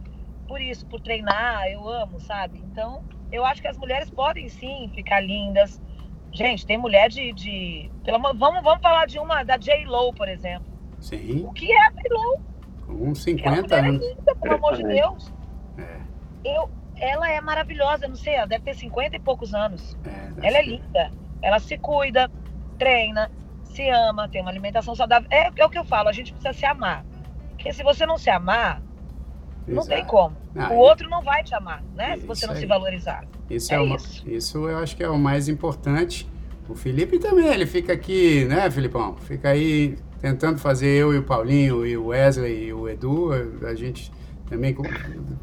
por 0.49 0.59
isso, 0.59 0.83
por 0.87 0.99
treinar, 0.99 1.67
eu 1.67 1.87
amo, 1.87 2.19
sabe? 2.19 2.57
Então, 2.57 3.03
eu 3.31 3.45
acho 3.45 3.61
que 3.61 3.67
as 3.67 3.77
mulheres 3.77 4.09
podem 4.09 4.49
sim 4.49 4.89
ficar 4.95 5.21
lindas. 5.21 5.79
Gente, 6.33 6.65
tem 6.65 6.75
mulher 6.75 7.07
de. 7.07 7.31
de 7.33 7.91
pelo, 8.03 8.19
vamos, 8.19 8.63
vamos 8.63 8.81
falar 8.81 9.05
de 9.05 9.19
uma, 9.19 9.43
da 9.43 9.57
J. 9.57 9.85
Lo, 9.85 10.11
por 10.11 10.27
exemplo. 10.27 10.65
Sim. 10.99 11.45
O 11.45 11.53
que 11.53 11.71
é 11.71 11.87
a 11.87 11.91
J. 11.91 12.09
Lo? 12.09 12.39
Com 12.87 13.13
50 13.13 13.75
é 13.75 13.79
anos. 13.79 14.01
É 14.03 14.07
linda, 14.09 14.35
pelo 14.35 14.55
amor 14.55 14.75
de 14.75 14.83
Deus. 14.83 15.31
É. 15.77 15.99
Eu, 16.43 16.69
ela 16.99 17.29
é 17.29 17.39
maravilhosa, 17.41 18.07
não 18.07 18.15
sei, 18.15 18.35
ela 18.35 18.47
deve 18.47 18.63
ter 18.63 18.75
50 18.75 19.15
e 19.15 19.19
poucos 19.19 19.53
anos. 19.53 19.97
É, 20.05 20.47
ela 20.47 20.57
é 20.57 20.63
linda. 20.63 21.11
Ela 21.41 21.59
se 21.59 21.77
cuida, 21.77 22.29
treina, 22.77 23.31
se 23.63 23.89
ama, 23.89 24.27
tem 24.27 24.41
uma 24.41 24.51
alimentação 24.51 24.95
saudável. 24.95 25.27
É, 25.31 25.51
é, 25.55 25.65
o 25.65 25.69
que 25.69 25.77
eu 25.77 25.85
falo, 25.85 26.09
a 26.09 26.11
gente 26.11 26.33
precisa 26.33 26.53
se 26.53 26.65
amar. 26.65 27.05
Porque 27.49 27.71
se 27.73 27.83
você 27.83 28.05
não 28.05 28.17
se 28.17 28.29
amar, 28.29 28.81
Exato. 29.67 29.71
não 29.75 29.85
tem 29.85 30.05
como. 30.05 30.35
Ah, 30.55 30.73
o 30.73 30.77
outro 30.77 31.09
não 31.09 31.21
vai 31.21 31.43
te 31.43 31.53
amar, 31.53 31.83
né? 31.95 32.17
Se 32.17 32.25
você 32.25 32.45
não 32.45 32.53
aí. 32.53 32.59
se 32.59 32.65
valorizar. 32.65 33.25
Isso 33.49 33.73
é, 33.73 33.77
é 33.77 33.79
uma, 33.79 33.95
isso. 33.95 34.29
isso 34.29 34.69
eu 34.69 34.77
acho 34.79 34.95
que 34.95 35.03
é 35.03 35.09
o 35.09 35.17
mais 35.17 35.47
importante. 35.47 36.27
O 36.67 36.75
Felipe 36.75 37.17
também, 37.17 37.47
ele 37.47 37.65
fica 37.65 37.93
aqui, 37.93 38.45
né, 38.45 38.69
Filipão? 38.69 39.15
Fica 39.17 39.49
aí 39.49 39.97
tentando 40.21 40.59
fazer 40.59 40.87
eu 40.87 41.13
e 41.13 41.17
o 41.17 41.23
Paulinho 41.23 41.85
e 41.85 41.97
o 41.97 42.07
Wesley 42.07 42.65
e 42.65 42.73
o 42.73 42.87
Edu, 42.87 43.31
a 43.65 43.73
gente 43.73 44.11
também 44.49 44.75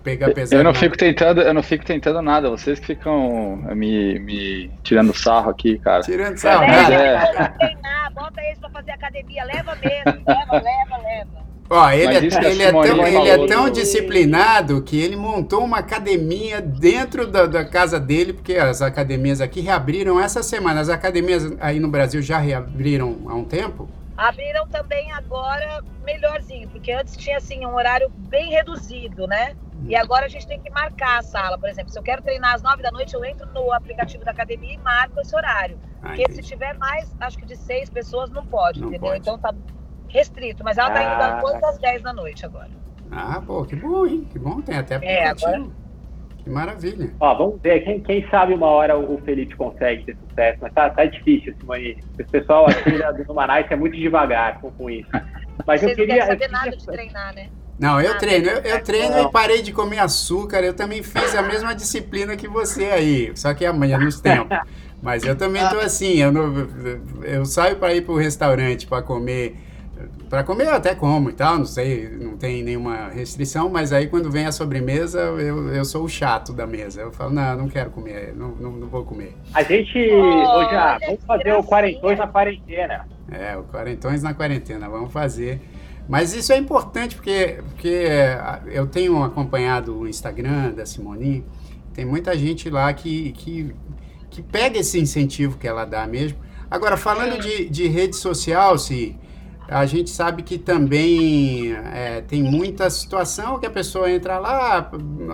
pegar 0.02 0.32
pesado. 0.32 0.60
Eu 0.60 0.64
não 0.64 0.74
fico 0.74 0.96
tentando, 0.96 1.40
eu 1.40 1.54
não 1.54 1.62
fico 1.62 1.84
tentando 1.84 2.20
nada. 2.20 2.50
Vocês 2.50 2.78
que 2.78 2.86
ficam 2.86 3.56
me, 3.74 4.18
me 4.18 4.70
tirando 4.82 5.14
sarro 5.14 5.50
aqui, 5.50 5.78
cara. 5.78 6.02
Tirando 6.02 6.36
sarro. 6.36 6.62
Leva, 6.62 6.92
é. 6.92 7.48
treinar, 7.48 8.12
bota 8.12 8.42
eles 8.42 8.58
pra 8.58 8.70
fazer 8.70 8.90
academia, 8.92 9.44
leva 9.44 9.76
mesmo, 9.76 10.22
leva, 10.26 10.52
leva, 10.52 10.96
leva. 11.02 11.46
Ó, 11.68 11.90
ele, 11.90 12.14
é, 12.14 12.18
ele, 12.18 12.62
é, 12.62 12.70
tão, 12.70 13.06
ele 13.06 13.28
é 13.28 13.46
tão 13.46 13.68
disciplinado 13.68 14.82
que 14.82 15.00
ele 15.00 15.16
montou 15.16 15.64
uma 15.64 15.78
academia 15.78 16.60
dentro 16.60 17.26
da, 17.26 17.44
da, 17.46 17.64
casa 17.64 17.98
dele, 17.98 18.32
porque 18.32 18.54
as 18.54 18.80
academias 18.80 19.40
aqui 19.40 19.60
reabriram 19.60 20.20
essa 20.20 20.44
semana. 20.44 20.80
As 20.80 20.88
academias 20.88 21.52
aí 21.60 21.80
no 21.80 21.88
Brasil 21.88 22.22
já 22.22 22.38
reabriram 22.38 23.16
há 23.26 23.34
um 23.34 23.44
tempo? 23.44 23.88
Abriram 24.16 24.66
também 24.68 25.12
agora 25.12 25.82
melhorzinho, 26.04 26.68
porque 26.70 26.90
antes 26.92 27.16
tinha 27.16 27.36
assim 27.36 27.66
um 27.66 27.74
horário 27.74 28.08
bem 28.08 28.50
reduzido, 28.50 29.26
né? 29.26 29.54
E 29.88 29.94
agora 29.94 30.24
a 30.26 30.28
gente 30.28 30.46
tem 30.46 30.60
que 30.60 30.70
marcar 30.70 31.18
a 31.18 31.22
sala, 31.22 31.58
por 31.58 31.68
exemplo. 31.68 31.90
Se 31.92 31.98
eu 31.98 32.02
quero 32.02 32.22
treinar 32.22 32.54
às 32.54 32.62
nove 32.62 32.82
da 32.82 32.90
noite, 32.90 33.14
eu 33.14 33.24
entro 33.24 33.46
no 33.52 33.72
aplicativo 33.72 34.24
da 34.24 34.30
academia 34.30 34.74
e 34.74 34.78
marco 34.78 35.20
esse 35.20 35.36
horário. 35.36 35.78
Ah, 36.02 36.08
porque 36.08 36.22
entendi. 36.22 36.42
se 36.42 36.48
tiver 36.48 36.76
mais, 36.78 37.14
acho 37.20 37.38
que 37.38 37.44
de 37.44 37.56
seis 37.56 37.90
pessoas, 37.90 38.30
não 38.30 38.44
pode, 38.46 38.80
não 38.80 38.88
entendeu? 38.88 39.10
Pode. 39.10 39.20
Então 39.20 39.38
tá 39.38 39.54
restrito, 40.08 40.64
mas 40.64 40.78
ela 40.78 40.90
tá 40.90 41.02
indo 41.02 41.12
ah. 41.12 41.34
das 41.34 41.44
8 41.44 41.66
às 41.66 41.78
10 41.78 42.02
da 42.02 42.12
noite 42.12 42.46
agora. 42.46 42.70
Ah, 43.10 43.40
pô, 43.46 43.64
que 43.64 43.76
bom, 43.76 44.06
hein? 44.06 44.26
Que 44.30 44.38
bom, 44.38 44.60
tem 44.60 44.76
até 44.76 44.96
aplicativo. 44.96 45.50
É, 45.50 45.54
agora... 45.54 45.70
Que 46.46 46.50
maravilha. 46.50 47.10
Ó, 47.18 47.34
vamos 47.34 47.60
ver, 47.60 47.80
quem, 47.80 47.98
quem 47.98 48.24
sabe 48.30 48.54
uma 48.54 48.68
hora 48.68 48.96
o 48.96 49.20
Felipe 49.24 49.56
consegue 49.56 50.04
ter 50.04 50.16
sucesso, 50.28 50.58
mas 50.62 50.72
tá, 50.72 50.88
tá 50.90 51.04
difícil, 51.04 51.52
Simone. 51.58 51.98
O 52.20 52.24
pessoal 52.24 52.66
aqui 52.66 52.92
do 52.92 53.24
Numanais 53.26 53.66
é 53.68 53.74
muito 53.74 53.96
devagar 53.96 54.60
com, 54.60 54.70
com 54.70 54.88
isso. 54.88 55.10
Mas 55.66 55.80
Vocês 55.80 55.98
eu 55.98 56.06
queria. 56.06 56.20
Não 56.20 56.26
saber 56.28 56.48
nada 56.48 56.70
de 56.70 56.86
treinar, 56.86 57.34
né? 57.34 57.48
Não, 57.80 58.00
eu 58.00 58.16
treino, 58.16 58.46
eu, 58.46 58.58
eu 58.60 58.84
treino 58.84 59.16
não. 59.16 59.28
e 59.28 59.32
parei 59.32 59.60
de 59.60 59.72
comer 59.72 59.98
açúcar. 59.98 60.60
Eu 60.60 60.72
também 60.72 61.02
fiz 61.02 61.34
a 61.34 61.42
mesma 61.42 61.74
disciplina 61.74 62.36
que 62.36 62.46
você 62.46 62.84
aí, 62.84 63.32
só 63.34 63.52
que 63.52 63.66
amanhã 63.66 63.98
nos 63.98 64.20
tempos. 64.20 64.56
Mas 65.02 65.24
eu 65.24 65.36
também 65.36 65.68
tô 65.68 65.80
assim, 65.80 66.14
eu, 66.18 66.30
não, 66.30 66.54
eu 67.24 67.44
saio 67.44 67.74
para 67.74 67.92
ir 67.92 68.02
para 68.02 68.14
o 68.14 68.16
restaurante 68.16 68.86
para 68.86 69.02
comer 69.02 69.56
para 70.28 70.44
comer 70.44 70.66
eu 70.66 70.74
até 70.74 70.94
como 70.94 71.30
e 71.30 71.32
tal, 71.32 71.58
não 71.58 71.64
sei, 71.64 72.08
não 72.08 72.36
tem 72.36 72.62
nenhuma 72.62 73.08
restrição, 73.08 73.68
mas 73.68 73.92
aí 73.92 74.08
quando 74.08 74.30
vem 74.30 74.46
a 74.46 74.52
sobremesa, 74.52 75.20
eu, 75.20 75.72
eu 75.72 75.84
sou 75.84 76.04
o 76.04 76.08
chato 76.08 76.52
da 76.52 76.66
mesa. 76.66 77.00
Eu 77.00 77.12
falo, 77.12 77.32
não, 77.32 77.56
não 77.56 77.68
quero 77.68 77.90
comer, 77.90 78.34
não, 78.36 78.48
não, 78.50 78.72
não 78.72 78.88
vou 78.88 79.04
comer. 79.04 79.34
A 79.54 79.62
gente, 79.62 79.98
oh, 80.12 80.58
hoje, 80.58 80.74
ah, 80.74 80.98
vamos 81.04 81.24
fazer 81.24 81.52
o 81.52 81.62
quarentões 81.62 82.18
na 82.18 82.26
quarentena. 82.26 83.06
É, 83.30 83.56
o 83.56 83.62
quarentões 83.64 84.22
na 84.22 84.34
quarentena, 84.34 84.88
vamos 84.88 85.12
fazer. 85.12 85.60
Mas 86.08 86.34
isso 86.34 86.52
é 86.52 86.56
importante 86.56 87.16
porque, 87.16 87.58
porque 87.64 88.06
eu 88.66 88.86
tenho 88.86 89.22
acompanhado 89.24 89.98
o 89.98 90.08
Instagram 90.08 90.72
da 90.72 90.86
Simone, 90.86 91.44
tem 91.92 92.04
muita 92.04 92.36
gente 92.36 92.70
lá 92.70 92.92
que, 92.92 93.32
que, 93.32 93.74
que 94.30 94.42
pega 94.42 94.78
esse 94.78 95.00
incentivo 95.00 95.58
que 95.58 95.66
ela 95.66 95.84
dá 95.84 96.06
mesmo. 96.06 96.38
Agora, 96.70 96.96
falando 96.96 97.40
de, 97.40 97.68
de 97.68 97.88
rede 97.88 98.16
social, 98.16 98.78
se 98.78 99.16
a 99.68 99.84
gente 99.84 100.10
sabe 100.10 100.42
que 100.42 100.58
também 100.58 101.72
é, 101.72 102.20
tem 102.20 102.42
muita 102.42 102.88
situação 102.88 103.58
que 103.58 103.66
a 103.66 103.70
pessoa 103.70 104.10
entra 104.10 104.38
lá, 104.38 104.90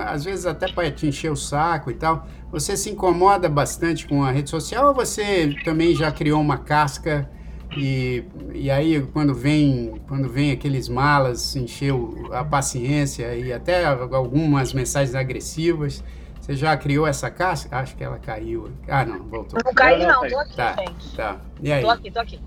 às 0.06 0.24
vezes 0.24 0.46
até 0.46 0.70
para 0.72 0.90
te 0.90 1.06
encher 1.06 1.30
o 1.30 1.36
saco 1.36 1.90
e 1.90 1.94
tal. 1.94 2.26
Você 2.50 2.76
se 2.76 2.90
incomoda 2.90 3.48
bastante 3.48 4.06
com 4.06 4.24
a 4.24 4.30
rede 4.30 4.48
social 4.48 4.88
ou 4.88 4.94
você 4.94 5.54
também 5.64 5.94
já 5.94 6.10
criou 6.10 6.40
uma 6.40 6.58
casca 6.58 7.28
e, 7.76 8.24
e 8.54 8.70
aí 8.70 9.00
quando 9.12 9.34
vem 9.34 10.00
quando 10.06 10.28
vem 10.28 10.50
aqueles 10.50 10.88
malas 10.88 11.56
encheu 11.56 12.28
a 12.30 12.44
paciência 12.44 13.34
e 13.34 13.52
até 13.52 13.84
algumas 13.84 14.72
mensagens 14.72 15.14
agressivas, 15.14 16.02
você 16.40 16.54
já 16.54 16.76
criou 16.76 17.06
essa 17.06 17.30
casca? 17.30 17.76
Acho 17.76 17.94
que 17.96 18.02
ela 18.02 18.18
caiu. 18.18 18.70
Ah, 18.88 19.04
não, 19.04 19.22
voltou. 19.24 19.60
Não 19.64 19.74
caiu 19.74 20.08
não, 20.08 20.26
tô 20.26 20.38
aqui, 20.38 20.56
tá, 20.56 20.76
gente. 20.78 21.16
Tá. 21.16 21.40
E 21.62 21.70
aí? 21.70 21.82
Tô 21.82 21.90
aqui, 21.90 22.10
tô 22.10 22.20
aqui. 22.20 22.40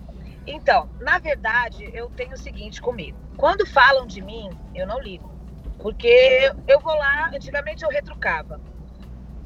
Então, 0.47 0.89
na 0.99 1.17
verdade, 1.19 1.89
eu 1.93 2.09
tenho 2.09 2.33
o 2.33 2.37
seguinte 2.37 2.81
comigo. 2.81 3.17
Quando 3.37 3.65
falam 3.65 4.05
de 4.05 4.21
mim, 4.21 4.49
eu 4.73 4.87
não 4.87 5.01
ligo. 5.01 5.33
Porque 5.79 6.51
eu 6.67 6.79
vou 6.79 6.95
lá, 6.95 7.29
antigamente 7.33 7.83
eu 7.83 7.89
retrucava. 7.89 8.59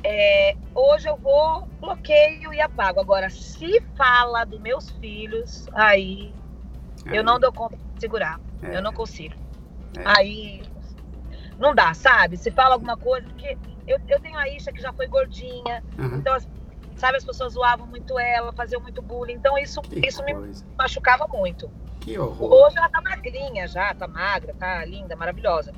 É, 0.04 0.56
hoje 0.74 1.10
eu 1.10 1.18
vou, 1.18 1.68
bloqueio 1.80 2.54
e 2.54 2.62
apago. 2.62 3.00
Agora, 3.00 3.30
se 3.30 3.82
fala 3.96 4.46
dos 4.46 4.60
meus 4.60 4.90
filhos, 4.92 5.68
aí, 5.74 6.34
aí. 7.06 7.18
eu 7.18 7.24
não 7.24 7.40
dou 7.40 7.52
conta 7.52 7.76
de 7.76 8.00
segurar. 8.00 8.40
É. 8.62 8.78
Eu 8.78 8.82
não 8.82 8.94
consigo. 8.94 9.36
É. 9.98 10.04
Aí 10.06 10.64
não 11.58 11.76
dá, 11.76 11.94
sabe? 11.94 12.38
Se 12.38 12.52
fala 12.52 12.76
alguma 12.76 12.96
coisa, 12.98 13.28
porque 13.28 13.58
eu, 13.86 14.00
eu 14.08 14.20
tenho 14.22 14.38
a 14.38 14.48
Isha 14.48 14.72
que 14.72 14.82
já 14.82 14.94
foi 14.94 15.08
gordinha, 15.08 15.84
uhum. 15.98 16.18
então 16.18 16.38
sabe? 17.00 17.18
As 17.18 17.26
pessoas 17.26 17.54
zoavam 17.54 17.88
muito 17.88 18.20
ela, 18.20 18.52
faziam 18.54 18.82
muito 18.82 19.02
bullying. 19.02 19.34
Então 19.34 19.58
isso, 19.58 19.82
isso 20.04 20.24
me 20.24 20.34
machucava 20.78 21.28
muito. 21.28 21.70
Que 22.00 22.18
horror. 22.18 22.52
Hoje 22.52 22.78
ela 22.78 22.90
tá 22.90 23.02
magrinha 23.02 23.68
já, 23.68 23.94
tá 23.94 24.08
magra, 24.08 24.54
tá 24.58 24.86
linda, 24.86 25.16
maravilhosa. 25.16 25.74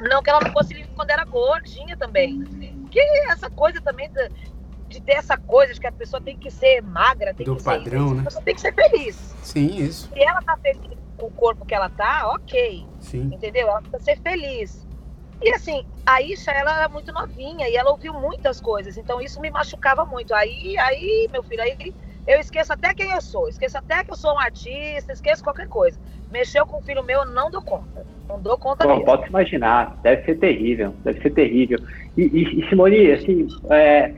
Não 0.00 0.22
que 0.22 0.30
ela 0.30 0.40
não 0.40 0.52
fosse 0.52 0.74
linda 0.74 0.88
quando 0.94 1.10
era 1.10 1.24
gordinha 1.24 1.96
também. 1.96 2.42
Que 2.90 3.00
essa 3.28 3.48
coisa 3.50 3.80
também 3.80 4.10
de, 4.10 4.28
de, 4.88 5.00
ter 5.00 5.14
essa 5.14 5.36
coisa 5.36 5.72
de 5.72 5.80
que 5.80 5.86
a 5.86 5.92
pessoa 5.92 6.20
tem 6.20 6.36
que 6.36 6.50
ser 6.50 6.82
magra, 6.82 7.34
tem 7.34 7.46
Do 7.46 7.56
que 7.56 7.64
padrão, 7.64 8.10
ser. 8.10 8.14
né? 8.14 8.20
A 8.20 8.24
pessoa 8.24 8.44
tem 8.44 8.54
que 8.54 8.60
ser 8.60 8.74
feliz. 8.74 9.16
Sim, 9.42 9.76
isso. 9.76 10.10
Se 10.12 10.22
ela 10.22 10.40
tá 10.42 10.56
feliz 10.58 10.80
com 11.16 11.26
o 11.26 11.30
corpo 11.30 11.64
que 11.64 11.74
ela 11.74 11.88
tá, 11.88 12.28
ok. 12.28 12.86
Sim. 13.00 13.30
Entendeu? 13.32 13.68
Ela 13.68 13.80
precisa 13.80 14.04
ser 14.04 14.20
feliz. 14.20 14.85
E 15.42 15.50
assim, 15.50 15.82
a 16.04 16.22
Isha, 16.22 16.50
ela 16.50 16.74
era 16.78 16.88
muito 16.88 17.12
novinha 17.12 17.68
e 17.68 17.76
ela 17.76 17.90
ouviu 17.90 18.14
muitas 18.14 18.60
coisas, 18.60 18.96
então 18.96 19.20
isso 19.20 19.40
me 19.40 19.50
machucava 19.50 20.04
muito. 20.04 20.34
Aí, 20.34 20.76
aí, 20.78 21.28
meu 21.32 21.42
filho, 21.42 21.62
aí 21.62 21.76
eu 22.26 22.40
esqueço 22.40 22.72
até 22.72 22.94
quem 22.94 23.10
eu 23.10 23.20
sou, 23.20 23.48
esqueço 23.48 23.78
até 23.78 24.02
que 24.02 24.10
eu 24.10 24.16
sou 24.16 24.34
um 24.34 24.38
artista, 24.38 25.12
esqueço 25.12 25.44
qualquer 25.44 25.68
coisa. 25.68 25.98
Mexeu 26.30 26.66
com 26.66 26.78
o 26.78 26.82
filho 26.82 27.02
meu, 27.04 27.24
não 27.26 27.50
dou 27.50 27.62
conta. 27.62 28.04
Não 28.28 28.40
dou 28.40 28.58
conta 28.58 28.84
Pô, 28.84 28.90
mesmo. 28.90 29.04
Posso 29.04 29.28
imaginar, 29.28 30.00
deve 30.02 30.24
ser 30.24 30.34
terrível, 30.36 30.94
deve 31.04 31.20
ser 31.20 31.30
terrível. 31.30 31.78
E, 32.16 32.22
e, 32.22 32.60
e 32.60 32.68
Simone, 32.68 33.12
assim, 33.12 33.46
é, 33.70 34.14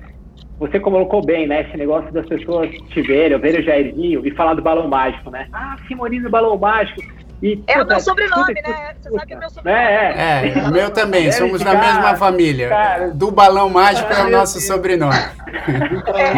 você 0.59 0.81
colocou 0.81 1.25
bem, 1.25 1.47
né? 1.47 1.63
Esse 1.63 1.77
negócio 1.77 2.13
das 2.13 2.27
pessoas 2.27 2.71
te 2.71 3.03
verem, 3.03 3.39
verem 3.39 3.61
o 3.61 3.65
Jairzinho 3.65 4.27
e 4.27 4.31
falar 4.31 4.55
do 4.55 4.63
balão 4.63 4.89
mágico, 4.89 5.31
né? 5.31 5.47
Ah, 5.53 5.77
Simone 5.87 6.21
do 6.21 6.31
balão 6.31 6.57
mágico. 6.57 7.03
E, 7.43 7.63
é 7.67 7.81
o 7.81 7.87
meu 7.87 8.01
sobrenome, 8.01 8.55
né? 8.55 8.95
Você 9.01 9.11
sabe 9.11 9.27
que 9.27 9.33
é 9.33 9.37
o 9.37 9.41
meu 9.41 9.51
sobrenome. 9.51 9.85
É, 9.85 10.15
é. 10.17 10.59
é 10.59 10.69
o 10.69 10.73
meu 10.73 10.91
também, 10.91 11.31
somos 11.31 11.63
da 11.63 11.75
mesma 11.75 12.17
família. 12.17 12.69
Cara, 12.69 13.11
do 13.11 13.31
balão 13.31 13.71
mágico 13.71 14.13
é 14.13 14.25
o 14.25 14.31
nosso 14.31 14.61
sobrenome. 14.61 15.15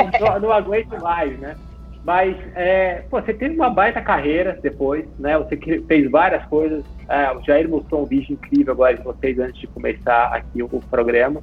Então, 0.08 0.40
não, 0.40 0.52
aguento 0.52 1.00
mais, 1.00 1.38
né? 1.38 1.56
Mas, 2.04 2.36
é, 2.54 3.02
pô, 3.10 3.20
você 3.20 3.32
teve 3.32 3.54
uma 3.54 3.70
baita 3.70 4.00
carreira 4.00 4.58
depois, 4.62 5.04
né? 5.18 5.38
Você 5.38 5.56
fez 5.86 6.10
várias 6.10 6.44
coisas. 6.46 6.84
É, 7.08 7.30
o 7.32 7.42
Jair 7.42 7.68
mostrou 7.68 8.02
um 8.02 8.06
vídeo 8.06 8.32
incrível 8.32 8.72
agora 8.72 8.96
de 8.96 9.02
vocês 9.02 9.38
antes 9.38 9.60
de 9.60 9.66
começar 9.66 10.34
aqui 10.34 10.62
o, 10.62 10.68
o 10.70 10.80
programa. 10.80 11.42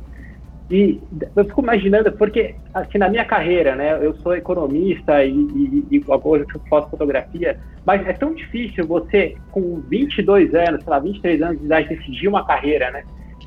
E 0.69 1.01
eu 1.35 1.45
fico 1.45 1.61
imaginando, 1.61 2.11
porque 2.11 2.55
assim, 2.73 2.97
na 2.97 3.09
minha 3.09 3.23
carreira, 3.23 3.73
né, 3.73 4.05
eu 4.05 4.13
sou 4.15 4.35
economista 4.35 5.23
e, 5.23 5.31
e, 5.31 5.87
e 5.91 6.05
agora 6.11 6.45
eu 6.53 6.61
faço 6.69 6.89
fotografia, 6.89 7.57
mas 7.85 8.05
é 8.05 8.11
tão 8.11 8.33
difícil 8.33 8.85
você, 8.85 9.35
com 9.49 9.79
22 9.87 10.53
anos, 10.53 10.83
sei 10.83 10.89
lá, 10.91 10.99
23 10.99 11.41
anos 11.41 11.59
de 11.59 11.65
idade, 11.65 11.87
decidir 11.87 12.27
uma 12.27 12.45
carreira, 12.45 12.91
né? 12.91 13.03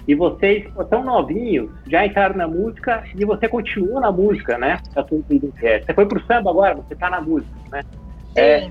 E 0.09 0.15
vocês, 0.15 0.65
tão 0.89 1.05
novinhos, 1.05 1.69
já 1.87 2.07
entraram 2.07 2.37
na 2.37 2.49
música 2.49 3.05
e 3.15 3.23
você 3.27 3.47
continua 3.47 4.01
na 4.01 4.11
música, 4.11 4.57
né? 4.57 4.79
Você 5.85 5.93
foi 5.93 6.07
pro 6.07 6.25
samba 6.25 6.51
agora, 6.51 6.75
você 6.75 6.97
tá 6.97 7.11
na 7.11 7.21
música, 7.21 7.55
né? 7.71 7.83
É, 8.35 8.71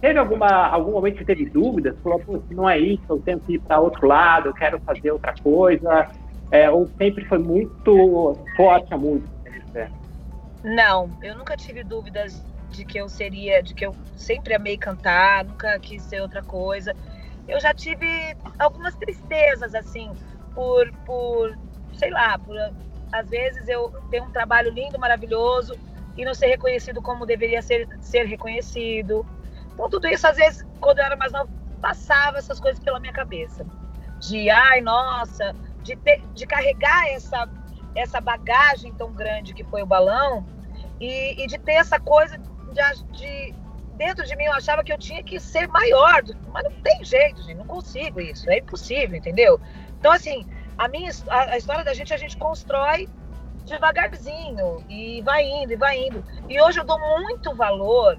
teve 0.00 0.18
alguma, 0.18 0.66
algum 0.66 0.92
momento 0.92 1.18
que 1.18 1.24
teve 1.24 1.48
dúvidas? 1.48 1.96
Falou, 2.02 2.18
Pô, 2.18 2.42
não 2.50 2.68
é 2.68 2.76
isso, 2.76 3.04
eu 3.08 3.20
tenho 3.20 3.38
que 3.38 3.54
ir 3.54 3.60
para 3.60 3.78
outro 3.78 4.04
lado, 4.04 4.48
eu 4.48 4.54
quero 4.54 4.80
fazer 4.80 5.12
outra 5.12 5.32
coisa 5.40 6.10
é, 6.52 6.70
ou 6.70 6.86
sempre 6.98 7.24
foi 7.24 7.38
muito 7.38 8.38
forte 8.54 8.92
a 8.92 8.98
música? 8.98 9.90
Não, 10.62 11.10
eu 11.22 11.34
nunca 11.36 11.56
tive 11.56 11.82
dúvidas 11.82 12.44
de 12.70 12.84
que 12.84 12.98
eu 12.98 13.08
seria, 13.08 13.62
de 13.62 13.74
que 13.74 13.84
eu 13.84 13.96
sempre 14.14 14.54
amei 14.54 14.76
cantar, 14.76 15.44
nunca 15.44 15.80
quis 15.80 16.02
ser 16.02 16.20
outra 16.20 16.42
coisa. 16.42 16.94
Eu 17.48 17.58
já 17.58 17.74
tive 17.74 18.06
algumas 18.58 18.94
tristezas, 18.96 19.74
assim, 19.74 20.10
por, 20.54 20.92
por 21.04 21.58
sei 21.94 22.10
lá, 22.10 22.38
por 22.38 22.54
às 23.12 23.28
vezes 23.28 23.66
eu 23.68 23.90
tenho 24.10 24.24
um 24.24 24.30
trabalho 24.30 24.70
lindo, 24.70 24.98
maravilhoso 24.98 25.74
e 26.16 26.24
não 26.24 26.34
ser 26.34 26.46
reconhecido 26.46 27.00
como 27.02 27.26
deveria 27.26 27.62
ser, 27.62 27.88
ser 28.00 28.24
reconhecido. 28.24 29.26
Então, 29.72 29.88
tudo 29.88 30.06
isso, 30.06 30.26
às 30.26 30.36
vezes, 30.36 30.64
quando 30.80 30.98
eu 30.98 31.04
era 31.04 31.16
mais 31.16 31.32
nova, 31.32 31.48
passava 31.80 32.38
essas 32.38 32.60
coisas 32.60 32.82
pela 32.82 33.00
minha 33.00 33.12
cabeça. 33.12 33.66
De, 34.20 34.48
ai, 34.48 34.80
nossa, 34.80 35.54
de, 35.82 35.96
ter, 35.96 36.22
de 36.34 36.46
carregar 36.46 37.08
essa, 37.08 37.48
essa 37.94 38.20
bagagem 38.20 38.92
tão 38.94 39.12
grande 39.12 39.54
que 39.54 39.64
foi 39.64 39.82
o 39.82 39.86
balão 39.86 40.46
e, 41.00 41.42
e 41.42 41.46
de 41.46 41.58
ter 41.58 41.72
essa 41.72 41.98
coisa 41.98 42.38
de, 42.38 43.18
de, 43.18 43.54
dentro 43.96 44.24
de 44.24 44.36
mim 44.36 44.44
eu 44.44 44.52
achava 44.52 44.82
que 44.82 44.92
eu 44.92 44.98
tinha 44.98 45.22
que 45.22 45.38
ser 45.38 45.66
maior, 45.68 46.22
mas 46.52 46.64
não 46.64 46.72
tem 46.82 47.04
jeito, 47.04 47.42
gente, 47.42 47.54
não 47.54 47.66
consigo 47.66 48.20
isso, 48.20 48.48
é 48.50 48.58
impossível, 48.58 49.16
entendeu? 49.16 49.60
Então 49.98 50.12
assim, 50.12 50.46
a 50.78 50.88
minha 50.88 51.10
a, 51.28 51.40
a 51.52 51.58
história 51.58 51.84
da 51.84 51.94
gente 51.94 52.12
a 52.12 52.16
gente 52.16 52.36
constrói 52.36 53.08
devagarzinho 53.64 54.84
e 54.88 55.22
vai 55.22 55.44
indo 55.44 55.72
e 55.72 55.76
vai 55.76 55.98
indo. 55.98 56.24
E 56.48 56.60
hoje 56.60 56.80
eu 56.80 56.84
dou 56.84 56.98
muito 56.98 57.54
valor 57.54 58.18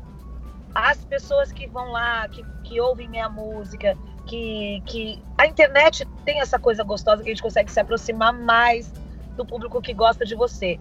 às 0.73 1.03
pessoas 1.05 1.51
que 1.51 1.67
vão 1.67 1.91
lá, 1.91 2.27
que, 2.29 2.43
que 2.63 2.79
ouvem 2.79 3.07
minha 3.07 3.29
música, 3.29 3.97
que, 4.33 4.81
que 4.87 5.23
a 5.37 5.45
internet 5.45 6.07
tem 6.25 6.41
essa 6.41 6.57
coisa 6.57 6.83
gostosa 6.83 7.21
que 7.21 7.29
a 7.29 7.31
gente 7.31 7.43
consegue 7.43 7.71
se 7.71 7.79
aproximar 7.79 8.33
mais 8.33 8.91
do 9.35 9.45
público 9.45 9.79
que 9.79 9.93
gosta 9.93 10.25
de 10.25 10.33
você. 10.33 10.79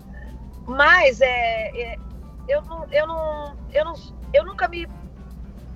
Mas 0.67 1.21
é, 1.21 1.69
é 1.79 1.97
eu, 2.49 2.63
não, 2.63 2.87
eu, 2.91 3.07
não, 3.07 3.57
eu, 3.71 3.85
não, 3.85 3.95
eu 4.33 4.45
nunca 4.47 4.67
me. 4.69 4.89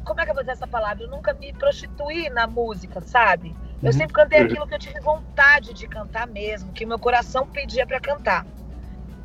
Como 0.05 0.20
é 0.20 0.24
que 0.24 0.31
eu 0.31 0.35
vou 0.35 0.43
dizer 0.43 0.53
essa 0.53 0.66
palavra? 0.66 1.05
Eu 1.05 1.11
nunca 1.11 1.35
me 1.35 1.53
prostituí 1.53 2.31
na 2.31 2.47
música, 2.47 3.03
sabe? 3.03 3.55
Eu 3.83 3.89
uhum. 3.89 3.93
sempre 3.93 4.14
cantei 4.14 4.41
uhum. 4.41 4.47
aquilo 4.47 4.66
que 4.66 4.74
eu 4.74 4.79
tive 4.79 5.01
vontade 5.01 5.74
de 5.74 5.87
cantar 5.87 6.27
mesmo, 6.27 6.72
que 6.72 6.87
meu 6.87 6.99
coração 6.99 7.47
pedia 7.47 7.87
para 7.87 8.01
cantar. 8.01 8.47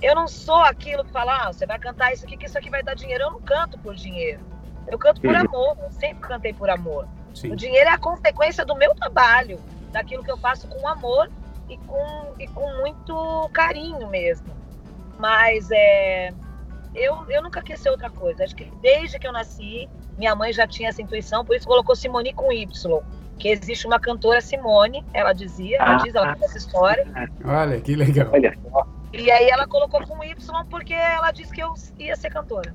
Eu 0.01 0.13
não 0.13 0.27
sou 0.27 0.59
aquilo 0.59 1.05
que 1.05 1.11
fala, 1.11 1.45
ah, 1.45 1.53
você 1.53 1.65
vai 1.65 1.79
cantar 1.79 2.11
isso 2.11 2.25
aqui, 2.25 2.35
que 2.35 2.47
isso 2.47 2.57
aqui 2.57 2.69
vai 2.69 2.83
dar 2.83 2.95
dinheiro. 2.95 3.23
Eu 3.23 3.31
não 3.31 3.41
canto 3.41 3.77
por 3.79 3.95
dinheiro. 3.95 4.41
Eu 4.87 4.97
canto 4.97 5.21
por 5.21 5.29
uhum. 5.29 5.39
amor. 5.39 5.77
Eu 5.81 5.91
sempre 5.91 6.27
cantei 6.27 6.51
por 6.51 6.69
amor. 6.69 7.07
Sim. 7.33 7.51
O 7.51 7.55
dinheiro 7.55 7.89
é 7.89 7.93
a 7.93 7.97
consequência 7.97 8.65
do 8.65 8.75
meu 8.75 8.93
trabalho, 8.95 9.59
daquilo 9.91 10.23
que 10.23 10.31
eu 10.31 10.37
faço 10.37 10.67
com 10.67 10.87
amor 10.87 11.29
e 11.69 11.77
com, 11.77 12.33
e 12.39 12.47
com 12.47 12.69
muito 12.77 13.49
carinho 13.53 14.07
mesmo. 14.07 14.47
Mas 15.17 15.69
é, 15.71 16.33
eu, 16.93 17.25
eu 17.29 17.41
nunca 17.41 17.61
quis 17.61 17.79
ser 17.79 17.89
outra 17.89 18.09
coisa. 18.09 18.43
Acho 18.43 18.55
que 18.55 18.65
desde 18.81 19.17
que 19.19 19.27
eu 19.27 19.31
nasci, 19.31 19.89
minha 20.17 20.35
mãe 20.35 20.51
já 20.51 20.67
tinha 20.67 20.89
essa 20.89 21.01
intuição, 21.01 21.45
por 21.45 21.55
isso 21.55 21.67
colocou 21.67 21.95
Simone 21.95 22.33
com 22.33 22.51
Y. 22.51 23.01
Que 23.37 23.49
existe 23.49 23.87
uma 23.87 23.99
cantora 23.99 24.39
Simone, 24.39 25.03
ela 25.13 25.33
dizia, 25.33 25.77
ela 25.77 25.95
ah, 25.95 25.97
diz, 25.97 26.13
ela 26.13 26.33
conta 26.33 26.45
essa 26.45 26.57
história. 26.57 27.07
Olha, 27.43 27.81
que 27.81 27.95
legal. 27.95 28.29
Olha. 28.31 28.55
E 29.13 29.31
aí 29.31 29.49
ela 29.49 29.67
colocou 29.67 30.05
com 30.05 30.23
Y 30.23 30.35
porque 30.69 30.93
ela 30.93 31.31
disse 31.31 31.51
que 31.51 31.61
eu 31.61 31.73
ia 31.97 32.15
ser 32.15 32.29
cantora. 32.29 32.73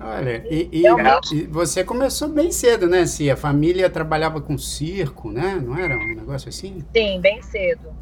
Olha, 0.00 0.44
e, 0.50 0.68
e, 0.72 0.82
e, 0.84 1.46
você 1.46 1.84
começou 1.84 2.28
bem 2.28 2.50
cedo, 2.50 2.88
né, 2.88 3.06
Se 3.06 3.30
A 3.30 3.36
família 3.36 3.88
trabalhava 3.88 4.40
com 4.40 4.58
circo, 4.58 5.30
né? 5.30 5.60
Não 5.62 5.78
era 5.78 5.96
um 5.96 6.14
negócio 6.14 6.48
assim? 6.48 6.84
Sim, 6.92 7.20
bem 7.20 7.40
cedo. 7.42 7.92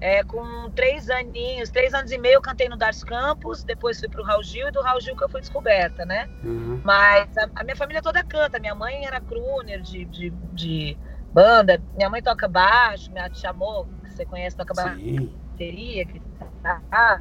É, 0.00 0.22
com 0.22 0.70
três 0.70 1.10
aninhos, 1.10 1.70
três 1.70 1.92
anos 1.92 2.12
e 2.12 2.18
meio, 2.18 2.34
eu 2.34 2.40
cantei 2.40 2.68
no 2.68 2.76
Darcy 2.76 3.04
Campos, 3.04 3.64
depois 3.64 3.98
fui 3.98 4.08
pro 4.08 4.22
Raul 4.22 4.44
Gil, 4.44 4.68
e 4.68 4.70
do 4.70 4.80
Raul 4.80 5.00
Gil 5.00 5.16
que 5.16 5.24
eu 5.24 5.28
fui 5.28 5.40
descoberta, 5.40 6.04
né? 6.04 6.28
Uhum. 6.44 6.80
Mas 6.84 7.36
a, 7.36 7.48
a, 7.56 7.64
minha 7.64 7.74
família 7.74 8.00
toda 8.00 8.22
canta. 8.22 8.60
Minha 8.60 8.74
mãe 8.74 9.04
era 9.04 9.20
crooner 9.20 9.80
de, 9.80 10.04
de, 10.04 10.30
de, 10.52 10.96
banda, 11.32 11.82
minha 11.96 12.08
mãe 12.08 12.22
toca 12.22 12.46
baixo, 12.46 13.10
minha 13.10 13.28
tia 13.28 13.50
Amor, 13.50 13.88
que 14.04 14.12
você 14.12 14.24
conhece, 14.24 14.56
toca 14.56 14.72
bateria. 14.72 16.04
Que, 16.04 16.22
ah, 16.92 17.20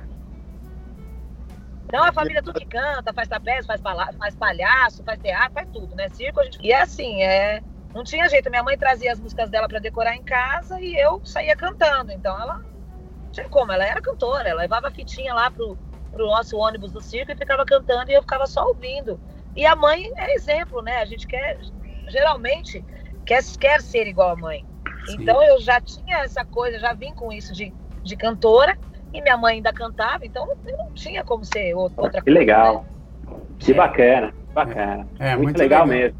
então 1.87 2.03
a 2.03 2.11
família 2.11 2.43
tudo 2.43 2.59
que 2.59 2.65
canta, 2.65 3.13
faz 3.13 3.29
trapézio, 3.29 3.65
faz, 3.65 3.81
faz 3.81 4.35
palhaço, 4.35 5.03
faz 5.05 5.19
teatro, 5.21 5.53
faz 5.53 5.69
tudo, 5.71 5.95
né? 5.95 6.09
Circo 6.09 6.41
a 6.41 6.43
gente. 6.43 6.59
E 6.61 6.71
é 6.71 6.81
assim, 6.81 7.23
é. 7.23 7.61
Não 7.95 8.03
tinha 8.03 8.27
jeito. 8.27 8.49
Minha 8.49 8.61
mãe 8.61 8.77
trazia 8.77 9.11
as 9.11 9.19
músicas 9.19 9.49
dela 9.49 9.69
para 9.69 9.79
decorar 9.79 10.13
em 10.13 10.23
casa 10.23 10.79
e 10.81 10.95
eu 10.95 11.21
saía 11.23 11.55
cantando. 11.55 12.11
Então 12.11 12.39
ela. 12.39 12.57
Não 12.57 13.31
tinha 13.31 13.49
como, 13.49 13.71
ela 13.71 13.85
era 13.85 14.01
cantora, 14.01 14.49
ela 14.49 14.61
levava 14.61 14.87
a 14.87 14.91
fitinha 14.91 15.33
lá 15.33 15.51
pro, 15.51 15.77
pro 16.11 16.27
nosso 16.27 16.57
ônibus 16.57 16.91
do 16.91 17.01
circo 17.01 17.31
e 17.31 17.35
ficava 17.35 17.65
cantando 17.65 18.09
e 18.11 18.13
eu 18.13 18.21
ficava 18.21 18.45
só 18.47 18.65
ouvindo. 18.65 19.19
E 19.55 19.65
a 19.65 19.75
mãe 19.75 20.11
é 20.17 20.33
exemplo, 20.33 20.81
né? 20.81 20.97
A 20.97 21.05
gente 21.05 21.25
quer, 21.25 21.57
geralmente, 22.09 22.83
quer, 23.25 23.41
quer 23.59 23.81
ser 23.81 24.07
igual 24.07 24.31
a 24.31 24.35
mãe. 24.35 24.65
Sim. 25.05 25.21
Então 25.21 25.41
eu 25.43 25.59
já 25.61 25.79
tinha 25.79 26.17
essa 26.19 26.43
coisa, 26.43 26.79
já 26.79 26.93
vim 26.93 27.13
com 27.13 27.31
isso 27.31 27.53
de, 27.53 27.73
de 28.03 28.15
cantora 28.15 28.77
e 29.13 29.21
minha 29.21 29.37
mãe 29.37 29.55
ainda 29.55 29.73
cantava, 29.73 30.25
então 30.25 30.47
eu 30.65 30.77
não 30.77 30.91
tinha 30.91 31.23
como 31.23 31.43
ser 31.43 31.73
outra 31.73 32.09
coisa. 32.09 32.21
Que 32.21 32.29
legal. 32.29 32.85
Né? 33.25 33.35
Que 33.59 33.73
bacana, 33.73 34.33
bacana. 34.53 35.07
É, 35.19 35.29
é 35.29 35.35
muito, 35.35 35.43
muito 35.43 35.57
legal, 35.57 35.85
legal, 35.85 35.99
mesmo. 35.99 36.19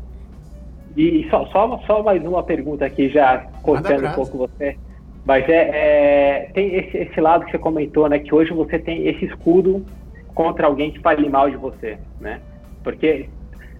E 0.96 1.28
só, 1.30 1.46
só, 1.48 1.80
só 1.86 2.02
mais 2.02 2.24
uma 2.26 2.42
pergunta 2.42 2.86
aqui, 2.86 3.10
já 3.10 3.46
cortando 3.62 4.08
um 4.08 4.14
pouco 4.14 4.38
você. 4.38 4.78
Mas 5.24 5.48
é, 5.48 5.70
é, 5.74 6.52
tem 6.54 6.74
esse, 6.74 6.98
esse 6.98 7.22
lado 7.22 7.46
que 7.46 7.52
você 7.52 7.60
comentou, 7.60 8.10
né? 8.10 8.18
Que 8.18 8.34
hoje 8.34 8.52
você 8.52 8.80
tem 8.80 9.08
esse 9.08 9.26
escudo 9.26 9.86
contra 10.34 10.66
alguém 10.66 10.92
que 10.92 11.00
fale 11.00 11.30
mal 11.30 11.50
de 11.50 11.58
você, 11.58 12.00
né? 12.20 12.42
Porque 12.84 13.30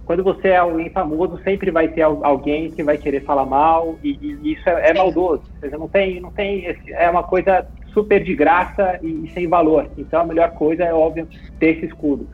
quando 0.06 0.24
você 0.24 0.50
é 0.50 0.58
alguém 0.58 0.90
famoso, 0.90 1.42
sempre 1.44 1.72
vai 1.72 1.88
ter 1.88 2.02
alguém 2.02 2.72
que 2.72 2.84
vai 2.84 2.98
querer 2.98 3.24
falar 3.24 3.46
mal 3.46 3.96
e, 4.04 4.18
e 4.22 4.54
isso 4.54 4.70
é, 4.70 4.92
é 4.92 4.94
maldoso. 4.94 5.44
Você 5.60 5.76
não 5.76 5.88
tem, 5.88 6.20
não 6.20 6.32
tem, 6.32 6.66
esse, 6.66 6.94
é 6.94 7.10
uma 7.10 7.24
coisa 7.24 7.68
super 7.98 8.24
de 8.24 8.36
graça 8.36 9.00
e, 9.02 9.26
e, 9.26 9.32
sem 9.34 9.48
valor. 9.48 9.90
Então 9.98 10.22
a 10.22 10.26
melhor 10.26 10.52
coisa 10.52 10.84
é 10.84 10.94
óbvio 10.94 11.28
ter 11.60 11.78
esse 11.78 11.88
escudo. 11.88 12.30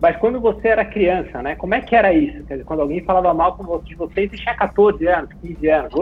Mas 0.00 0.16
quando 0.16 0.40
você 0.40 0.68
era 0.68 0.84
criança, 0.84 1.42
né? 1.42 1.56
Como 1.56 1.74
é 1.74 1.80
que 1.80 1.96
era 1.96 2.12
isso? 2.12 2.40
Dizer, 2.44 2.64
quando 2.64 2.82
alguém 2.82 3.02
falava 3.02 3.34
mal 3.34 3.58
de 3.82 3.96
vocês, 3.96 4.30
você 4.30 4.36
tinha 4.36 4.54
14 4.54 5.04
anos, 5.08 5.30
15 5.42 5.68
anos. 5.68 5.92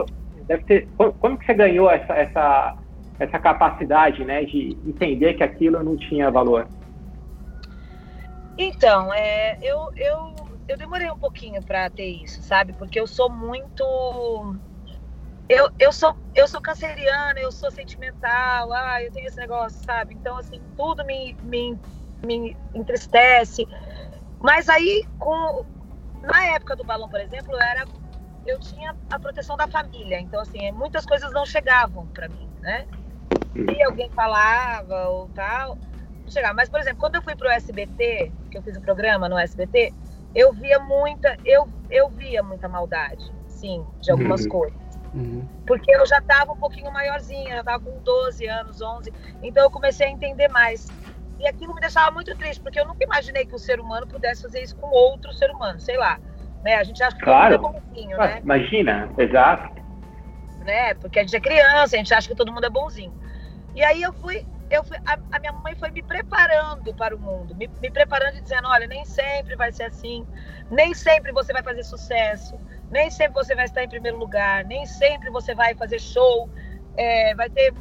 Deve 0.46 0.64
ter. 0.64 0.88
Como 1.18 1.38
que 1.38 1.46
você 1.46 1.54
ganhou 1.54 1.90
essa, 1.90 2.12
essa, 2.12 2.76
essa 3.18 3.38
capacidade, 3.38 4.22
né, 4.22 4.44
de 4.44 4.76
entender 4.86 5.32
que 5.32 5.42
aquilo 5.42 5.82
não 5.82 5.96
tinha 5.96 6.30
valor? 6.30 6.68
Então, 8.58 9.12
é, 9.14 9.58
eu, 9.62 9.90
eu, 9.96 10.34
eu 10.68 10.76
demorei 10.76 11.10
um 11.10 11.18
pouquinho 11.18 11.62
para 11.62 11.88
ter 11.88 12.22
isso, 12.22 12.42
sabe? 12.42 12.74
Porque 12.74 13.00
eu 13.00 13.06
sou 13.06 13.30
muito 13.30 13.82
eu, 15.48 15.70
eu, 15.78 15.92
sou, 15.92 16.14
eu 16.34 16.48
sou 16.48 16.60
canceriana, 16.60 17.38
eu 17.38 17.52
sou 17.52 17.70
sentimental, 17.70 18.72
ah, 18.72 19.02
eu 19.02 19.12
tenho 19.12 19.26
esse 19.26 19.38
negócio, 19.38 19.84
sabe? 19.84 20.14
Então, 20.14 20.36
assim, 20.36 20.60
tudo 20.76 21.04
me, 21.04 21.36
me, 21.42 21.78
me 22.22 22.56
entristece. 22.74 23.66
Mas 24.40 24.68
aí, 24.68 25.04
com, 25.18 25.64
na 26.22 26.46
época 26.46 26.76
do 26.76 26.84
balão, 26.84 27.08
por 27.08 27.20
exemplo, 27.20 27.54
era, 27.56 27.86
eu 28.44 28.58
tinha 28.58 28.94
a 29.10 29.18
proteção 29.18 29.56
da 29.56 29.68
família. 29.68 30.18
Então, 30.20 30.40
assim, 30.40 30.72
muitas 30.72 31.06
coisas 31.06 31.32
não 31.32 31.46
chegavam 31.46 32.08
para 32.08 32.28
mim, 32.28 32.48
né? 32.60 32.86
Se 33.54 33.82
alguém 33.84 34.10
falava 34.10 35.08
ou 35.08 35.28
tal, 35.28 35.78
não 36.24 36.30
chegava. 36.30 36.54
Mas, 36.54 36.68
por 36.68 36.80
exemplo, 36.80 36.98
quando 36.98 37.14
eu 37.14 37.22
fui 37.22 37.36
pro 37.36 37.48
SBT, 37.48 38.32
que 38.50 38.58
eu 38.58 38.62
fiz 38.62 38.76
o 38.76 38.80
um 38.80 38.82
programa 38.82 39.28
no 39.28 39.38
SBT, 39.38 39.92
eu 40.34 40.52
via 40.52 40.78
muita, 40.80 41.38
eu, 41.44 41.66
eu 41.88 42.10
via 42.10 42.42
muita 42.42 42.68
maldade, 42.68 43.24
sim, 43.46 43.86
de 44.00 44.10
algumas 44.10 44.42
uhum. 44.42 44.48
coisas. 44.50 44.85
Uhum. 45.16 45.48
Porque 45.66 45.90
eu 45.90 46.06
já 46.06 46.18
estava 46.18 46.52
um 46.52 46.56
pouquinho 46.56 46.92
maiorzinha, 46.92 47.54
já 47.54 47.60
estava 47.60 47.82
com 47.82 47.98
12 48.04 48.46
anos, 48.46 48.80
11. 48.80 49.12
Então 49.42 49.64
eu 49.64 49.70
comecei 49.70 50.06
a 50.06 50.10
entender 50.10 50.48
mais. 50.48 50.92
E 51.38 51.48
aquilo 51.48 51.74
me 51.74 51.80
deixava 51.80 52.10
muito 52.10 52.34
triste, 52.36 52.60
porque 52.60 52.78
eu 52.78 52.86
nunca 52.86 53.02
imaginei 53.02 53.44
que 53.44 53.54
o 53.54 53.58
ser 53.58 53.80
humano 53.80 54.06
pudesse 54.06 54.42
fazer 54.42 54.62
isso 54.62 54.76
com 54.76 54.88
outro 54.88 55.32
ser 55.32 55.50
humano, 55.50 55.80
sei 55.80 55.96
lá. 55.96 56.18
Né? 56.62 56.76
A 56.76 56.84
gente 56.84 57.02
acha 57.02 57.16
que 57.16 57.24
claro. 57.24 57.58
todo 57.58 57.66
mundo 57.66 57.76
é 57.76 57.80
bonzinho, 57.80 58.18
né? 58.18 58.40
Imagina, 58.42 59.10
exato. 59.18 59.82
Né? 60.64 60.94
Porque 60.94 61.18
a 61.18 61.22
gente 61.22 61.36
é 61.36 61.40
criança, 61.40 61.96
a 61.96 61.98
gente 61.98 62.14
acha 62.14 62.28
que 62.28 62.34
todo 62.34 62.52
mundo 62.52 62.66
é 62.66 62.70
bonzinho. 62.70 63.12
E 63.74 63.82
aí 63.82 64.02
eu 64.02 64.12
fui, 64.14 64.46
eu 64.70 64.84
fui, 64.84 64.96
a, 65.06 65.18
a 65.32 65.38
minha 65.40 65.52
mãe 65.52 65.74
foi 65.76 65.90
me 65.90 66.02
preparando 66.02 66.94
para 66.94 67.14
o 67.16 67.20
mundo, 67.20 67.54
me, 67.56 67.70
me 67.80 67.90
preparando 67.90 68.36
e 68.38 68.42
dizendo, 68.42 68.66
olha, 68.68 68.86
nem 68.86 69.04
sempre 69.04 69.56
vai 69.56 69.72
ser 69.72 69.84
assim, 69.84 70.26
nem 70.70 70.94
sempre 70.94 71.32
você 71.32 71.52
vai 71.52 71.62
fazer 71.62 71.84
sucesso, 71.84 72.60
nem 72.90 73.10
sempre 73.10 73.34
você 73.34 73.54
vai 73.54 73.64
estar 73.66 73.82
em 73.84 73.88
primeiro 73.88 74.18
lugar, 74.18 74.64
nem 74.64 74.84
sempre 74.86 75.30
você 75.30 75.54
vai 75.54 75.74
fazer 75.76 76.00
show, 76.00 76.50
é, 76.96 77.34
vai 77.34 77.50
ter 77.50 77.72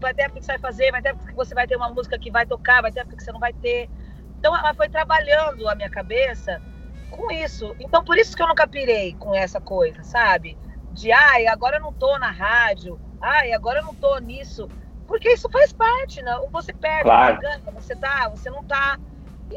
vai 0.00 0.14
ter 0.14 0.22
época 0.22 0.40
que 0.40 0.46
você 0.46 0.52
vai 0.52 0.58
fazer, 0.58 0.90
vai 0.90 1.02
ter 1.02 1.08
época 1.10 1.26
que 1.28 1.34
você 1.36 1.54
vai 1.54 1.66
ter 1.66 1.76
uma 1.76 1.90
música 1.90 2.18
que 2.18 2.30
vai 2.30 2.46
tocar, 2.46 2.82
vai 2.82 2.92
ter 2.92 3.00
época 3.00 3.16
que 3.16 3.22
você 3.22 3.32
não 3.32 3.40
vai 3.40 3.52
ter. 3.54 3.90
Então 4.38 4.56
ela 4.56 4.74
foi 4.74 4.88
trabalhando 4.88 5.68
a 5.68 5.74
minha 5.74 5.90
cabeça 5.90 6.62
com 7.08 7.30
isso. 7.32 7.74
Então 7.78 8.04
por 8.04 8.16
isso 8.18 8.36
que 8.36 8.42
eu 8.42 8.48
nunca 8.48 8.68
pirei 8.68 9.14
com 9.16 9.34
essa 9.34 9.60
coisa, 9.60 10.02
sabe? 10.04 10.58
De 10.90 11.10
ai, 11.12 11.46
agora 11.46 11.76
eu 11.76 11.82
não 11.82 11.92
tô 11.92 12.18
na 12.18 12.30
rádio, 12.30 13.00
ai, 13.20 13.52
agora 13.52 13.80
eu 13.80 13.84
não 13.84 13.94
tô 13.94 14.18
nisso. 14.18 14.70
Porque 15.08 15.32
isso 15.32 15.48
faz 15.50 15.72
parte? 15.72 16.22
Né? 16.22 16.38
Você 16.52 16.72
perde, 16.72 17.02
claro. 17.02 17.34
você 17.34 17.42
ganha, 17.42 17.60
você 17.72 17.96
tá, 17.96 18.28
você 18.28 18.50
não 18.50 18.62
tá. 18.62 19.00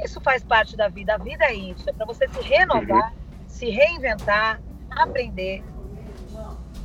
Isso 0.03 0.19
faz 0.21 0.43
parte 0.43 0.75
da 0.75 0.87
vida. 0.87 1.13
A 1.13 1.17
vida 1.19 1.45
é 1.45 1.53
isso, 1.53 1.87
é 1.87 1.93
para 1.93 2.07
você 2.07 2.27
se 2.27 2.41
renovar. 2.41 3.13
Uhum 3.13 3.21
se 3.51 3.69
reinventar, 3.69 4.59
aprender. 4.89 5.63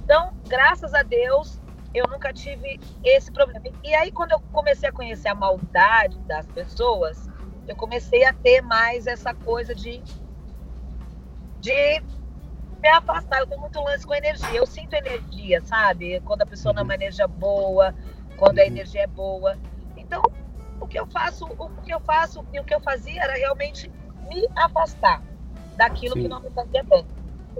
Então, 0.04 0.34
graças 0.46 0.92
a 0.92 1.02
Deus, 1.02 1.60
eu 1.94 2.04
nunca 2.10 2.32
tive 2.32 2.78
esse 3.02 3.32
problema. 3.32 3.64
E 3.82 3.94
aí, 3.94 4.12
quando 4.12 4.32
eu 4.32 4.40
comecei 4.52 4.88
a 4.88 4.92
conhecer 4.92 5.28
a 5.28 5.34
maldade 5.34 6.18
das 6.20 6.46
pessoas, 6.46 7.28
eu 7.66 7.74
comecei 7.74 8.24
a 8.24 8.32
ter 8.32 8.60
mais 8.60 9.06
essa 9.06 9.32
coisa 9.32 9.74
de, 9.74 10.02
de 11.60 12.02
me 12.80 12.88
afastar. 12.88 13.38
Eu 13.38 13.46
tenho 13.46 13.60
muito 13.60 13.80
lance 13.80 14.06
com 14.06 14.14
energia. 14.14 14.54
Eu 14.54 14.66
sinto 14.66 14.94
energia, 14.94 15.60
sabe? 15.62 16.20
Quando 16.20 16.42
a 16.42 16.46
pessoa 16.46 16.72
não 16.72 16.82
é 16.82 16.84
uma 16.84 16.94
energia 16.94 17.26
boa, 17.26 17.94
quando 18.36 18.58
a 18.58 18.66
energia 18.66 19.02
é 19.02 19.06
boa. 19.06 19.56
Então, 19.96 20.22
o 20.80 20.86
que 20.86 20.98
eu 20.98 21.06
faço, 21.06 21.46
o 21.46 21.68
que 21.82 21.92
eu 21.92 22.00
faço 22.00 22.44
e 22.52 22.60
o 22.60 22.64
que 22.64 22.74
eu 22.74 22.80
fazia 22.80 23.22
era 23.22 23.34
realmente 23.34 23.90
me 24.28 24.46
afastar 24.56 25.22
daquilo 25.76 26.14
Sim. 26.14 26.22
que 26.22 26.28
não 26.28 26.40
me 26.40 26.50
fazia 26.50 26.82
bem. 26.84 27.06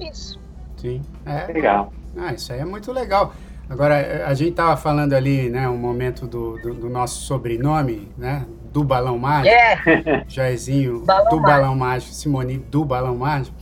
Isso. 0.01 0.41
Sim. 0.77 1.03
É. 1.25 1.53
Legal. 1.53 1.93
Ah, 2.17 2.33
isso 2.33 2.53
aí 2.53 2.61
é 2.61 2.65
muito 2.65 2.93
legal. 2.93 3.33
Agora, 3.69 4.27
a 4.27 4.33
gente 4.35 4.51
estava 4.51 4.77
falando 4.77 5.13
ali, 5.13 5.51
né, 5.51 5.69
um 5.69 5.77
momento 5.77 6.27
do, 6.27 6.57
do, 6.59 6.73
do, 6.73 6.89
nosso 6.89 7.23
sobrenome, 7.23 8.09
né, 8.17 8.47
do 8.73 8.85
Balão 8.85 9.19
Mágico. 9.19 9.55
É. 9.55 10.25
Jairzinho, 10.29 11.01
balão 11.05 11.31
do 11.31 11.41
mágico. 11.41 11.61
Balão 11.61 11.75
Mágico, 11.75 12.13
Simone 12.15 12.59
do 12.59 12.85
Balão 12.85 13.17
Mágico. 13.17 13.56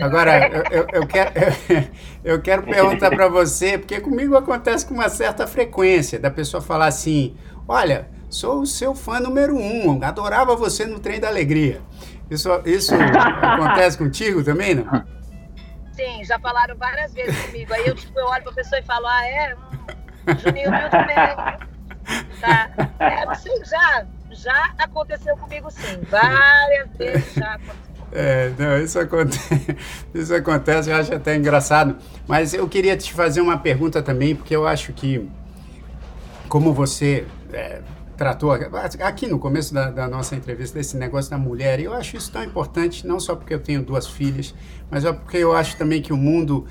Agora, 0.00 0.48
eu, 0.48 0.64
eu, 0.70 0.86
eu 0.92 1.06
quero, 1.06 1.32
eu, 2.24 2.40
quero 2.40 2.62
perguntar 2.62 3.10
para 3.10 3.28
você, 3.28 3.78
porque 3.78 4.00
comigo 4.00 4.36
acontece 4.36 4.86
com 4.86 4.94
uma 4.94 5.08
certa 5.08 5.46
frequência, 5.46 6.18
da 6.18 6.30
pessoa 6.30 6.62
falar 6.62 6.86
assim, 6.86 7.36
olha, 7.66 8.08
sou 8.30 8.60
o 8.60 8.66
seu 8.66 8.94
fã 8.94 9.18
número 9.18 9.56
um, 9.56 10.02
adorava 10.02 10.54
você 10.54 10.84
no 10.86 10.98
Trem 11.00 11.18
da 11.18 11.28
Alegria. 11.28 11.80
Isso, 12.30 12.48
isso 12.64 12.94
acontece 12.94 13.96
contigo 13.98 14.44
também, 14.44 14.74
não? 14.74 14.84
Sim, 15.92 16.22
já 16.24 16.38
falaram 16.38 16.76
várias 16.76 17.12
vezes 17.12 17.46
comigo. 17.46 17.72
Aí 17.74 17.86
eu, 17.86 17.94
tipo, 17.94 18.18
eu 18.18 18.26
olho 18.26 18.44
pra 18.44 18.52
pessoa 18.52 18.78
e 18.78 18.84
falo, 18.84 19.06
ah, 19.06 19.26
é? 19.26 19.54
Hum, 19.54 20.38
Juninho 20.38 20.70
Mil 20.70 20.90
também. 20.90 21.16
Tá? 22.40 22.70
É, 23.00 23.64
já, 23.64 24.06
já 24.30 24.70
aconteceu 24.78 25.36
comigo 25.36 25.70
sim. 25.70 26.00
Várias 26.08 26.88
vezes 26.96 27.34
já 27.34 27.54
aconteceu. 27.54 27.87
É, 28.10 28.52
não, 28.58 28.78
isso 28.82 28.98
acontece, 28.98 29.76
isso 30.14 30.34
acontece, 30.34 30.90
eu 30.90 30.96
acho 30.96 31.14
até 31.14 31.36
engraçado. 31.36 31.96
Mas 32.26 32.54
eu 32.54 32.66
queria 32.68 32.96
te 32.96 33.12
fazer 33.12 33.40
uma 33.40 33.58
pergunta 33.58 34.02
também, 34.02 34.34
porque 34.34 34.54
eu 34.54 34.66
acho 34.66 34.92
que, 34.92 35.28
como 36.48 36.72
você 36.72 37.26
é, 37.52 37.80
tratou 38.16 38.50
aqui 38.52 39.26
no 39.26 39.38
começo 39.38 39.72
da, 39.72 39.90
da, 39.90 40.08
nossa 40.08 40.34
entrevista 40.34 40.76
desse 40.76 40.96
negócio 40.96 41.30
da 41.30 41.38
mulher, 41.38 41.78
eu 41.80 41.92
acho 41.92 42.16
isso 42.16 42.32
tão 42.32 42.42
importante, 42.42 43.06
não 43.06 43.20
só 43.20 43.36
porque 43.36 43.54
eu 43.54 43.60
tenho 43.60 43.82
duas 43.82 44.06
filhas, 44.06 44.54
mas 44.90 45.04
é 45.04 45.12
porque 45.12 45.36
eu 45.36 45.54
acho 45.54 45.76
também 45.76 46.02
que 46.02 46.12
o 46.12 46.16
mundo, 46.16 46.66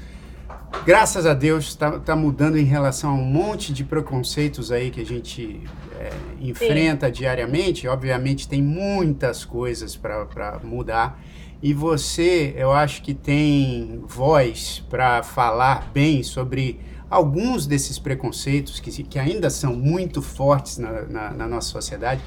graças 0.85 1.25
a 1.25 1.33
Deus, 1.33 1.65
está 1.65 1.99
tá 1.99 2.15
mudando 2.15 2.57
em 2.57 2.63
relação 2.63 3.11
a 3.11 3.13
um 3.13 3.23
monte 3.23 3.73
de 3.73 3.83
preconceitos 3.83 4.71
aí 4.71 4.89
que 4.89 5.01
a 5.01 5.05
gente 5.05 5.61
é, 5.99 6.09
enfrenta 6.39 7.07
Sim. 7.07 7.13
diariamente. 7.13 7.87
Obviamente, 7.87 8.47
tem 8.47 8.61
muitas 8.61 9.45
coisas 9.45 9.95
para 9.95 10.59
mudar. 10.63 11.21
E 11.61 11.73
você, 11.73 12.53
eu 12.55 12.71
acho 12.71 13.01
que 13.01 13.13
tem 13.13 14.01
voz 14.05 14.83
para 14.89 15.23
falar 15.23 15.89
bem 15.91 16.21
sobre 16.21 16.79
alguns 17.09 17.65
desses 17.65 17.97
preconceitos 17.97 18.79
que, 18.79 18.91
que 19.03 19.17
ainda 19.17 19.49
são 19.49 19.75
muito 19.75 20.21
fortes 20.21 20.77
na, 20.77 21.01
na, 21.03 21.31
na 21.31 21.47
nossa 21.47 21.69
sociedade. 21.69 22.21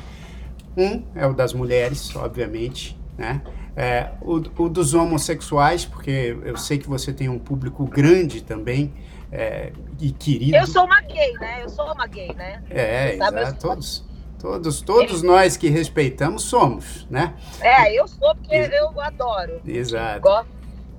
Um 0.76 1.02
é 1.14 1.26
o 1.26 1.32
das 1.32 1.52
mulheres, 1.52 2.14
obviamente, 2.16 2.98
né? 3.16 3.42
É, 3.82 4.10
o, 4.20 4.34
o, 4.34 4.68
dos 4.68 4.92
homossexuais, 4.92 5.86
porque 5.86 6.36
eu 6.44 6.58
sei 6.58 6.76
que 6.76 6.86
você 6.86 7.14
tem 7.14 7.30
um 7.30 7.38
público 7.38 7.86
grande 7.86 8.42
também 8.42 8.92
é, 9.32 9.72
e 9.98 10.12
querido. 10.12 10.54
Eu 10.54 10.66
sou 10.66 10.84
uma 10.84 11.00
gay, 11.00 11.32
né? 11.40 11.62
Eu 11.62 11.70
sou 11.70 11.90
uma 11.90 12.06
gay, 12.06 12.30
né? 12.34 12.62
É, 12.68 13.14
exato. 13.14 13.58
Todos, 13.58 14.04
todos, 14.38 14.82
todos 14.82 15.22
nós 15.22 15.56
que 15.56 15.70
respeitamos 15.70 16.42
somos, 16.42 17.06
né? 17.08 17.32
É, 17.58 17.98
eu 17.98 18.06
sou 18.06 18.34
porque 18.34 18.54
eu 18.54 19.00
adoro. 19.00 19.62
Exato. 19.66 20.20
Gosto. 20.20 20.50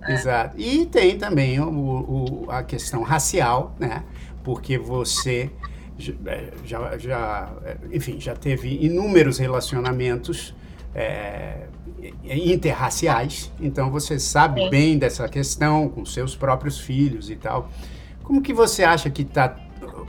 É. 0.02 0.14
Exato. 0.14 0.60
E 0.60 0.88
tem 0.88 1.20
também 1.20 1.60
o, 1.60 1.70
o, 1.70 2.46
a 2.50 2.64
questão 2.64 3.04
racial, 3.04 3.76
né? 3.78 4.04
Porque 4.44 4.80
você 4.80 5.52
é, 6.26 6.52
já, 6.66 6.98
já, 6.98 7.54
enfim, 7.92 8.20
já 8.20 8.36
teve 8.36 8.84
inúmeros 8.84 9.38
relacionamentos 9.38 10.56
é, 10.96 11.68
interraciais, 12.24 13.52
então 13.60 13.92
você 13.92 14.20
sabe 14.20 14.64
Sim. 14.64 14.70
bem 14.70 14.98
dessa 14.98 15.28
questão 15.28 15.90
com 15.90 16.06
seus 16.06 16.36
próprios 16.36 16.80
filhos 16.80 17.30
e 17.30 17.36
tal. 17.36 17.70
Como 18.24 18.42
que 18.42 18.54
você 18.54 18.84
acha 18.84 19.10
que 19.10 19.24
está 19.24 19.56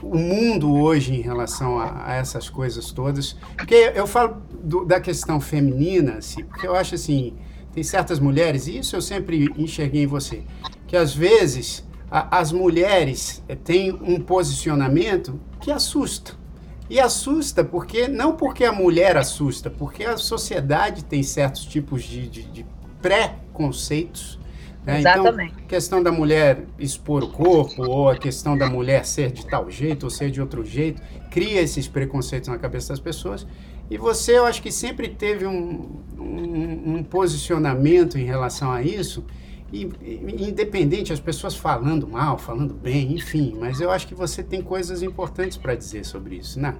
o 0.01 0.17
mundo 0.17 0.73
hoje 0.73 1.13
em 1.13 1.21
relação 1.21 1.79
a, 1.79 2.11
a, 2.11 2.15
essas 2.15 2.49
coisas 2.49 2.91
todas? 2.91 3.33
Porque 3.57 3.91
eu 3.95 4.07
falo 4.07 4.41
do, 4.63 4.85
da 4.85 4.99
questão 4.99 5.39
feminina, 5.39 6.13
assim, 6.13 6.43
porque 6.43 6.67
eu 6.67 6.75
acho 6.75 6.95
assim, 6.95 7.33
tem 7.73 7.83
certas 7.83 8.19
mulheres, 8.19 8.67
e 8.67 8.77
isso 8.77 8.95
eu 8.95 9.01
sempre 9.01 9.51
enxerguei 9.57 10.03
em 10.03 10.07
você, 10.07 10.43
que 10.87 10.95
às 10.95 11.13
vezes 11.13 11.83
a, 12.09 12.39
as 12.39 12.51
mulheres 12.51 13.43
eh, 13.47 13.55
têm 13.55 13.91
um 13.91 14.19
posicionamento 14.19 15.39
que 15.59 15.71
assusta. 15.71 16.42
E 16.89 16.99
assusta 16.99 17.63
porque, 17.63 18.07
não 18.07 18.35
porque 18.35 18.65
a 18.65 18.71
mulher 18.71 19.17
assusta, 19.17 19.69
porque 19.69 20.03
a 20.03 20.17
sociedade 20.17 21.03
tem 21.05 21.23
certos 21.23 21.65
tipos 21.65 22.03
de, 22.03 22.27
de, 22.27 22.43
de 22.43 22.65
pré-conceitos 23.01 24.39
né? 24.85 24.99
Exatamente. 24.99 25.53
Então, 25.53 25.65
a 25.65 25.67
questão 25.67 26.03
da 26.03 26.11
mulher 26.11 26.65
expor 26.77 27.23
o 27.23 27.29
corpo, 27.29 27.83
ou 27.83 28.09
a 28.09 28.17
questão 28.17 28.57
da 28.57 28.69
mulher 28.69 29.05
ser 29.05 29.31
de 29.31 29.45
tal 29.45 29.69
jeito 29.69 30.03
ou 30.03 30.09
ser 30.09 30.29
de 30.29 30.41
outro 30.41 30.63
jeito, 30.65 31.01
cria 31.31 31.61
esses 31.61 31.87
preconceitos 31.87 32.49
na 32.49 32.57
cabeça 32.57 32.89
das 32.89 32.99
pessoas. 32.99 33.47
E 33.89 33.97
você, 33.97 34.37
eu 34.37 34.45
acho 34.45 34.61
que 34.61 34.71
sempre 34.71 35.07
teve 35.07 35.45
um, 35.45 36.01
um, 36.17 36.95
um 36.95 37.03
posicionamento 37.03 38.17
em 38.17 38.25
relação 38.25 38.71
a 38.71 38.81
isso, 38.81 39.25
e, 39.73 40.47
independente, 40.47 41.11
as 41.11 41.19
pessoas 41.19 41.55
falando 41.55 42.07
mal, 42.07 42.37
falando 42.37 42.75
bem, 42.75 43.13
enfim, 43.13 43.57
mas 43.59 43.81
eu 43.81 43.89
acho 43.89 44.07
que 44.07 44.13
você 44.13 44.43
tem 44.43 44.61
coisas 44.61 45.01
importantes 45.01 45.57
para 45.57 45.73
dizer 45.73 46.05
sobre 46.05 46.35
isso, 46.35 46.59
né? 46.59 46.77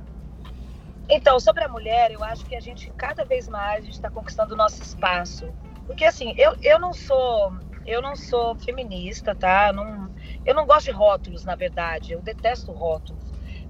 Então, 1.09 1.39
sobre 1.39 1.63
a 1.63 1.67
mulher, 1.67 2.11
eu 2.11 2.23
acho 2.23 2.45
que 2.45 2.55
a 2.55 2.59
gente, 2.59 2.91
cada 2.95 3.25
vez 3.25 3.49
mais, 3.49 3.85
está 3.85 4.11
conquistando 4.11 4.53
o 4.53 4.57
nosso 4.57 4.81
espaço. 4.81 5.51
Porque, 5.87 6.05
assim, 6.05 6.35
eu, 6.37 6.55
eu 6.61 6.79
não 6.79 6.93
sou 6.93 7.51
eu 7.85 8.01
não 8.01 8.15
sou 8.15 8.55
feminista, 8.55 9.35
tá? 9.35 9.67
Eu 9.67 9.73
não, 9.73 10.09
eu 10.45 10.55
não 10.55 10.65
gosto 10.65 10.85
de 10.85 10.91
rótulos, 10.91 11.43
na 11.43 11.55
verdade. 11.55 12.13
Eu 12.13 12.21
detesto 12.21 12.71
rótulos. 12.71 13.21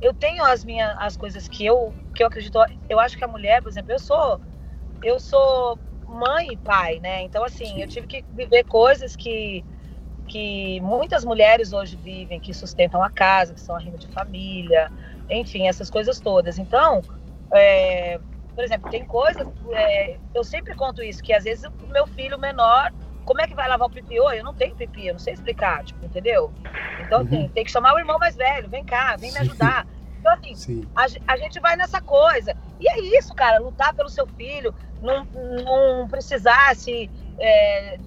Eu 0.02 0.14
tenho 0.14 0.44
as 0.44 0.64
minhas 0.64 0.96
as 1.00 1.18
coisas 1.18 1.48
que 1.48 1.66
eu 1.66 1.94
que 2.14 2.22
eu 2.22 2.28
acredito. 2.28 2.60
Eu 2.90 3.00
acho 3.00 3.18
que 3.18 3.24
a 3.24 3.28
mulher, 3.28 3.62
por 3.62 3.70
exemplo, 3.70 3.92
eu 3.92 4.00
sou 4.00 4.40
eu 5.02 5.20
sou 5.20 5.80
mãe 6.14 6.50
e 6.52 6.58
pai, 6.58 7.00
né? 7.00 7.24
Então 7.24 7.44
assim, 7.44 7.66
Sim. 7.66 7.82
eu 7.82 7.88
tive 7.88 8.08
que 8.08 8.26
viver 8.34 8.64
coisas 8.66 9.16
que 9.16 9.64
que 10.28 10.80
muitas 10.80 11.26
mulheres 11.26 11.74
hoje 11.74 11.98
vivem, 11.98 12.40
que 12.40 12.54
sustentam 12.54 13.04
a 13.04 13.10
casa, 13.10 13.54
que 13.54 13.60
são 13.60 13.76
a 13.76 13.80
rima 13.80 13.98
de 13.98 14.08
família, 14.08 14.90
enfim, 15.30 15.68
essas 15.68 15.90
coisas 15.90 16.18
todas. 16.20 16.58
Então, 16.58 17.02
é, 17.52 18.18
por 18.56 18.64
exemplo, 18.64 18.90
tem 18.90 19.06
coisas, 19.06 19.46
é, 19.74 20.18
eu 20.34 20.44
sempre 20.44 20.74
conto 20.76 21.04
isso, 21.04 21.22
que 21.22 21.34
às 21.34 21.44
vezes 21.44 21.66
o 21.66 21.88
meu 21.92 22.08
filho 22.08 22.40
menor 22.40 22.92
como 23.26 23.42
é 23.42 23.48
que 23.48 23.56
vai 23.56 23.68
lavar 23.68 23.88
o 23.88 23.92
pipi? 23.92 24.20
Oi, 24.20 24.40
eu 24.40 24.44
não 24.44 24.54
tenho 24.54 24.76
pipi, 24.76 25.08
eu 25.08 25.14
não 25.14 25.20
sei 25.20 25.34
explicar, 25.34 25.84
tipo, 25.84 26.06
entendeu? 26.06 26.52
Então, 27.02 27.22
assim, 27.22 27.44
uhum. 27.44 27.50
tem 27.50 27.64
que 27.64 27.72
chamar 27.72 27.94
o 27.94 28.00
irmão 28.00 28.20
mais 28.20 28.36
velho, 28.36 28.70
vem 28.70 28.84
cá, 28.84 29.16
vem 29.16 29.32
Sim. 29.32 29.40
me 29.40 29.46
ajudar. 29.46 29.88
Então, 30.24 30.54
assim, 30.54 30.88
a, 30.96 31.34
a, 31.34 31.38
gente 31.38 31.60
vai 31.60 31.76
nessa 31.76 32.02
coisa. 32.02 32.56
E 32.80 32.88
é 32.88 33.00
isso, 33.18 33.34
cara, 33.36 33.60
lutar 33.60 33.94
pelo 33.94 34.10
seu 34.10 34.26
filho, 34.26 34.74
não, 35.02 35.26
não 35.64 36.08
precisasse. 36.08 37.12
É, 37.38 38.00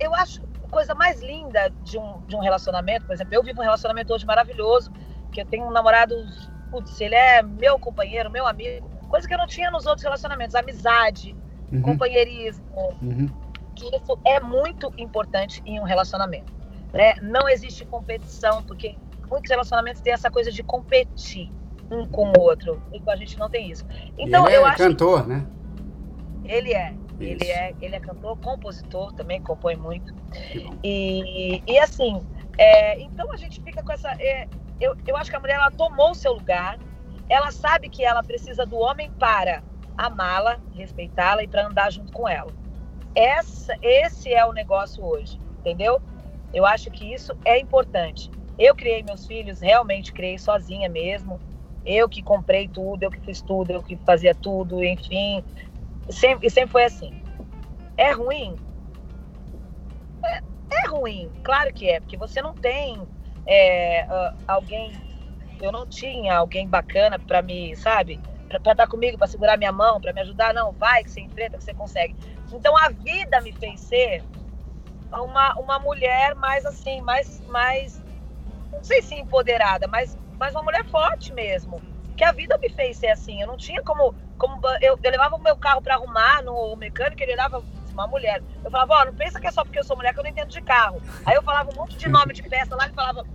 eu 0.00 0.14
acho 0.14 0.42
a 0.64 0.68
coisa 0.68 0.94
mais 0.94 1.22
linda 1.22 1.70
de 1.84 1.96
um, 1.98 2.20
de 2.26 2.34
um 2.34 2.40
relacionamento, 2.40 3.06
por 3.06 3.12
exemplo, 3.12 3.32
eu 3.32 3.42
vivo 3.42 3.60
um 3.60 3.64
relacionamento 3.64 4.12
hoje 4.12 4.26
maravilhoso, 4.26 4.90
que 5.30 5.40
eu 5.40 5.46
tenho 5.46 5.66
um 5.66 5.70
namorado, 5.70 6.14
putz, 6.70 7.00
ele 7.00 7.14
é 7.14 7.42
meu 7.42 7.78
companheiro, 7.78 8.28
meu 8.28 8.46
amigo, 8.46 8.90
coisa 9.08 9.28
que 9.28 9.32
eu 9.32 9.38
não 9.38 9.46
tinha 9.46 9.70
nos 9.70 9.86
outros 9.86 10.02
relacionamentos, 10.02 10.56
amizade, 10.56 11.36
uhum. 11.72 11.82
companheirismo, 11.82 12.64
uhum 13.00 13.46
que 13.76 13.94
isso 13.94 14.18
é 14.24 14.40
muito 14.40 14.92
importante 14.96 15.62
em 15.66 15.78
um 15.78 15.84
relacionamento. 15.84 16.52
Né? 16.92 17.14
Não 17.20 17.48
existe 17.48 17.84
competição, 17.84 18.62
porque 18.62 18.96
muitos 19.28 19.50
relacionamentos 19.50 20.00
têm 20.00 20.12
essa 20.12 20.30
coisa 20.30 20.50
de 20.50 20.62
competir 20.62 21.50
um 21.90 22.06
com 22.06 22.32
o 22.36 22.40
outro, 22.40 22.82
e 22.92 23.00
com 23.00 23.10
a 23.10 23.16
gente 23.16 23.38
não 23.38 23.48
tem 23.48 23.70
isso. 23.70 23.84
Então, 24.18 24.46
ele 24.46 24.56
é 24.56 24.58
eu 24.58 24.66
acho 24.66 24.78
cantor, 24.78 25.22
que... 25.22 25.28
né? 25.28 25.46
Ele 26.44 26.72
é. 26.72 26.94
Ele 27.18 27.50
é, 27.50 27.74
ele 27.80 27.96
é 27.96 28.00
cantor, 28.00 28.36
compositor 28.38 29.12
também, 29.14 29.40
compõe 29.42 29.74
muito. 29.74 30.14
E, 30.84 31.62
e 31.66 31.78
assim, 31.78 32.20
é, 32.58 33.00
então 33.00 33.32
a 33.32 33.36
gente 33.36 33.60
fica 33.62 33.82
com 33.82 33.92
essa. 33.92 34.10
É, 34.20 34.46
eu, 34.80 34.94
eu 35.06 35.16
acho 35.16 35.30
que 35.30 35.36
a 35.36 35.40
mulher 35.40 35.54
ela 35.54 35.70
tomou 35.70 36.10
o 36.10 36.14
seu 36.14 36.34
lugar, 36.34 36.78
ela 37.28 37.50
sabe 37.50 37.88
que 37.88 38.04
ela 38.04 38.22
precisa 38.22 38.66
do 38.66 38.76
homem 38.76 39.10
para 39.12 39.62
amá-la, 39.96 40.58
respeitá-la 40.74 41.42
e 41.42 41.48
para 41.48 41.66
andar 41.66 41.90
junto 41.90 42.12
com 42.12 42.28
ela. 42.28 42.52
Essa, 43.14 43.74
esse 43.80 44.32
é 44.32 44.44
o 44.44 44.52
negócio 44.52 45.02
hoje, 45.02 45.40
entendeu? 45.60 46.00
Eu 46.52 46.66
acho 46.66 46.90
que 46.90 47.12
isso 47.12 47.34
é 47.46 47.58
importante. 47.58 48.30
Eu 48.58 48.74
criei 48.74 49.02
meus 49.02 49.26
filhos, 49.26 49.60
realmente 49.60 50.12
criei 50.12 50.38
sozinha 50.38 50.88
mesmo. 50.88 51.40
Eu 51.84 52.08
que 52.08 52.22
comprei 52.22 52.68
tudo, 52.68 53.02
eu 53.02 53.10
que 53.10 53.20
fiz 53.20 53.40
tudo, 53.42 53.70
eu 53.70 53.82
que 53.82 53.96
fazia 54.04 54.34
tudo, 54.34 54.82
enfim. 54.82 55.44
Sempre, 56.10 56.50
sempre 56.50 56.70
foi 56.70 56.84
assim. 56.84 57.12
É 57.96 58.10
ruim? 58.12 58.58
É, 60.24 60.40
é 60.84 60.88
ruim, 60.88 61.30
claro 61.42 61.72
que 61.72 61.88
é, 61.88 62.00
porque 62.00 62.16
você 62.16 62.42
não 62.42 62.54
tem 62.54 63.06
é, 63.46 64.06
alguém. 64.46 64.92
Eu 65.60 65.72
não 65.72 65.86
tinha 65.86 66.36
alguém 66.36 66.68
bacana 66.68 67.18
para 67.18 67.40
me, 67.40 67.74
sabe? 67.76 68.20
Para 68.48 68.72
estar 68.72 68.86
comigo, 68.86 69.16
para 69.16 69.26
segurar 69.26 69.56
minha 69.56 69.72
mão, 69.72 70.00
para 70.00 70.12
me 70.12 70.20
ajudar. 70.20 70.52
Não, 70.52 70.72
vai 70.72 71.02
que 71.02 71.10
você 71.10 71.20
enfrenta, 71.20 71.56
que 71.56 71.64
você 71.64 71.74
consegue. 71.74 72.14
Então 72.52 72.76
a 72.76 72.90
vida 72.90 73.40
me 73.40 73.52
fez 73.52 73.80
ser 73.80 74.24
uma, 75.12 75.54
uma 75.58 75.78
mulher 75.78 76.34
mais 76.34 76.64
assim, 76.66 77.00
mais, 77.00 77.42
mais, 77.48 78.02
não 78.76 78.84
sei 78.84 79.02
se 79.02 79.14
empoderada, 79.14 79.88
mas, 79.88 80.16
mas 80.38 80.54
uma 80.54 80.62
mulher 80.62 80.84
forte 80.86 81.32
mesmo. 81.32 81.80
Que 82.16 82.24
a 82.24 82.32
vida 82.32 82.56
me 82.58 82.68
fez 82.70 82.96
ser 82.96 83.08
assim. 83.08 83.40
Eu 83.42 83.46
não 83.46 83.56
tinha 83.56 83.82
como. 83.82 84.14
como 84.38 84.60
eu, 84.80 84.98
eu 85.02 85.10
levava 85.10 85.36
o 85.36 85.42
meu 85.42 85.56
carro 85.56 85.82
para 85.82 85.94
arrumar 85.94 86.42
no 86.42 86.74
mecânico, 86.76 87.22
ele 87.22 87.36
dava 87.36 87.62
uma 87.92 88.06
mulher. 88.06 88.42
Eu 88.64 88.70
falava, 88.70 88.94
ó, 88.94 89.02
oh, 89.02 89.04
não 89.06 89.14
pensa 89.14 89.40
que 89.40 89.46
é 89.46 89.50
só 89.50 89.64
porque 89.64 89.78
eu 89.78 89.84
sou 89.84 89.96
mulher 89.96 90.12
que 90.12 90.20
eu 90.20 90.24
não 90.24 90.30
entendo 90.30 90.48
de 90.48 90.60
carro. 90.62 91.02
Aí 91.24 91.34
eu 91.34 91.42
falava 91.42 91.70
um 91.70 91.74
monte 91.74 91.96
de 91.96 92.08
nome 92.08 92.32
de 92.32 92.42
peça 92.42 92.74
lá 92.74 92.88
e 92.88 92.92
falava, 92.92 93.26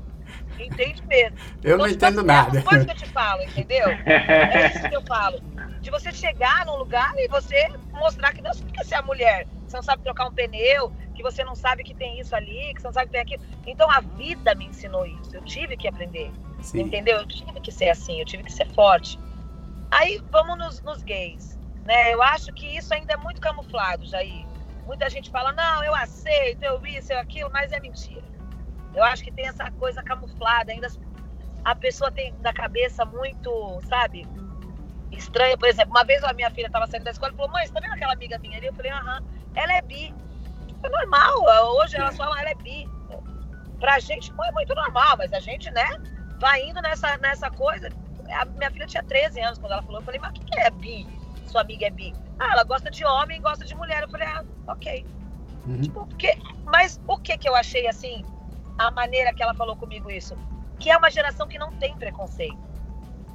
entende 0.60 1.04
mesmo. 1.08 1.38
Eu 1.64 1.78
não 1.78 1.88
então, 1.88 2.10
entendo 2.10 2.24
nada. 2.24 2.62
Coisa 2.62 2.86
que 2.86 2.92
eu 2.92 2.96
te 2.96 3.08
falo, 3.08 3.42
entendeu? 3.44 3.88
É 3.90 4.68
isso 4.76 4.90
que 4.90 4.96
eu 4.96 5.04
falo. 5.04 5.40
De 5.82 5.90
você 5.90 6.12
chegar 6.12 6.66
num 6.66 6.78
lugar 6.78 7.14
e 7.18 7.28
você 7.28 7.68
mostrar 7.92 8.34
que 8.34 8.42
não 8.42 8.54
sabe 8.54 8.72
que 8.72 8.84
você 8.84 8.96
é 8.96 9.02
mulher. 9.02 9.48
Você 9.72 9.78
não 9.78 9.84
sabe 9.84 10.04
trocar 10.04 10.28
um 10.28 10.34
pneu, 10.34 10.92
que 11.16 11.24
você 11.24 11.46
não 11.46 11.56
sabe 11.56 11.82
que 11.82 11.96
tem 11.96 12.20
isso 12.20 12.36
ali, 12.36 12.74
que 12.74 12.82
você 12.82 12.88
não 12.88 12.94
sabe 12.94 13.06
que 13.06 13.12
tem 13.14 13.22
aquilo. 13.22 13.42
Então 13.66 13.90
a 13.90 14.02
vida 14.02 14.54
me 14.56 14.66
ensinou 14.66 15.06
isso. 15.06 15.34
Eu 15.34 15.42
tive 15.46 15.78
que 15.78 15.88
aprender. 15.88 16.30
Sim. 16.62 16.82
Entendeu? 16.82 17.20
Eu 17.20 17.26
tive 17.26 17.60
que 17.62 17.72
ser 17.72 17.90
assim, 17.90 18.20
eu 18.20 18.26
tive 18.26 18.44
que 18.44 18.52
ser 18.52 18.68
forte. 18.74 19.18
Aí 19.90 20.20
vamos 20.30 20.58
nos, 20.58 20.82
nos 20.82 21.04
gays. 21.04 21.58
Né? 21.86 22.14
Eu 22.14 22.22
acho 22.22 22.52
que 22.54 22.68
isso 22.68 22.94
ainda 22.94 23.14
é 23.14 23.18
muito 23.18 23.40
camuflado, 23.40 24.06
Jair. 24.06 24.46
Muita 24.86 25.10
gente 25.10 25.30
fala, 25.30 25.54
não, 25.54 25.84
eu 25.86 25.96
aceito, 25.96 26.64
eu 26.64 26.86
isso, 26.86 27.14
eu 27.14 27.20
aquilo, 27.20 27.50
mas 27.52 27.72
é 27.72 27.80
mentira. 27.80 28.24
Eu 28.94 29.04
acho 29.06 29.24
que 29.24 29.32
tem 29.32 29.48
essa 29.48 29.72
coisa 29.72 30.04
camuflada, 30.04 30.74
ainda 30.74 30.90
a 31.64 31.76
pessoa 31.76 32.12
tem 32.12 32.36
da 32.42 32.52
cabeça 32.52 33.06
muito, 33.06 33.80
sabe, 33.84 34.28
estranha. 35.12 35.58
Por 35.58 35.70
exemplo, 35.70 35.92
uma 35.92 36.04
vez 36.04 36.22
a 36.24 36.34
minha 36.34 36.50
filha 36.50 36.68
estava 36.68 36.88
saindo 36.88 37.06
da 37.06 37.12
escola 37.12 37.32
e 37.32 37.36
falou, 37.36 37.52
mãe, 37.52 37.66
você 37.66 37.72
tá 37.72 37.80
vendo 37.80 37.94
aquela 37.94 38.14
amiga 38.14 38.38
minha 38.40 38.58
ali? 38.58 38.68
Eu 38.68 38.74
falei, 38.74 38.92
aham, 38.92 39.22
ela 39.56 39.74
é 39.74 39.82
bi. 39.82 40.14
É 40.84 40.90
normal, 40.90 41.44
hoje 41.78 41.96
ela 41.96 42.12
só 42.12 42.24
ela 42.24 42.50
é 42.50 42.56
bi. 42.56 42.88
Pra 43.80 44.00
gente 44.00 44.32
não 44.34 44.44
é 44.46 44.52
muito 44.52 44.74
normal, 44.76 45.18
mas 45.18 45.34
a 45.34 45.40
gente, 45.40 45.70
né, 45.72 45.86
vai 46.40 46.62
indo 46.64 46.82
nessa, 46.82 47.18
nessa 47.18 47.50
coisa. 47.50 47.90
A 48.30 48.46
minha 48.46 48.72
filha 48.72 48.88
tinha 48.88 49.04
13 49.04 49.40
anos 49.42 49.60
quando 49.60 49.74
ela 49.74 49.82
falou, 49.84 50.00
eu 50.00 50.06
falei, 50.06 50.20
mas 50.20 50.32
o 50.32 50.34
que 50.34 50.60
é 50.60 50.70
bi? 50.70 51.08
Sua 51.46 51.62
amiga 51.62 51.88
é 51.88 51.90
bi? 51.90 52.14
Ah, 52.40 52.54
ela 52.54 52.64
gosta 52.64 52.90
de 52.90 53.06
homem 53.06 53.38
e 53.38 53.42
gosta 53.42 53.66
de 53.66 53.76
mulher. 53.76 54.04
Eu 54.04 54.10
falei, 54.10 54.28
ah, 54.28 54.44
ok. 54.68 55.06
Uhum. 55.68 55.82
Tipo, 55.82 56.06
porque, 56.08 56.38
mas 56.66 57.00
o 57.08 57.18
que 57.18 57.38
que 57.38 57.48
eu 57.48 57.56
achei 57.56 57.88
assim, 57.88 58.26
a 58.78 58.90
maneira 58.92 59.34
que 59.34 59.44
ela 59.44 59.54
falou 59.54 59.76
comigo 59.76 60.10
isso? 60.10 60.36
Que 60.80 60.90
é 60.90 60.98
uma 60.98 61.12
geração 61.12 61.48
que 61.48 61.60
não 61.60 61.72
tem 61.74 61.96
preconceito. 61.96 62.58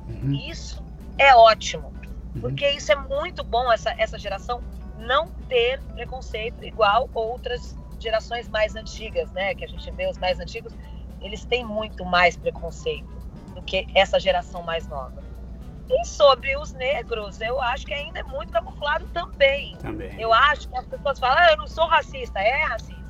Uhum. 0.08 0.32
Isso 0.48 0.82
é 1.18 1.34
ótimo. 1.34 1.92
Uhum. 2.34 2.40
Porque 2.40 2.68
isso 2.70 2.90
é 2.90 2.96
muito 2.96 3.44
bom, 3.44 3.70
essa, 3.72 3.94
essa 3.98 4.18
geração 4.18 4.62
não 5.06 5.30
ter 5.48 5.80
preconceito 5.94 6.64
igual 6.64 7.08
outras 7.14 7.76
gerações 7.98 8.48
mais 8.48 8.76
antigas, 8.76 9.30
né? 9.32 9.54
Que 9.54 9.64
a 9.64 9.68
gente 9.68 9.90
vê 9.92 10.08
os 10.08 10.18
mais 10.18 10.38
antigos, 10.38 10.72
eles 11.20 11.44
têm 11.44 11.64
muito 11.64 12.04
mais 12.04 12.36
preconceito 12.36 13.08
do 13.54 13.62
que 13.62 13.86
essa 13.94 14.20
geração 14.20 14.62
mais 14.62 14.86
nova. 14.88 15.24
E 15.88 16.04
sobre 16.04 16.56
os 16.56 16.72
negros, 16.72 17.40
eu 17.40 17.60
acho 17.60 17.86
que 17.86 17.94
ainda 17.94 18.18
é 18.18 18.22
muito 18.24 18.52
camuflado 18.52 19.06
também. 19.12 19.76
também. 19.78 20.20
Eu 20.20 20.32
acho 20.32 20.68
que 20.68 20.76
as 20.76 20.86
pessoas 20.86 21.18
falam, 21.18 21.38
ah, 21.38 21.52
eu 21.52 21.56
não 21.56 21.68
sou 21.68 21.86
racista, 21.86 22.40
é 22.40 22.64
racista. 22.64 23.06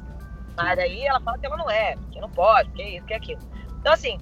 Mas 0.56 0.78
aí 0.78 1.06
ela 1.06 1.20
fala 1.20 1.38
que 1.38 1.46
ela 1.46 1.56
não 1.56 1.70
é, 1.70 1.96
que 2.12 2.20
não 2.20 2.30
pode, 2.30 2.70
que 2.70 2.82
isso, 2.82 3.06
que 3.06 3.14
aquilo. 3.14 3.40
Então, 3.80 3.92
assim, 3.92 4.18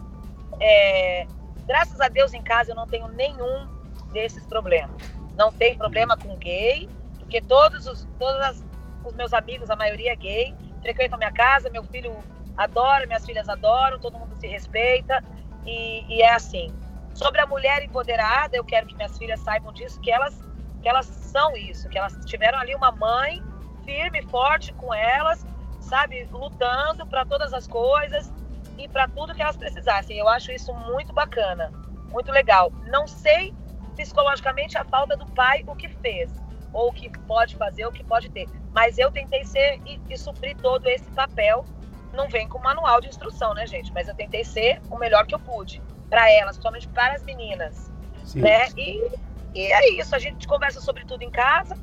é, 0.61 1.27
graças 1.67 2.01
a 2.01 2.09
Deus 2.09 2.33
em 2.33 2.43
casa 2.43 2.73
eu 2.73 2.77
não 2.77 2.87
tenho 2.87 3.09
nenhum 3.09 3.67
desses 4.13 4.47
problemas. 4.47 5.03
Não 5.37 5.53
tem 5.53 5.77
problema 5.77 6.17
com 6.17 6.37
gay, 6.37 6.89
porque 7.25 7.41
todos 7.41 7.87
os, 7.87 8.07
todos 8.19 8.41
as, 8.41 8.65
os 9.03 9.15
meus 9.15 9.33
amigos, 9.33 9.71
a 9.71 9.77
maioria 9.77 10.13
é 10.13 10.17
gay, 10.17 10.55
frequentam 10.83 11.19
minha 11.19 11.33
casa, 11.33 11.71
meu 11.71 11.83
filho 11.83 12.17
adora, 12.57 13.07
minhas 13.07 13.25
filhas 13.25 13.49
adoram, 13.49 13.99
todo 13.99 14.19
mundo 14.19 14.37
se 14.37 14.47
respeita 14.47 15.25
e, 15.67 16.05
e, 16.09 16.23
é 16.23 16.33
assim. 16.33 16.73
Sobre 17.15 17.41
a 17.41 17.47
mulher 17.47 17.83
empoderada, 17.83 18.57
eu 18.57 18.65
quero 18.65 18.87
que 18.87 18.95
minhas 18.95 19.17
filhas 19.17 19.41
saibam 19.41 19.73
disso, 19.73 20.01
que 20.01 20.11
elas, 20.11 20.39
que 20.83 20.89
elas 20.89 21.07
são 21.07 21.57
isso, 21.57 21.89
que 21.89 21.99
elas 21.99 22.15
tiveram 22.27 22.59
ali 22.59 22.75
uma 22.75 22.93
mãe 22.93 23.43
firme, 23.85 24.23
forte 24.23 24.73
com 24.75 24.93
elas, 24.93 25.45
sabe, 25.81 26.29
lutando 26.31 27.07
para 27.07 27.25
todas 27.25 27.53
as 27.53 27.67
coisas 27.67 28.33
e 28.77 28.87
para 28.89 29.09
tudo 29.09 29.35
que 29.35 29.43
elas 29.43 29.57
precisassem. 29.57 30.19
Eu 30.19 30.29
acho 30.29 30.53
isso 30.53 30.73
muito 30.75 31.13
bacana, 31.13 31.73
muito 32.11 32.31
legal. 32.31 32.71
Não 32.87 33.07
sei 33.07 33.55
psicologicamente 33.97 34.77
a 34.77 34.85
falta 34.85 35.17
do 35.17 35.27
pai 35.33 35.65
o 35.67 35.75
que 35.75 35.89
fez, 35.89 36.31
ou 36.75 36.91
o 36.91 36.93
que 36.93 37.09
pode 37.21 37.57
fazer, 37.57 37.87
o 37.87 37.93
que 37.93 38.05
pode 38.05 38.29
ter. 38.29 38.49
Mas 38.75 38.99
eu 38.99 39.11
tentei 39.11 39.45
ser 39.45 39.81
e, 39.87 40.01
e 40.11 40.19
suprir 40.19 40.57
todo 40.57 40.87
esse 40.89 41.09
papel. 41.13 41.65
Não 42.13 42.29
vem 42.29 42.49
com 42.49 42.59
manual 42.59 43.01
de 43.01 43.09
instrução, 43.09 43.55
né, 43.55 43.67
gente? 43.67 43.93
Mas 43.93 44.09
eu 44.09 44.15
tentei 44.15 44.45
ser 44.45 44.83
o 44.91 44.99
melhor 44.99 45.27
que 45.27 45.35
eu 45.35 45.39
pude 45.39 45.81
para 46.11 46.31
elas, 46.31 46.57
principalmente 46.57 46.89
para 46.89 47.15
as 47.15 47.23
meninas. 47.23 47.91
Sim. 48.25 48.41
Né? 48.41 48.69
E, 48.77 49.11
e 49.55 49.73
é 49.73 49.91
isso, 49.93 50.15
a 50.15 50.19
gente 50.19 50.47
conversa 50.47 50.81
sobre 50.81 51.05
tudo 51.05 51.23
em 51.23 51.31
casa, 51.31 51.77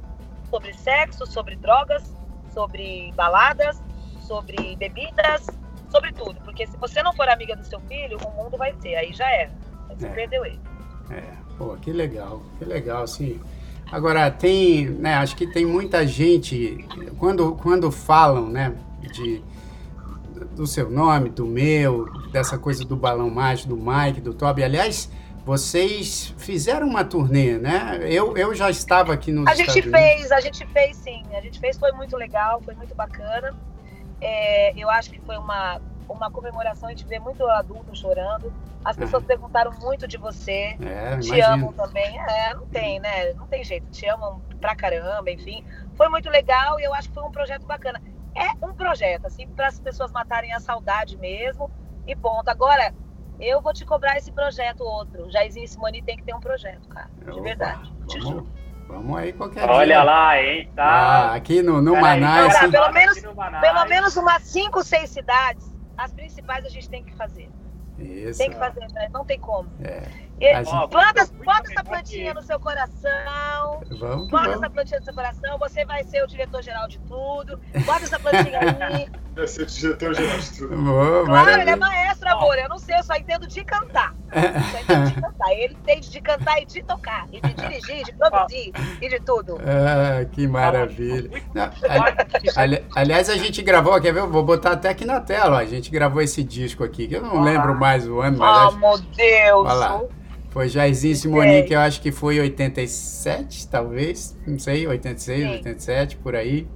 sobre 0.50 0.74
sexo, 0.74 1.26
sobre 1.26 1.56
drogas, 1.56 2.14
sobre 2.54 3.12
baladas, 3.16 3.82
sobre 4.22 4.76
bebidas, 4.76 5.48
sobre 5.90 6.12
tudo. 6.12 6.40
Porque 6.42 6.68
se 6.68 6.78
você 6.78 7.02
não 7.02 7.14
for 7.14 7.28
amiga 7.30 7.56
do 7.56 7.64
seu 7.64 7.80
filho, 7.82 8.18
o 8.26 8.32
mundo 8.32 8.58
vai 8.58 8.74
ser, 8.82 8.96
aí 8.96 9.14
já 9.14 9.30
era. 9.30 9.52
Você 9.90 10.08
é. 10.08 10.10
perdeu 10.10 10.46
ele. 10.46 10.60
É, 11.10 11.24
pô, 11.58 11.76
que 11.78 11.92
legal, 11.92 12.42
que 12.58 12.66
legal, 12.66 13.04
assim. 13.04 13.42
Agora, 13.92 14.32
tem, 14.32 14.86
né, 14.86 15.16
acho 15.16 15.36
que 15.36 15.46
tem 15.46 15.66
muita 15.66 16.08
gente, 16.08 16.88
quando, 17.18 17.56
quando 17.56 17.92
falam, 17.92 18.48
né, 18.48 18.74
de, 19.02 19.44
do 20.56 20.66
seu 20.66 20.90
nome, 20.90 21.30
do 21.30 21.46
meu, 21.46 22.06
dessa 22.32 22.58
coisa 22.58 22.86
do 22.86 22.96
balão 22.96 23.30
mágico, 23.30 23.70
do 23.70 23.78
Mike, 23.78 24.22
do 24.22 24.34
Toby, 24.34 24.64
aliás, 24.64 25.12
vocês 25.46 26.34
fizeram 26.38 26.88
uma 26.88 27.04
turnê, 27.04 27.58
né? 27.58 28.00
Eu, 28.04 28.38
eu 28.38 28.54
já 28.54 28.70
estava 28.70 29.12
aqui 29.12 29.32
no 29.32 29.48
A 29.50 29.56
gente 29.56 29.80
Estados 29.80 29.92
fez, 29.92 30.14
Unidos. 30.14 30.32
a 30.32 30.40
gente 30.40 30.68
fez 30.68 30.98
sim. 30.98 31.24
A 31.36 31.42
gente 31.42 31.60
fez, 31.60 31.78
foi 31.78 31.92
muito 31.94 32.16
legal, 32.16 32.62
foi 32.64 32.76
muito 32.76 32.94
bacana. 32.94 33.54
É, 34.22 34.80
eu 34.80 34.88
acho 34.90 35.10
que 35.10 35.20
foi 35.22 35.36
uma, 35.38 35.82
uma 36.12 36.30
comemoração, 36.30 36.90
a 36.90 36.92
gente 36.92 37.06
vê 37.06 37.20
muito 37.20 37.46
adulto 37.48 37.96
chorando. 37.96 38.54
As 38.84 38.98
pessoas 38.98 39.24
é. 39.24 39.28
perguntaram 39.28 39.72
muito 39.80 40.08
de 40.08 40.18
você. 40.18 40.76
É, 40.82 41.18
te 41.18 41.28
imagino. 41.28 41.48
amam 41.48 41.74
também. 41.74 42.20
É, 42.20 42.54
não 42.54 42.66
tem, 42.68 43.00
né? 43.00 43.34
Não 43.34 43.48
tem 43.48 43.64
jeito. 43.64 43.90
Te 43.92 44.08
amam 44.08 44.42
pra 44.60 44.76
caramba, 44.76 45.30
enfim. 45.32 45.64
Foi 45.96 46.10
muito 46.10 46.30
legal 46.30 46.80
e 46.80 46.84
eu 46.84 46.94
acho 46.94 47.10
que 47.10 47.14
foi 47.14 47.24
um 47.24 47.32
projeto 47.32 47.66
bacana. 47.66 48.02
É 48.36 48.66
um 48.66 48.74
projeto, 48.74 49.26
assim, 49.26 49.48
para 49.48 49.68
as 49.68 49.80
pessoas 49.80 50.12
matarem 50.12 50.54
a 50.54 50.60
saudade 50.60 51.18
mesmo 51.18 51.70
e 52.08 52.16
ponto. 52.16 52.48
Agora, 52.50 52.94
eu 53.40 53.62
vou 53.62 53.74
te 53.74 53.86
cobrar 53.86 54.18
esse 54.18 54.32
projeto 54.32 54.82
outro. 54.82 55.30
Jairzinho 55.30 55.66
e 55.66 55.68
Simone 55.68 56.02
tem 56.02 56.18
que 56.18 56.24
ter 56.24 56.34
um 56.34 56.40
projeto, 56.40 56.88
cara. 56.88 57.10
De 57.24 57.32
Opa, 57.32 57.42
verdade. 57.42 57.94
Te 58.08 58.20
juro. 58.20 58.48
Vamos 58.88 59.18
aí 59.18 59.32
qualquer 59.32 59.70
Olha 59.70 59.96
dia. 59.96 60.04
lá, 60.04 60.42
hein? 60.42 60.70
Tá. 60.76 60.84
Ah, 60.84 61.36
aqui 61.36 61.62
no, 61.62 61.82
no 61.82 61.96
Manaus. 61.96 62.54
Cara, 62.54 62.70
pelo, 62.70 62.92
menos, 62.92 63.22
pelo 63.22 63.86
menos 63.86 64.18
umas 64.18 64.44
5, 64.44 64.84
6 64.84 65.10
cidades, 65.10 65.71
as 66.04 66.12
principais 66.14 66.66
a 66.66 66.70
gente 66.70 66.90
tem 66.90 67.04
que 67.04 67.14
fazer. 67.14 67.50
Isso. 68.00 68.40
Tem 68.40 68.50
que 68.50 68.58
fazer, 68.58 68.88
né? 68.92 69.10
não 69.14 69.24
tem 69.24 69.40
como. 69.40 69.70
É. 69.84 70.02
E, 70.42 70.56
gente... 70.56 70.88
bota 70.88 71.72
essa 71.72 71.84
plantinha 71.84 72.34
no 72.34 72.42
seu 72.42 72.60
coração. 72.60 73.80
Vamos, 73.92 74.28
bota 74.32 74.46
vamos. 74.46 74.58
essa 74.58 74.70
plantinha 74.72 75.00
no 75.00 75.06
seu 75.06 75.14
coração. 75.14 75.58
Você 75.60 75.86
vai 75.86 76.04
ser 76.04 76.24
o 76.24 76.28
diretor-geral 76.28 76.88
de 76.88 76.98
tudo. 77.02 77.60
Bota 77.86 78.04
essa 78.06 78.20
plantinha 78.20 78.60
aí. 78.60 79.08
Vai 79.34 79.48
ser 79.48 79.62
o 79.62 79.66
diretor-geral 79.66 80.38
de 80.40 80.58
tudo. 80.58 80.76
Boa, 80.76 81.24
claro, 81.24 81.28
maravilha. 81.30 81.62
ele 81.62 81.70
é 81.70 81.76
maestro, 81.78 82.30
amor. 82.30 82.58
Eu 82.58 82.68
não 82.68 82.78
sei, 82.78 82.98
eu 82.98 83.04
só 83.04 83.16
entendo 83.16 83.48
de 83.48 83.64
cantar. 83.64 84.14
Eu 84.34 84.42
só 84.42 84.80
entendo 84.80 85.08
de 85.08 85.22
cantar. 85.22 85.52
Ele 85.54 85.74
entende 85.74 86.10
de 86.10 86.22
cantar 86.22 86.62
e 86.62 86.66
de 86.66 86.84
tocar. 86.84 87.28
E 87.32 87.40
de 87.40 87.54
dirigir, 87.54 88.04
de 88.04 88.14
produzir 88.14 88.74
e 89.02 89.08
de 89.08 89.20
tudo. 89.22 89.58
Ah, 89.66 90.26
que 90.26 90.46
maravilha. 90.48 91.42
Não, 91.54 91.72
ali, 92.58 92.86
aliás, 92.94 93.30
a 93.30 93.38
gente 93.38 93.62
gravou, 93.62 94.00
quer 94.02 94.14
ver? 94.14 94.26
Vou 94.28 94.44
botar 94.44 94.72
até 94.72 94.90
aqui 94.90 95.06
na 95.06 95.22
tela. 95.22 95.56
Ó. 95.56 95.60
A 95.60 95.66
gente 95.66 95.90
gravou 95.90 96.22
esse 96.22 96.44
disco 96.44 96.84
aqui, 96.84 97.08
que 97.08 97.16
eu 97.16 97.22
não 97.22 97.42
lembro 97.42 97.74
mais 97.74 98.06
o 98.06 98.20
ano. 98.20 98.38
Mas 98.38 98.74
oh, 98.74 98.78
meu 98.78 98.98
Deus. 98.98 99.66
Olha 99.66 99.74
lá. 99.74 100.02
Foi 100.52 100.68
Jairzinho 100.68 101.16
Simoni, 101.16 101.64
que 101.64 101.74
eu 101.74 101.80
acho 101.80 102.02
que 102.02 102.12
foi 102.12 102.38
87, 102.38 103.70
talvez, 103.70 104.38
não 104.46 104.60
sei, 104.60 104.86
86, 104.86 105.44
Sim. 105.44 105.50
87, 105.50 106.18
por 106.18 106.36
aí. 106.36 106.68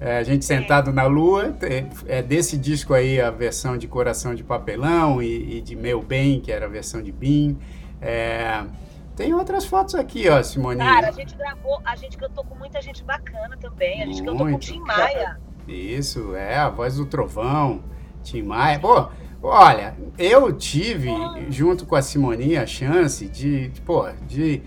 É, 0.00 0.16
a 0.16 0.22
gente 0.22 0.46
sentado 0.46 0.92
na 0.92 1.04
lua, 1.04 1.54
é, 1.60 1.84
é, 2.06 2.22
desse 2.22 2.56
disco 2.56 2.94
aí 2.94 3.20
a 3.20 3.30
versão 3.30 3.76
de 3.76 3.86
Coração 3.86 4.34
de 4.34 4.42
Papelão 4.42 5.22
e, 5.22 5.58
e 5.58 5.60
de 5.60 5.76
Meu 5.76 6.00
Bem, 6.00 6.40
que 6.40 6.50
era 6.50 6.64
a 6.64 6.68
versão 6.68 7.02
de 7.02 7.12
Bim. 7.12 7.58
É, 8.00 8.64
tem 9.14 9.34
outras 9.34 9.66
fotos 9.66 9.94
aqui, 9.94 10.26
ó, 10.30 10.42
Simone. 10.42 10.78
Cara, 10.78 11.08
a 11.08 11.12
gente 11.12 11.36
gravou, 11.36 11.80
a 11.84 11.96
gente 11.96 12.16
cantou 12.16 12.44
com 12.44 12.54
muita 12.54 12.80
gente 12.80 13.04
bacana 13.04 13.58
também. 13.60 14.02
A 14.02 14.06
gente 14.06 14.22
Muito. 14.22 14.38
cantou 14.38 14.50
com 14.52 14.58
Tim 14.58 14.78
Maia. 14.78 15.38
Isso, 15.66 16.34
é, 16.34 16.56
a 16.56 16.70
voz 16.70 16.96
do 16.96 17.04
trovão, 17.04 17.82
Tim 18.22 18.42
Maia. 18.42 18.78
Pô, 18.78 19.08
Olha, 19.42 19.96
eu 20.18 20.52
tive, 20.52 21.10
junto 21.48 21.86
com 21.86 21.94
a 21.94 22.02
Simoninha, 22.02 22.62
a 22.62 22.66
chance 22.66 23.26
de, 23.28 23.70
pô, 23.86 24.06
de, 24.26 24.62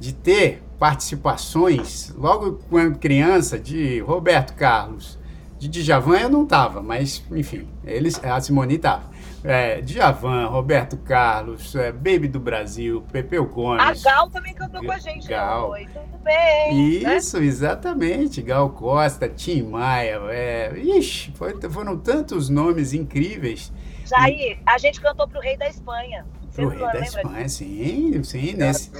de 0.00 0.14
ter 0.14 0.62
participações, 0.78 2.12
logo 2.16 2.60
quando 2.70 2.98
criança, 2.98 3.58
de 3.58 4.00
Roberto 4.00 4.54
Carlos. 4.54 5.18
De 5.58 5.68
Djavan 5.68 6.18
eu 6.18 6.28
não 6.28 6.44
tava, 6.44 6.82
mas, 6.82 7.22
enfim, 7.30 7.68
eles, 7.84 8.22
a 8.22 8.40
Simone 8.40 8.76
tava. 8.76 9.14
É, 9.42 9.82
Djavan, 9.82 10.46
Roberto 10.46 10.96
Carlos, 10.96 11.74
é, 11.74 11.92
Baby 11.92 12.28
do 12.28 12.40
Brasil, 12.40 13.04
Pepeu 13.12 13.44
Gomes. 13.46 14.06
A 14.06 14.10
Gal 14.10 14.30
também 14.30 14.54
cantou 14.54 14.82
com 14.82 14.90
a 14.90 14.98
gente. 14.98 15.24
Né? 15.24 15.30
Gal. 15.36 15.70
Oi, 15.70 15.86
tudo 15.86 16.22
bem? 16.24 17.02
Né? 17.02 17.16
Isso, 17.16 17.38
né? 17.38 17.46
exatamente. 17.46 18.40
Gal 18.40 18.70
Costa, 18.70 19.28
Tim 19.28 19.64
Maia. 19.64 20.18
É, 20.30 20.72
ixi, 20.78 21.32
foram 21.70 21.98
tantos 21.98 22.48
nomes 22.48 22.94
incríveis. 22.94 23.70
Jair, 24.04 24.58
a 24.66 24.78
gente 24.78 25.00
cantou 25.00 25.26
pro 25.26 25.40
Rei 25.40 25.56
da 25.56 25.68
Espanha. 25.68 26.26
Pro 26.54 26.68
Rei 26.68 26.80
da 26.80 27.00
Espanha, 27.00 27.48
sim, 27.48 28.22
sim. 28.22 28.54
Nesse, 28.54 28.90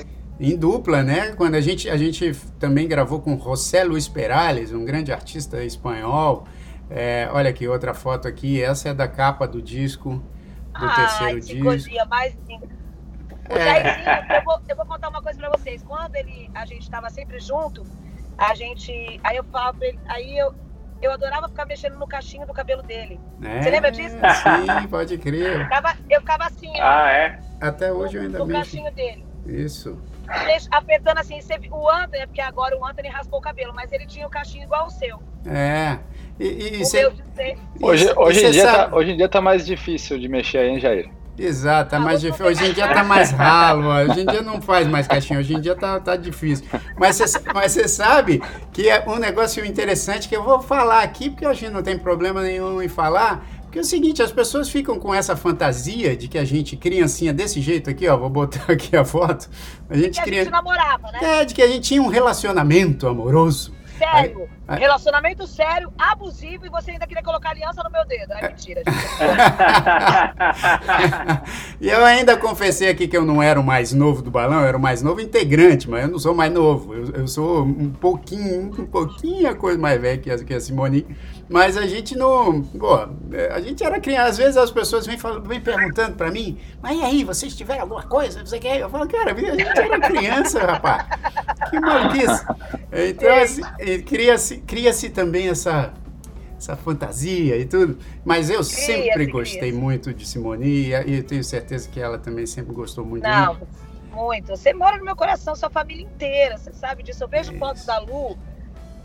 em 0.40 0.56
dupla, 0.56 1.02
né? 1.02 1.32
Quando 1.32 1.54
a 1.54 1.60
gente, 1.60 1.88
a 1.88 1.96
gente 1.96 2.34
também 2.58 2.88
gravou 2.88 3.20
com 3.20 3.38
José 3.38 3.84
Luis 3.84 4.08
Perales, 4.08 4.72
um 4.72 4.84
grande 4.84 5.12
artista 5.12 5.62
espanhol. 5.62 6.46
É, 6.90 7.28
olha 7.32 7.50
aqui, 7.50 7.66
outra 7.68 7.94
foto 7.94 8.28
aqui. 8.28 8.62
Essa 8.62 8.90
é 8.90 8.94
da 8.94 9.08
capa 9.08 9.46
do 9.46 9.62
disco 9.62 10.22
do 10.78 10.94
terceiro 10.94 11.40
disco. 11.40 11.88
Dia, 11.88 12.04
mais 12.06 12.34
o 12.34 13.52
é. 13.52 14.38
eu, 14.38 14.44
vou, 14.44 14.60
eu 14.68 14.76
vou 14.76 14.86
contar 14.86 15.08
uma 15.08 15.22
coisa 15.22 15.38
pra 15.38 15.50
vocês. 15.50 15.82
Quando 15.82 16.14
ele, 16.16 16.50
a 16.54 16.64
gente 16.64 16.82
estava 16.82 17.10
sempre 17.10 17.38
junto, 17.38 17.84
a 18.38 18.54
gente. 18.54 19.20
Aí 19.22 19.36
eu 19.36 19.44
falava 19.44 19.78
pra 19.78 19.88
ele, 19.88 19.98
aí 20.06 20.38
eu, 20.38 20.54
eu 21.02 21.12
adorava 21.12 21.48
ficar 21.48 21.66
mexendo 21.66 21.98
no 21.98 22.06
cachinho 22.06 22.46
do 22.46 22.52
cabelo 22.52 22.82
dele. 22.82 23.20
É, 23.42 23.62
Você 23.62 23.70
lembra 23.70 23.90
disso? 23.90 24.16
Sim, 24.42 24.88
pode 24.88 25.18
crer. 25.18 25.56
Eu 25.56 25.64
ficava, 25.64 25.96
eu 26.08 26.20
ficava 26.20 26.44
assim, 26.44 26.70
ó. 26.76 26.82
Ah, 26.82 27.10
é? 27.12 27.40
Até 27.60 27.92
hoje 27.92 28.16
eu 28.16 28.22
ainda 28.22 28.38
no, 28.38 28.46
no 28.46 28.52
cachinho 28.52 28.92
dele. 28.92 29.24
Isso. 29.46 29.98
Apertando 30.70 31.18
assim, 31.18 31.38
o 31.70 31.88
Anthony, 31.90 32.22
é 32.22 32.26
porque 32.26 32.40
agora 32.40 32.76
o 32.78 32.84
Anthony 32.84 33.08
raspou 33.08 33.38
o 33.38 33.42
cabelo, 33.42 33.74
mas 33.74 33.92
ele 33.92 34.06
tinha 34.06 34.26
o 34.26 34.30
cachinho 34.30 34.64
igual 34.64 34.86
o 34.86 34.90
seu. 34.90 35.22
É. 35.46 35.98
E, 36.40 36.80
e 36.80 36.84
cê, 36.84 37.06
hoje, 37.80 38.12
hoje, 38.16 38.46
em 38.46 38.50
dia 38.50 38.64
tá, 38.64 38.96
hoje 38.96 39.10
em 39.12 39.16
dia 39.16 39.28
tá 39.28 39.40
mais 39.40 39.64
difícil 39.64 40.18
de 40.18 40.28
mexer 40.28 40.58
aí, 40.58 40.70
hein, 40.70 40.80
Jair? 40.80 41.10
Exato, 41.38 41.90
tá 41.90 41.98
mais 41.98 42.20
difícil. 42.20 42.46
Hoje 42.46 42.64
em 42.64 42.72
dia 42.72 42.88
tá 42.88 43.02
mais 43.04 43.30
ralo, 43.30 43.88
hoje 43.88 44.20
em 44.20 44.26
dia 44.26 44.42
não 44.42 44.60
faz 44.60 44.86
mais 44.86 45.06
caixinha, 45.06 45.38
hoje 45.38 45.54
em 45.54 45.60
dia 45.60 45.74
tá, 45.74 45.98
tá 45.98 46.16
difícil. 46.16 46.66
Mas 46.96 47.16
você 47.16 47.40
mas 47.52 47.72
sabe 47.90 48.42
que 48.72 48.88
é 48.88 49.04
um 49.08 49.16
negócio 49.16 49.64
interessante 49.64 50.28
que 50.28 50.36
eu 50.36 50.42
vou 50.42 50.60
falar 50.60 51.02
aqui, 51.02 51.30
porque 51.30 51.44
a 51.44 51.52
gente 51.52 51.72
não 51.72 51.82
tem 51.82 51.98
problema 51.98 52.42
nenhum 52.42 52.80
em 52.80 52.88
falar, 52.88 53.44
porque 53.62 53.78
é 53.78 53.82
o 53.82 53.84
seguinte, 53.84 54.22
as 54.22 54.30
pessoas 54.30 54.68
ficam 54.68 55.00
com 55.00 55.12
essa 55.12 55.34
fantasia 55.34 56.16
de 56.16 56.28
que 56.28 56.38
a 56.38 56.44
gente, 56.44 56.76
criancinha 56.76 57.32
desse 57.32 57.60
jeito 57.60 57.90
aqui, 57.90 58.06
ó, 58.06 58.16
vou 58.16 58.30
botar 58.30 58.64
aqui 58.72 58.96
a 58.96 59.04
foto. 59.04 59.50
A 59.90 59.96
gente, 59.96 60.22
que 60.22 60.30
a 60.30 60.32
gente 60.32 60.50
namorava, 60.50 61.10
né? 61.10 61.40
É, 61.40 61.44
de 61.44 61.52
que 61.52 61.60
a 61.60 61.66
gente 61.66 61.80
tinha 61.80 62.00
um 62.00 62.06
relacionamento 62.06 63.08
amoroso 63.08 63.74
sério. 63.98 64.48
Aí, 64.66 64.78
relacionamento 64.78 65.46
sério, 65.46 65.92
abusivo, 65.98 66.64
e 66.66 66.70
você 66.70 66.92
ainda 66.92 67.06
queria 67.06 67.22
colocar 67.22 67.50
aliança 67.50 67.82
no 67.82 67.90
meu 67.90 68.04
dedo. 68.06 68.32
É 68.32 68.48
mentira, 68.48 68.82
E 71.80 71.88
eu 71.88 72.04
ainda 72.04 72.36
confessei 72.36 72.88
aqui 72.88 73.06
que 73.06 73.16
eu 73.16 73.24
não 73.24 73.42
era 73.42 73.60
o 73.60 73.64
mais 73.64 73.92
novo 73.92 74.22
do 74.22 74.30
balão, 74.30 74.60
eu 74.60 74.66
era 74.66 74.76
o 74.76 74.80
mais 74.80 75.02
novo 75.02 75.20
integrante, 75.20 75.88
mas 75.88 76.04
eu 76.04 76.10
não 76.10 76.18
sou 76.18 76.34
mais 76.34 76.52
novo. 76.52 76.94
Eu, 76.94 77.10
eu 77.12 77.28
sou 77.28 77.62
um 77.62 77.90
pouquinho, 77.90 78.72
um 78.78 78.86
pouquinho 78.86 79.48
a 79.50 79.54
coisa 79.54 79.78
mais 79.78 80.00
velha 80.00 80.18
que 80.18 80.30
a, 80.30 80.38
que 80.38 80.54
a 80.54 80.60
Simone. 80.60 81.06
Mas 81.48 81.76
a 81.76 81.86
gente 81.86 82.16
não. 82.16 82.62
Pô, 82.62 83.06
a 83.50 83.60
gente 83.60 83.84
era 83.84 84.00
criança. 84.00 84.28
Às 84.28 84.38
vezes 84.38 84.56
as 84.56 84.70
pessoas 84.70 85.06
vêm, 85.06 85.18
vêm 85.44 85.60
perguntando 85.60 86.16
pra 86.16 86.30
mim, 86.30 86.58
mas 86.80 86.98
e 86.98 87.02
aí, 87.02 87.24
vocês 87.24 87.54
tiveram 87.54 87.82
alguma 87.82 88.02
coisa? 88.02 88.44
Você 88.44 88.58
quer? 88.58 88.78
Eu 88.78 88.88
falo, 88.88 89.06
cara, 89.08 89.32
a 89.32 89.34
gente 89.34 89.78
era 89.78 90.00
criança, 90.00 90.60
rapaz. 90.60 91.04
Que 91.70 91.80
maluquice. 91.80 92.46
Então, 92.92 93.36
assim, 93.42 93.62
cria-se 94.04 94.58
cria 94.58 94.92
também 95.12 95.48
essa, 95.48 95.92
essa 96.56 96.76
fantasia 96.76 97.56
e 97.56 97.64
tudo. 97.64 97.98
Mas 98.24 98.50
eu 98.50 98.62
sempre 98.62 99.26
gostei 99.26 99.72
muito 99.72 100.12
de 100.12 100.26
Simone 100.26 100.92
e, 101.06 101.22
tenho 101.22 101.44
certeza 101.44 101.88
que 101.88 102.00
ela 102.00 102.18
também 102.18 102.46
sempre 102.46 102.74
gostou 102.74 103.04
muito 103.04 103.22
Não, 103.22 103.54
de 103.54 103.60
mim. 103.60 103.66
muito. 104.12 104.48
Você 104.48 104.72
mora 104.72 104.96
no 104.96 105.04
meu 105.04 105.16
coração, 105.16 105.54
sua 105.54 105.70
família 105.70 106.02
inteira, 106.02 106.56
você 106.58 106.72
sabe 106.72 107.02
disso. 107.02 107.24
Eu 107.24 107.28
vejo 107.28 107.56
fotos 107.58 107.84
da 107.84 107.98
Lu 107.98 108.36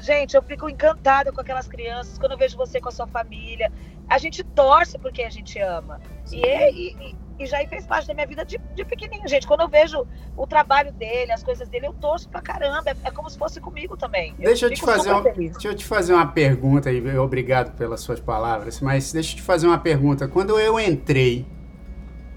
Gente, 0.01 0.35
eu 0.35 0.41
fico 0.41 0.69
encantada 0.69 1.31
com 1.31 1.41
aquelas 1.41 1.67
crianças, 1.67 2.17
quando 2.17 2.31
eu 2.31 2.37
vejo 2.37 2.55
você 2.55 2.79
com 2.79 2.87
a 2.87 2.91
sua 2.91 3.07
família. 3.07 3.71
A 4.07 4.17
gente 4.17 4.43
torce 4.43 4.97
porque 4.97 5.21
a 5.23 5.29
gente 5.29 5.59
ama. 5.59 5.99
E, 6.31 6.39
e, 6.39 7.09
e 7.09 7.15
Jair 7.45 7.67
fez 7.69 7.85
parte 7.85 8.07
da 8.07 8.13
minha 8.13 8.27
vida 8.27 8.43
de, 8.45 8.59
de 8.75 8.85
pequenininho, 8.85 9.27
gente. 9.27 9.47
Quando 9.47 9.61
eu 9.61 9.67
vejo 9.67 10.05
o 10.35 10.47
trabalho 10.47 10.91
dele, 10.91 11.31
as 11.31 11.43
coisas 11.43 11.67
dele, 11.69 11.87
eu 11.87 11.93
torço 11.93 12.29
pra 12.29 12.41
caramba. 12.41 12.89
É, 12.89 12.95
é 13.07 13.11
como 13.11 13.29
se 13.29 13.37
fosse 13.37 13.59
comigo 13.59 13.95
também. 13.95 14.33
Deixa 14.37 14.65
eu, 14.65 14.69
eu 14.69 14.75
te 14.75 14.81
fazer 14.81 15.13
um, 15.13 15.23
deixa 15.23 15.67
eu 15.67 15.75
te 15.75 15.85
fazer 15.85 16.13
uma 16.13 16.27
pergunta 16.27 16.91
e 16.91 17.17
obrigado 17.17 17.75
pelas 17.75 18.01
suas 18.01 18.19
palavras, 18.19 18.79
mas 18.81 19.11
deixa 19.11 19.33
eu 19.33 19.37
te 19.37 19.41
fazer 19.41 19.67
uma 19.67 19.77
pergunta. 19.77 20.27
Quando 20.27 20.59
eu 20.59 20.79
entrei, 20.79 21.45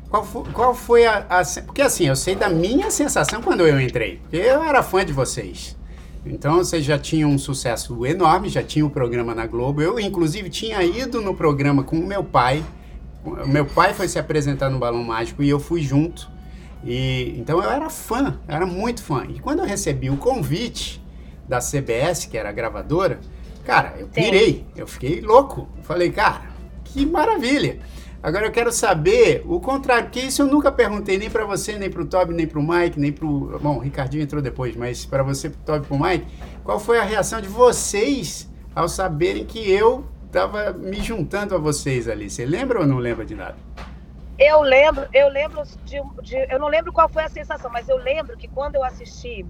qual 0.09 0.24
foi, 0.24 0.44
qual 0.53 0.74
foi 0.74 1.07
a, 1.07 1.26
a, 1.28 1.42
Porque 1.64 1.80
assim, 1.80 2.07
eu 2.07 2.16
sei 2.16 2.34
da 2.34 2.48
minha 2.48 2.90
sensação 2.90 3.40
quando 3.40 3.66
eu 3.66 3.80
entrei. 3.80 4.18
Porque 4.18 4.36
eu 4.36 4.62
era 4.62 4.82
fã 4.82 5.05
de 5.05 5.12
vocês. 5.12 5.76
Então 6.24 6.59
vocês 6.59 6.84
já 6.84 6.98
tinham 6.98 7.30
um 7.30 7.38
sucesso 7.38 8.07
enorme, 8.07 8.48
já 8.48 8.62
tinha 8.62 8.84
o 8.84 8.88
um 8.88 8.90
programa 8.90 9.34
na 9.34 9.46
Globo. 9.46 9.82
Eu, 9.82 9.98
inclusive, 9.98 10.48
tinha 10.50 10.82
ido 10.84 11.20
no 11.20 11.34
programa 11.34 11.82
com 11.82 11.96
o 11.96 12.07
meu 12.07 12.22
pai. 12.22 12.62
O 13.25 13.47
meu 13.47 13.64
pai 13.64 13.95
foi 13.95 14.09
se 14.09 14.18
apresentar 14.18 14.68
no 14.68 14.79
Balão 14.79 15.03
Mágico 15.03 15.43
e 15.43 15.49
eu 15.49 15.61
fui 15.61 15.83
junto. 15.83 16.29
E 16.85 17.35
então 17.39 17.62
eu 17.62 17.70
era 17.70 17.89
fã, 17.89 18.41
eu 18.49 18.55
era 18.55 18.66
muito 18.66 19.03
fã. 19.03 19.25
E 19.29 19.39
quando 19.39 19.61
eu 19.61 19.64
recebi 19.64 20.11
o 20.11 20.16
convite 20.16 21.03
da 21.49 21.59
CBS, 21.59 22.27
que 22.27 22.37
era 22.37 22.49
a 22.49 22.53
gravadora, 22.53 23.20
cara, 23.64 23.95
eu 23.99 24.09
pirei, 24.09 24.66
eu 24.75 24.87
fiquei 24.87 25.20
louco. 25.20 25.68
falei, 25.83 26.11
cara, 26.11 26.51
que 26.85 27.07
maravilha. 27.07 27.79
Agora 28.23 28.47
eu 28.47 28.53
quero 28.53 28.70
saber 28.70 29.43
o 29.47 29.59
contrário, 29.59 30.05
porque 30.05 30.20
isso 30.20 30.43
eu 30.43 30.47
nunca 30.47 30.70
perguntei 30.70 31.18
nem 31.18 31.29
para 31.29 31.45
você, 31.45 31.77
nem 31.77 31.91
para 31.91 32.03
o 32.03 32.07
Toby, 32.07 32.33
nem 32.33 32.47
para 32.47 32.61
o 32.61 32.62
Mike, 32.62 32.99
nem 32.99 33.11
para 33.11 33.27
o. 33.27 33.59
Bom, 33.61 33.77
o 33.77 33.81
Ricardinho 33.81 34.23
entrou 34.23 34.41
depois, 34.41 34.77
mas 34.77 35.05
para 35.05 35.25
você, 35.25 35.51
pro 35.51 35.59
Toby 35.61 35.85
e 35.85 35.89
para 35.89 35.97
o 35.97 36.01
Mike, 36.01 36.27
qual 36.62 36.79
foi 36.79 36.99
a 36.99 37.03
reação 37.03 37.41
de 37.41 37.49
vocês 37.49 38.49
ao 38.75 38.89
saberem 38.89 39.45
que 39.45 39.59
eu 39.59 40.05
estava 40.33 40.72
me 40.72 41.01
juntando 41.03 41.55
a 41.55 41.59
vocês 41.59 42.09
ali? 42.09 42.30
Você 42.30 42.47
lembra 42.47 42.80
ou 42.80 42.87
não 42.87 42.97
lembra 42.97 43.24
de 43.24 43.35
nada? 43.35 43.57
Eu 44.39 44.62
lembro, 44.62 45.07
eu 45.12 45.28
lembro 45.28 45.62
de, 45.85 46.01
de, 46.22 46.37
Eu 46.51 46.59
não 46.59 46.68
lembro 46.68 46.91
qual 46.91 47.09
foi 47.09 47.22
a 47.22 47.28
sensação, 47.28 47.70
mas 47.70 47.87
eu 47.89 47.99
lembro 47.99 48.37
que 48.37 48.49
quando 48.49 48.76
eu 48.76 48.83
assisti, 48.83 49.45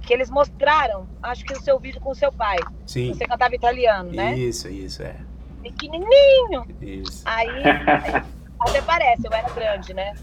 que 0.00 0.14
eles 0.14 0.30
mostraram, 0.30 1.06
acho 1.22 1.44
que 1.44 1.52
o 1.52 1.60
seu 1.60 1.78
vídeo 1.78 2.00
com 2.00 2.10
o 2.10 2.14
seu 2.14 2.32
pai. 2.32 2.56
Sim. 2.86 3.12
Você 3.12 3.26
cantava 3.26 3.54
italiano, 3.54 4.10
né? 4.12 4.36
Isso, 4.36 4.68
isso, 4.68 5.02
é 5.02 5.14
pequenininho. 5.62 6.66
Isso. 6.80 7.22
Aí, 7.24 7.48
aí 7.48 8.22
até 8.60 8.82
parece, 8.82 9.26
eu 9.26 9.32
era 9.32 9.48
grande, 9.50 9.94
né? 9.94 10.14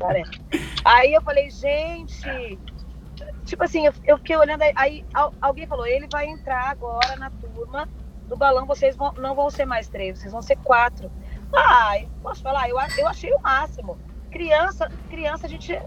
Era. 0.00 0.24
Aí 0.84 1.14
eu 1.14 1.22
falei, 1.22 1.50
gente, 1.50 2.58
tipo 3.46 3.64
assim, 3.64 3.86
eu, 3.86 3.94
eu 4.04 4.18
fiquei 4.18 4.36
olhando, 4.36 4.62
aí, 4.62 4.72
aí, 4.76 5.04
alguém 5.40 5.66
falou, 5.66 5.86
ele 5.86 6.06
vai 6.12 6.26
entrar 6.26 6.70
agora 6.70 7.16
na 7.16 7.30
turma 7.30 7.88
do 8.28 8.36
balão, 8.36 8.66
vocês 8.66 8.96
vão, 8.96 9.12
não 9.14 9.34
vão 9.34 9.50
ser 9.50 9.64
mais 9.64 9.88
três, 9.88 10.18
vocês 10.18 10.32
vão 10.32 10.42
ser 10.42 10.56
quatro. 10.56 11.10
Ai, 11.52 12.08
posso 12.22 12.42
falar, 12.42 12.68
eu, 12.68 12.76
eu 12.98 13.08
achei 13.08 13.32
o 13.32 13.40
máximo. 13.40 13.98
Criança, 14.30 14.90
criança, 15.08 15.46
a 15.46 15.48
gente. 15.48 15.80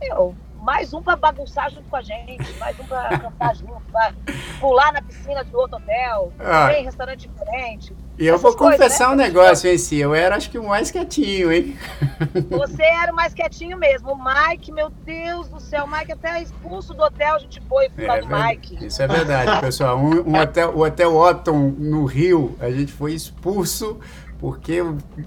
Eu, 0.00 0.34
mais 0.60 0.92
um 0.92 1.02
para 1.02 1.16
bagunçar 1.16 1.70
junto 1.70 1.88
com 1.88 1.96
a 1.96 2.02
gente, 2.02 2.52
mais 2.58 2.78
um 2.78 2.84
para 2.84 3.16
cantar 3.20 3.54
junto, 3.56 3.80
para 3.92 4.12
pular 4.60 4.92
na 4.92 5.02
piscina 5.02 5.44
de 5.44 5.54
outro 5.54 5.76
hotel, 5.76 6.32
ah. 6.38 6.72
em 6.72 6.84
restaurante 6.84 7.28
diferente. 7.28 7.94
E 8.16 8.26
eu 8.26 8.38
vou 8.38 8.54
coisas, 8.54 8.78
confessar 8.78 9.08
né? 9.08 9.14
um 9.14 9.16
negócio 9.16 9.68
em 9.68 9.76
si, 9.76 9.98
eu 9.98 10.14
era 10.14 10.36
acho 10.36 10.48
que 10.48 10.58
o 10.58 10.68
mais 10.68 10.90
quietinho, 10.90 11.52
hein? 11.52 11.76
Você 12.48 12.82
era 12.82 13.12
o 13.12 13.16
mais 13.16 13.34
quietinho 13.34 13.76
mesmo. 13.76 14.12
O 14.12 14.16
Mike, 14.16 14.70
meu 14.70 14.88
Deus 14.88 15.48
do 15.48 15.58
céu, 15.58 15.84
o 15.84 15.90
Mike 15.90 16.12
até 16.12 16.40
expulso 16.40 16.94
do 16.94 17.02
hotel 17.02 17.34
a 17.34 17.38
gente 17.40 17.60
foi 17.68 17.88
por 17.88 18.06
causa 18.06 18.22
é, 18.22 18.26
do 18.26 18.36
Mike. 18.36 18.86
Isso 18.86 19.02
é 19.02 19.08
verdade, 19.08 19.60
pessoal. 19.60 19.98
Um, 19.98 20.28
um 20.28 20.38
hotel, 20.38 20.70
o 20.76 20.84
Hotel 20.84 21.16
Otton 21.16 21.74
no 21.76 22.04
Rio, 22.04 22.56
a 22.60 22.70
gente 22.70 22.92
foi 22.92 23.14
expulso 23.14 23.98
porque 24.38 24.80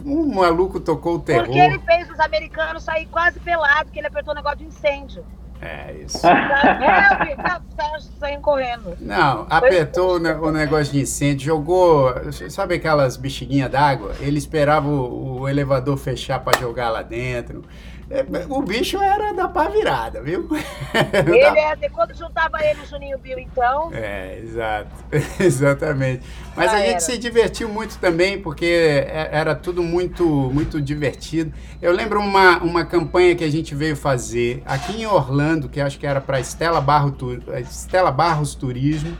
um 0.06 0.36
maluco 0.36 0.80
tocou 0.80 1.16
o 1.16 1.20
terror. 1.20 1.46
Porque 1.46 1.60
ele 1.60 1.80
fez 1.80 2.10
os 2.10 2.20
americanos 2.20 2.84
sair 2.84 3.08
quase 3.08 3.40
pelado, 3.40 3.92
que 3.92 4.00
ele 4.00 4.08
apertou 4.08 4.32
o 4.32 4.34
um 4.34 4.38
negócio 4.38 4.60
de 4.60 4.66
incêndio. 4.66 5.26
É, 5.62 5.94
isso. 6.06 6.22
Tá, 7.38 7.62
tá 7.76 8.00
saindo 8.20 8.42
correndo. 8.42 8.98
Não, 9.00 9.46
apertou 9.50 10.16
o, 10.16 10.52
negócio 10.52 10.94
de 10.94 11.02
incêndio, 11.02 11.46
jogou. 11.46 12.14
Sabe 12.50 12.76
aquelas 12.76 13.16
bexiguinhas 13.18 13.70
d'água? 13.70 14.14
Ele 14.20 14.38
esperava 14.38 14.88
o, 14.88 15.42
o 15.42 15.50
elevador 15.50 15.98
fechar 15.98 16.40
para 16.40 16.60
jogar 16.60 16.90
lá 16.90 17.02
dentro. 17.02 17.64
É, 18.10 18.26
o 18.48 18.62
bicho 18.62 18.98
era 19.02 19.34
da 19.34 19.50
pá 19.50 19.68
virada, 19.68 20.22
viu? 20.22 20.48
Ele 21.28 21.40
é, 21.40 21.90
quando 21.90 22.16
juntava 22.16 22.64
ele 22.64 22.82
o 22.82 22.86
Juninho 22.86 23.18
Bill, 23.18 23.38
então. 23.38 23.92
É, 23.94 24.40
exato. 24.40 24.90
Exatamente. 25.40 26.24
Mas 26.56 26.74
a 26.74 26.80
gente 26.80 27.04
se 27.04 27.18
divertiu 27.18 27.68
muito 27.68 27.98
também, 28.00 28.42
porque 28.42 28.66
é, 28.66 29.30
era 29.32 29.54
tudo 29.54 29.84
muito, 29.84 30.26
muito 30.26 30.82
divertido. 30.82 31.54
Eu 31.82 31.92
lembro 31.92 32.20
uma, 32.20 32.60
uma 32.60 32.86
campanha 32.86 33.36
que 33.36 33.44
a 33.44 33.52
gente 33.52 33.76
veio 33.76 33.96
fazer 33.96 34.64
aqui 34.66 35.02
em 35.02 35.06
Orlando, 35.06 35.68
que 35.68 35.82
acho 35.82 36.00
que 36.00 36.08
era 36.08 36.22
para 36.22 36.40
Estela, 36.40 36.80
Barro, 36.80 37.16
Estela 37.60 38.12
Barros 38.12 38.56
Turismo. 38.56 39.18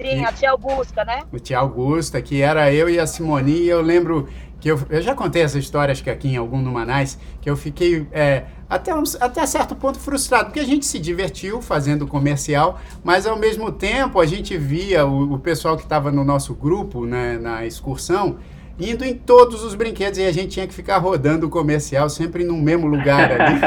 Sim, 0.00 0.20
e, 0.20 0.24
a 0.24 0.32
tia 0.32 0.50
Augusta, 0.50 1.04
né? 1.04 1.22
O 1.32 1.38
tia 1.38 1.58
Augusta, 1.58 2.22
que 2.22 2.40
era 2.40 2.72
eu 2.72 2.88
e 2.88 2.98
a 2.98 3.06
Simoni, 3.06 3.62
e 3.62 3.68
eu 3.68 3.80
lembro 3.80 4.28
que 4.62 4.70
eu, 4.70 4.80
eu 4.88 5.02
já 5.02 5.12
contei 5.12 5.42
essa 5.42 5.58
história, 5.58 5.90
acho 5.90 6.04
que 6.04 6.08
aqui 6.08 6.28
em 6.28 6.36
algum 6.36 6.62
Numanais, 6.62 7.18
que 7.40 7.50
eu 7.50 7.56
fiquei 7.56 8.06
é, 8.12 8.44
até, 8.70 8.94
um, 8.94 9.02
até 9.20 9.44
certo 9.44 9.74
ponto 9.74 9.98
frustrado, 9.98 10.44
porque 10.44 10.60
a 10.60 10.64
gente 10.64 10.86
se 10.86 11.00
divertiu 11.00 11.60
fazendo 11.60 12.06
comercial, 12.06 12.80
mas 13.02 13.26
ao 13.26 13.36
mesmo 13.36 13.72
tempo 13.72 14.20
a 14.20 14.24
gente 14.24 14.56
via 14.56 15.04
o, 15.04 15.34
o 15.34 15.38
pessoal 15.40 15.76
que 15.76 15.82
estava 15.82 16.12
no 16.12 16.22
nosso 16.22 16.54
grupo, 16.54 17.04
né, 17.04 17.38
na 17.38 17.66
excursão, 17.66 18.38
indo 18.78 19.04
em 19.04 19.14
todos 19.14 19.64
os 19.64 19.74
brinquedos 19.74 20.20
e 20.20 20.24
a 20.24 20.30
gente 20.30 20.50
tinha 20.50 20.68
que 20.68 20.74
ficar 20.74 20.98
rodando 20.98 21.48
o 21.48 21.50
comercial 21.50 22.08
sempre 22.08 22.44
no 22.44 22.56
mesmo 22.56 22.86
lugar 22.86 23.32
ali. 23.32 23.60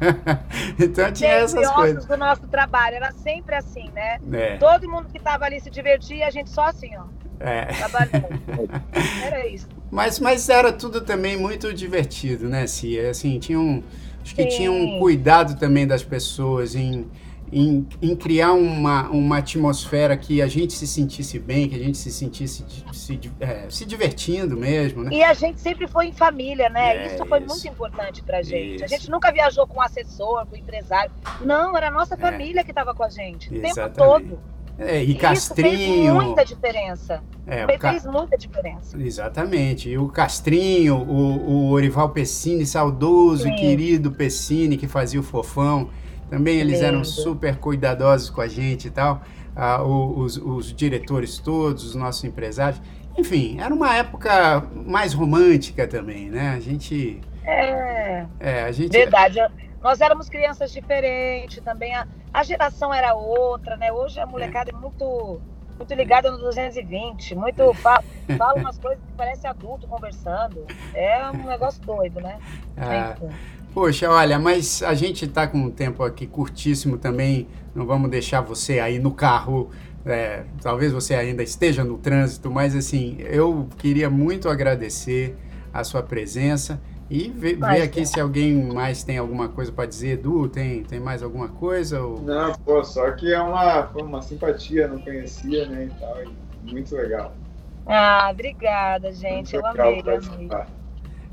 então 0.80 1.12
tinha 1.12 1.32
essas 1.32 1.70
coisas. 1.70 2.06
do 2.06 2.16
nosso 2.16 2.48
trabalho, 2.48 2.96
era 2.96 3.12
sempre 3.12 3.56
assim, 3.56 3.90
né? 3.90 4.18
É. 4.32 4.56
Todo 4.56 4.88
mundo 4.88 5.10
que 5.10 5.18
estava 5.18 5.44
ali 5.44 5.60
se 5.60 5.68
divertia, 5.68 6.26
a 6.26 6.30
gente 6.30 6.48
só 6.48 6.62
assim, 6.62 6.96
ó. 6.96 7.04
É. 7.38 7.66
Trabalhando. 7.66 8.40
era 9.22 9.46
isso. 9.46 9.68
Mas, 9.90 10.20
mas 10.20 10.48
era 10.48 10.72
tudo 10.72 11.00
também 11.00 11.36
muito 11.36 11.72
divertido, 11.74 12.48
né, 12.48 12.66
Cia? 12.66 13.10
Assim, 13.10 13.38
tinha 13.38 13.58
um, 13.58 13.82
acho 14.22 14.34
que 14.34 14.42
Sim. 14.42 14.56
tinha 14.56 14.72
um 14.72 14.98
cuidado 14.98 15.58
também 15.58 15.86
das 15.86 16.02
pessoas 16.02 16.74
em 16.74 17.06
em, 17.52 17.86
em, 18.00 18.14
criar 18.14 18.52
uma, 18.52 19.08
uma 19.10 19.38
atmosfera 19.38 20.16
que 20.16 20.40
a 20.40 20.46
gente 20.46 20.72
se 20.72 20.86
sentisse 20.86 21.38
bem, 21.38 21.68
que 21.68 21.74
a 21.74 21.78
gente 21.78 21.98
se 21.98 22.10
sentisse 22.10 22.64
se, 22.92 23.20
é, 23.40 23.66
se 23.68 23.84
divertindo 23.84 24.56
mesmo, 24.56 25.02
né? 25.02 25.10
E 25.12 25.22
a 25.22 25.34
gente 25.34 25.60
sempre 25.60 25.88
foi 25.88 26.06
em 26.06 26.12
família, 26.12 26.68
né? 26.68 26.96
É, 26.96 27.14
isso 27.14 27.26
foi 27.26 27.40
isso. 27.40 27.48
muito 27.48 27.68
importante 27.68 28.22
pra 28.22 28.42
gente. 28.42 28.76
Isso. 28.76 28.84
A 28.84 28.86
gente 28.86 29.10
nunca 29.10 29.32
viajou 29.32 29.66
com 29.66 29.82
assessor, 29.82 30.46
com 30.46 30.56
empresário. 30.56 31.10
Não, 31.40 31.76
era 31.76 31.88
a 31.88 31.90
nossa 31.90 32.14
é. 32.14 32.16
família 32.16 32.60
é. 32.60 32.64
que 32.64 32.70
estava 32.70 32.94
com 32.94 33.02
a 33.02 33.08
gente 33.08 33.50
o 33.50 33.54
Exatamente. 33.54 33.74
tempo 33.74 33.94
todo. 33.94 34.40
É, 34.80 35.02
e 35.02 35.14
Castrinho. 35.14 35.74
Isso 35.74 36.02
fez 36.02 36.24
muita 36.24 36.44
diferença. 36.44 37.22
É, 37.46 37.66
fez 37.66 38.02
ca... 38.02 38.10
muita 38.10 38.38
diferença. 38.38 38.96
Exatamente. 38.98 39.90
E 39.90 39.98
o 39.98 40.08
Castrinho, 40.08 40.96
o, 40.96 41.50
o 41.50 41.70
Orival 41.70 42.08
Pessini, 42.08 42.64
saudoso 42.64 43.42
Sim. 43.42 43.52
e 43.52 43.56
querido 43.56 44.10
Pessini, 44.10 44.78
que 44.78 44.88
fazia 44.88 45.20
o 45.20 45.22
fofão. 45.22 45.90
Também 46.30 46.58
eles 46.58 46.80
eram 46.80 47.04
super 47.04 47.56
cuidadosos 47.56 48.30
com 48.30 48.40
a 48.40 48.48
gente 48.48 48.88
e 48.88 48.90
tal. 48.90 49.20
Ah, 49.54 49.82
os, 49.82 50.38
os 50.38 50.72
diretores 50.72 51.38
todos, 51.38 51.84
os 51.84 51.94
nossos 51.94 52.24
empresários. 52.24 52.80
Enfim, 53.18 53.58
era 53.60 53.74
uma 53.74 53.94
época 53.94 54.64
mais 54.86 55.12
romântica 55.12 55.86
também, 55.86 56.30
né? 56.30 56.54
A 56.56 56.60
gente. 56.60 57.20
É. 57.44 58.24
É, 58.38 58.62
a 58.62 58.72
gente. 58.72 58.92
Verdade. 58.92 59.40
Nós 59.82 60.00
éramos 60.00 60.28
crianças 60.28 60.70
diferentes 60.72 61.62
também. 61.62 61.94
A, 61.94 62.06
a 62.32 62.42
geração 62.42 62.92
era 62.92 63.14
outra, 63.14 63.76
né? 63.76 63.92
Hoje 63.92 64.20
a 64.20 64.26
molecada 64.26 64.70
é, 64.70 64.74
é 64.74 64.78
muito 64.78 65.40
muito 65.78 65.94
ligada 65.94 66.30
no 66.30 66.36
220, 66.36 67.34
muito 67.34 67.72
fala, 67.80 68.04
fala 68.36 68.60
umas 68.60 68.78
coisas 68.78 69.02
que 69.02 69.12
parece 69.16 69.46
adulto 69.46 69.86
conversando. 69.88 70.66
É 70.92 71.30
um 71.30 71.46
negócio 71.46 71.80
doido, 71.82 72.20
né? 72.20 72.38
Ah, 72.76 73.16
Poxa, 73.72 74.10
olha, 74.10 74.38
mas 74.38 74.82
a 74.82 74.94
gente 74.94 75.24
está 75.24 75.46
com 75.46 75.56
um 75.56 75.70
tempo 75.70 76.02
aqui 76.02 76.26
curtíssimo 76.26 76.98
também. 76.98 77.48
Não 77.74 77.86
vamos 77.86 78.10
deixar 78.10 78.40
você 78.40 78.80
aí 78.80 78.98
no 78.98 79.12
carro. 79.12 79.70
É, 80.04 80.44
talvez 80.60 80.92
você 80.92 81.14
ainda 81.14 81.42
esteja 81.42 81.84
no 81.84 81.96
trânsito, 81.96 82.50
mas 82.50 82.74
assim, 82.74 83.16
eu 83.20 83.68
queria 83.78 84.10
muito 84.10 84.48
agradecer 84.48 85.36
a 85.72 85.84
sua 85.84 86.02
presença 86.02 86.80
e 87.10 87.28
ver, 87.28 87.58
aqui 87.82 88.06
se 88.06 88.20
alguém 88.20 88.72
mais 88.72 89.02
tem 89.02 89.18
alguma 89.18 89.48
coisa 89.48 89.72
para 89.72 89.84
dizer. 89.84 90.10
Edu, 90.10 90.48
tem, 90.48 90.84
tem 90.84 91.00
mais 91.00 91.24
alguma 91.24 91.48
coisa? 91.48 92.00
Ou... 92.00 92.22
Não, 92.22 92.52
pô, 92.54 92.84
só 92.84 93.10
que 93.10 93.34
é 93.34 93.40
uma, 93.40 93.90
uma 93.96 94.22
simpatia, 94.22 94.86
não 94.86 95.00
conhecia, 95.00 95.66
né, 95.66 95.86
e 95.86 96.00
tal, 96.00 96.22
e 96.22 96.72
muito 96.72 96.94
legal. 96.94 97.34
Ah, 97.84 98.28
obrigada, 98.30 99.10
gente, 99.12 99.54
muito 99.54 99.76
eu 99.76 99.88
amei, 99.88 100.00
amei. 100.00 100.48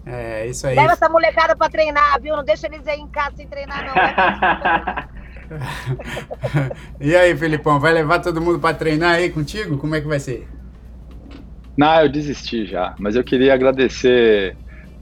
É, 0.03 0.47
isso 0.47 0.65
aí. 0.65 0.75
Leva 0.75 0.93
essa 0.93 1.07
molecada 1.07 1.55
pra 1.55 1.69
treinar, 1.69 2.19
viu? 2.21 2.35
Não 2.35 2.43
deixa 2.43 2.65
eles 2.65 2.87
aí 2.87 2.99
em 2.99 3.07
casa 3.09 3.35
sem 3.35 3.47
treinar, 3.47 3.85
não. 3.85 3.93
e 6.99 7.15
aí, 7.15 7.37
Felipão, 7.37 7.79
vai 7.79 7.93
levar 7.93 8.19
todo 8.19 8.41
mundo 8.41 8.57
para 8.57 8.75
treinar 8.75 9.15
aí 9.15 9.29
contigo? 9.29 9.77
Como 9.77 9.93
é 9.93 10.01
que 10.01 10.07
vai 10.07 10.19
ser? 10.19 10.47
Não, 11.77 12.01
eu 12.01 12.09
desisti 12.09 12.65
já, 12.65 12.95
mas 12.97 13.15
eu 13.15 13.23
queria 13.23 13.53
agradecer 13.53 14.57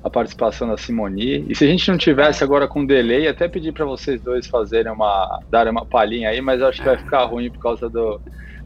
a 0.06 0.10
participação 0.10 0.68
da 0.68 0.78
Simoni. 0.78 1.48
E 1.50 1.56
se 1.56 1.66
a 1.66 1.68
gente 1.68 1.90
não 1.90 1.98
tivesse 1.98 2.44
agora 2.44 2.68
com 2.68 2.86
delay, 2.86 3.28
até 3.28 3.48
pedir 3.48 3.72
para 3.74 3.86
vocês 3.86 4.22
dois 4.22 4.46
fazerem 4.46 4.92
uma, 4.92 5.28
darem 5.50 5.72
uma 5.72 5.84
palhinha 5.84 6.30
aí, 6.30 6.40
mas 6.42 6.62
acho 6.62 6.78
que 6.78 6.86
vai 6.88 6.96
ficar 6.96 7.24
ruim 7.26 7.50
por 7.50 7.58
causa 7.58 7.90
do, 7.90 8.22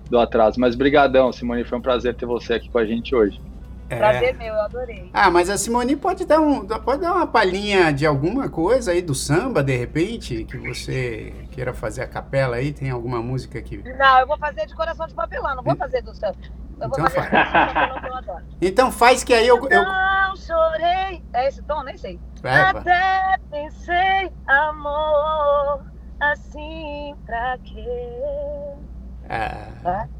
do 0.09 0.19
atraso. 0.19 0.59
Mas 0.59 0.75
brigadão, 0.75 1.31
Simoni, 1.31 1.63
foi 1.63 1.77
um 1.77 1.81
prazer 1.81 2.13
ter 2.17 2.25
você 2.25 2.55
aqui 2.55 2.69
com 2.69 2.77
a 2.77 2.85
gente 2.85 3.15
hoje. 3.15 3.39
É. 3.89 3.97
Prazer 3.97 4.35
meu, 4.37 4.53
eu 4.53 4.61
adorei. 4.61 5.09
Ah, 5.11 5.31
mas 5.31 5.49
a 5.49 5.57
Simone 5.57 5.95
pode 5.95 6.23
dar, 6.23 6.39
um, 6.39 6.65
pode 6.65 7.01
dar 7.01 7.13
uma 7.13 7.25
palhinha 7.25 7.91
de 7.91 8.05
alguma 8.05 8.47
coisa 8.47 8.91
aí 8.91 9.01
do 9.01 9.15
samba, 9.15 9.63
de 9.63 9.75
repente, 9.75 10.43
que 10.43 10.57
você 10.57 11.33
queira 11.51 11.73
fazer 11.73 12.03
a 12.03 12.07
capela 12.07 12.57
aí? 12.57 12.71
Tem 12.71 12.91
alguma 12.91 13.19
música 13.19 13.59
que. 13.61 13.77
Não, 13.77 14.19
eu 14.19 14.27
vou 14.27 14.37
fazer 14.37 14.67
de 14.67 14.75
coração 14.75 15.07
de 15.07 15.15
papelão, 15.15 15.55
não 15.55 15.63
vou 15.63 15.75
fazer 15.75 16.03
do 16.03 16.13
samba. 16.13 16.37
Eu 16.79 16.87
então 16.87 16.89
vou 16.89 17.09
fazer 17.09 17.29
faz. 17.29 18.05
eu 18.05 18.15
adoro. 18.15 18.45
Então 18.61 18.91
faz 18.91 19.23
que 19.23 19.33
aí 19.33 19.47
eu. 19.47 19.57
eu... 19.69 19.83
Não 19.83 20.35
chorei. 20.35 21.23
É 21.33 21.47
esse 21.47 21.61
tom? 21.63 21.83
Nem 21.83 21.97
sei. 21.97 22.19
Vai, 22.43 22.61
Até 22.61 23.37
pensei, 23.49 24.31
amor, 24.47 25.83
assim 26.19 27.15
pra 27.25 27.57
quê? 27.63 28.19
Ah. 29.27 30.05
É? 30.05 30.18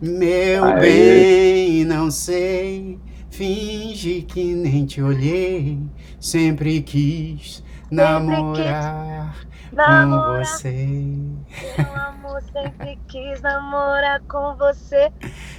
Meu 0.00 0.64
Aê. 0.64 0.80
bem, 0.80 1.84
não 1.84 2.10
sei, 2.10 2.98
finge 3.30 4.22
que 4.22 4.54
nem 4.54 4.86
te 4.86 5.02
olhei. 5.02 5.78
Sempre 6.18 6.80
quis 6.82 7.62
namorar 7.90 9.34
com 9.76 10.38
você. 10.38 10.70
Meu 10.70 11.96
amor, 11.96 12.42
sempre 12.42 12.98
quis 13.08 13.40
namorar 13.40 14.20
com 14.28 14.54
você. 14.56 15.10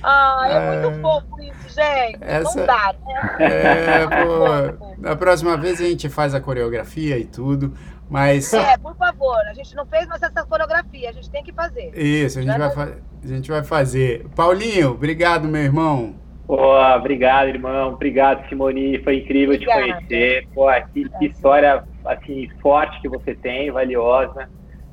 Ah, 0.03 0.47
é, 0.49 0.53
é 0.53 0.82
muito 0.82 1.01
fofo 1.01 1.41
isso, 1.41 1.76
gente. 1.76 2.18
Essa... 2.22 2.59
Não 2.59 2.66
dá, 2.66 2.95
né? 3.05 3.36
É, 3.39 4.07
pô. 4.07 4.95
Na 4.97 5.16
próxima 5.16 5.57
vez 5.57 5.80
a 5.82 5.86
gente 5.86 6.09
faz 6.09 6.36
a 6.36 6.41
coreografia 6.41 7.18
e 7.18 7.26
tudo. 7.26 7.74
Mas... 8.09 8.53
É, 8.53 8.78
por 8.78 8.95
favor, 8.97 9.38
a 9.47 9.53
gente 9.53 9.74
não 9.74 9.86
fez, 9.86 10.05
mas 10.07 10.22
essa 10.22 10.45
coreografia 10.45 11.09
a 11.09 11.14
gente 11.14 11.30
tem 11.30 11.43
que 11.43 11.53
fazer. 11.53 11.91
Isso, 11.95 12.39
a 12.39 12.41
gente, 12.41 12.57
vai, 12.57 12.72
fa 12.72 12.97
a 13.24 13.28
gente 13.28 13.49
vai 13.49 13.64
fazer. 13.64 14.28
Paulinho, 14.36 14.91
obrigado, 14.91 15.47
meu 15.47 15.62
irmão. 15.62 16.16
Pô, 16.45 16.78
obrigado, 16.93 17.47
irmão. 17.47 17.93
Obrigado, 17.93 18.45
Simoni. 18.49 19.01
Foi 19.01 19.20
incrível 19.20 19.55
Obrigada. 19.55 19.82
te 19.82 19.93
conhecer. 19.93 20.47
Pô, 20.53 20.66
que, 20.93 21.07
que, 21.07 21.26
história 21.28 21.82
assim, 22.06 22.49
forte 22.62 23.02
que 23.02 23.10
você 23.10 23.36
tem, 23.36 23.72
valiosa. 23.72 24.49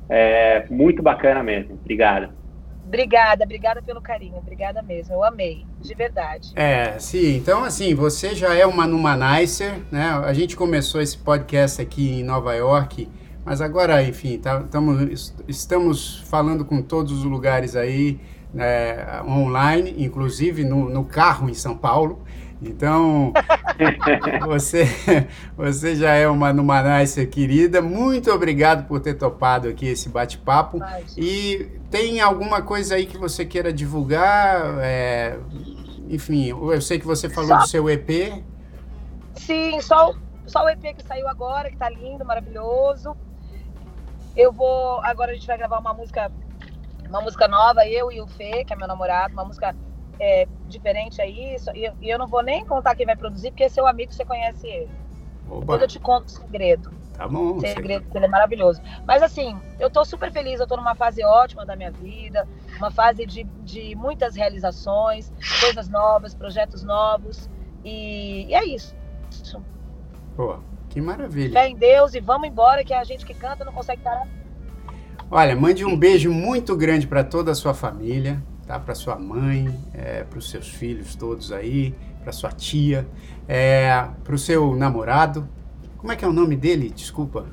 É, 0.09 0.65
muito 0.69 1.03
bacana 1.03 1.43
mesmo. 1.43 1.75
Obrigado. 1.75 2.33
Obrigada, 2.89 3.43
obrigada 3.43 3.83
pelo 3.83 4.01
carinho, 4.01 4.37
obrigada 4.37 4.81
mesmo. 4.81 5.13
Eu 5.13 5.23
amei, 5.23 5.63
de 5.79 5.93
verdade. 5.93 6.51
É, 6.55 6.97
sim. 6.97 7.35
Então, 7.37 7.63
assim, 7.63 7.93
você 7.93 8.33
já 8.33 8.55
é 8.55 8.65
uma 8.65 8.87
Numanicer, 8.87 9.75
né? 9.91 10.09
A 10.25 10.33
gente 10.33 10.55
começou 10.55 10.99
esse 10.99 11.15
podcast 11.15 11.79
aqui 11.79 12.19
em 12.19 12.23
Nova 12.23 12.55
York, 12.55 13.07
mas 13.45 13.61
agora, 13.61 14.01
enfim, 14.01 14.39
tá, 14.39 14.63
tamo, 14.63 15.07
estamos 15.47 16.19
falando 16.31 16.65
com 16.65 16.81
todos 16.81 17.11
os 17.11 17.23
lugares 17.23 17.75
aí, 17.75 18.19
né, 18.51 19.21
online, 19.21 19.93
inclusive 19.99 20.63
no, 20.63 20.89
no 20.89 21.05
carro 21.05 21.47
em 21.47 21.53
São 21.53 21.77
Paulo. 21.77 22.23
Então, 22.61 23.31
você, 24.45 24.85
você 25.55 25.95
já 25.95 26.13
é 26.13 26.27
uma 26.27 26.51
Numanicer 26.51 27.29
querida. 27.29 27.81
Muito 27.81 28.29
obrigado 28.31 28.85
por 28.85 28.99
ter 28.99 29.13
topado 29.13 29.69
aqui 29.69 29.87
esse 29.87 30.09
bate-papo. 30.09 30.79
E 31.17 31.79
tem 31.89 32.19
alguma 32.19 32.61
coisa 32.61 32.95
aí 32.95 33.05
que 33.05 33.17
você 33.17 33.45
queira 33.45 33.71
divulgar? 33.71 34.77
É, 34.79 35.39
enfim, 36.09 36.47
eu 36.49 36.81
sei 36.81 36.99
que 36.99 37.07
você 37.07 37.29
falou 37.29 37.49
só... 37.49 37.57
do 37.59 37.67
seu 37.67 37.89
EP. 37.89 38.43
Sim, 39.35 39.79
só, 39.79 40.13
só 40.45 40.65
o 40.65 40.69
EP 40.69 40.97
que 40.97 41.03
saiu 41.07 41.27
agora, 41.29 41.69
que 41.69 41.77
tá 41.77 41.89
lindo, 41.89 42.25
maravilhoso. 42.25 43.15
Eu 44.35 44.51
vou. 44.51 44.99
Agora 45.01 45.31
a 45.31 45.33
gente 45.33 45.47
vai 45.47 45.57
gravar 45.57 45.79
uma 45.79 45.93
música, 45.93 46.29
uma 47.07 47.21
música 47.21 47.47
nova, 47.47 47.87
eu 47.87 48.11
e 48.11 48.19
o 48.19 48.27
Fê, 48.27 48.65
que 48.65 48.73
é 48.73 48.75
meu 48.75 48.87
namorado, 48.87 49.33
uma 49.33 49.45
música 49.45 49.73
é, 50.19 50.47
diferente 50.67 51.21
aí. 51.21 51.55
E 51.73 51.85
eu, 51.85 51.93
eu 52.01 52.19
não 52.19 52.27
vou 52.27 52.43
nem 52.43 52.65
contar 52.65 52.95
quem 52.95 53.05
vai 53.05 53.15
produzir, 53.15 53.51
porque 53.51 53.63
é 53.63 53.69
seu 53.69 53.87
amigo, 53.87 54.13
você 54.13 54.25
conhece 54.25 54.67
ele. 54.67 54.89
Oba. 55.49 55.59
Depois 55.61 55.81
eu 55.81 55.87
te 55.87 55.99
conto 55.99 56.27
o 56.27 56.29
segredo. 56.29 56.91
Tá 57.13 57.27
bom. 57.27 57.59
Segredo, 57.59 58.05
ele 58.15 58.25
é 58.25 58.27
maravilhoso. 58.29 58.81
Mas 59.05 59.21
assim, 59.21 59.57
eu 59.79 59.89
tô 59.89 60.05
super 60.05 60.31
feliz, 60.31 60.59
eu 60.59 60.67
tô 60.67 60.77
numa 60.77 60.95
fase 60.95 61.23
ótima 61.23 61.65
da 61.65 61.75
minha 61.75 61.91
vida, 61.91 62.47
uma 62.77 62.91
fase 62.91 63.25
de, 63.25 63.43
de 63.43 63.93
muitas 63.95 64.35
realizações, 64.35 65.31
coisas 65.59 65.89
novas, 65.89 66.33
projetos 66.33 66.83
novos. 66.83 67.49
E, 67.83 68.45
e 68.47 68.53
é 68.53 68.65
isso. 68.65 68.95
Pô, 70.35 70.59
que 70.87 71.01
maravilha. 71.01 71.51
Fé 71.51 71.67
em 71.67 71.75
Deus 71.75 72.13
e 72.13 72.21
vamos 72.21 72.47
embora, 72.47 72.85
que 72.85 72.93
a 72.93 73.03
gente 73.03 73.25
que 73.25 73.33
canta 73.33 73.65
não 73.65 73.73
consegue 73.73 74.01
parar. 74.01 74.27
Olha, 75.29 75.55
mande 75.55 75.85
um 75.85 75.97
beijo 75.97 76.31
muito 76.31 76.75
grande 76.75 77.05
para 77.05 77.23
toda 77.23 77.51
a 77.51 77.55
sua 77.55 77.73
família 77.73 78.41
tá? 78.69 78.79
Para 78.79 78.93
sua 78.93 79.17
mãe, 79.17 79.67
é, 79.95 80.23
para 80.23 80.37
os 80.37 80.47
seus 80.47 80.69
filhos 80.69 81.15
todos 81.15 81.51
aí, 81.51 81.95
para 82.21 82.31
sua 82.31 82.51
tia, 82.51 83.07
é, 83.47 84.07
para 84.23 84.35
o 84.35 84.37
seu 84.37 84.75
namorado. 84.75 85.49
Como 85.97 86.13
é 86.13 86.15
que 86.15 86.23
é 86.23 86.27
o 86.27 86.31
nome 86.31 86.55
dele? 86.55 86.91
Desculpa. 86.91 87.47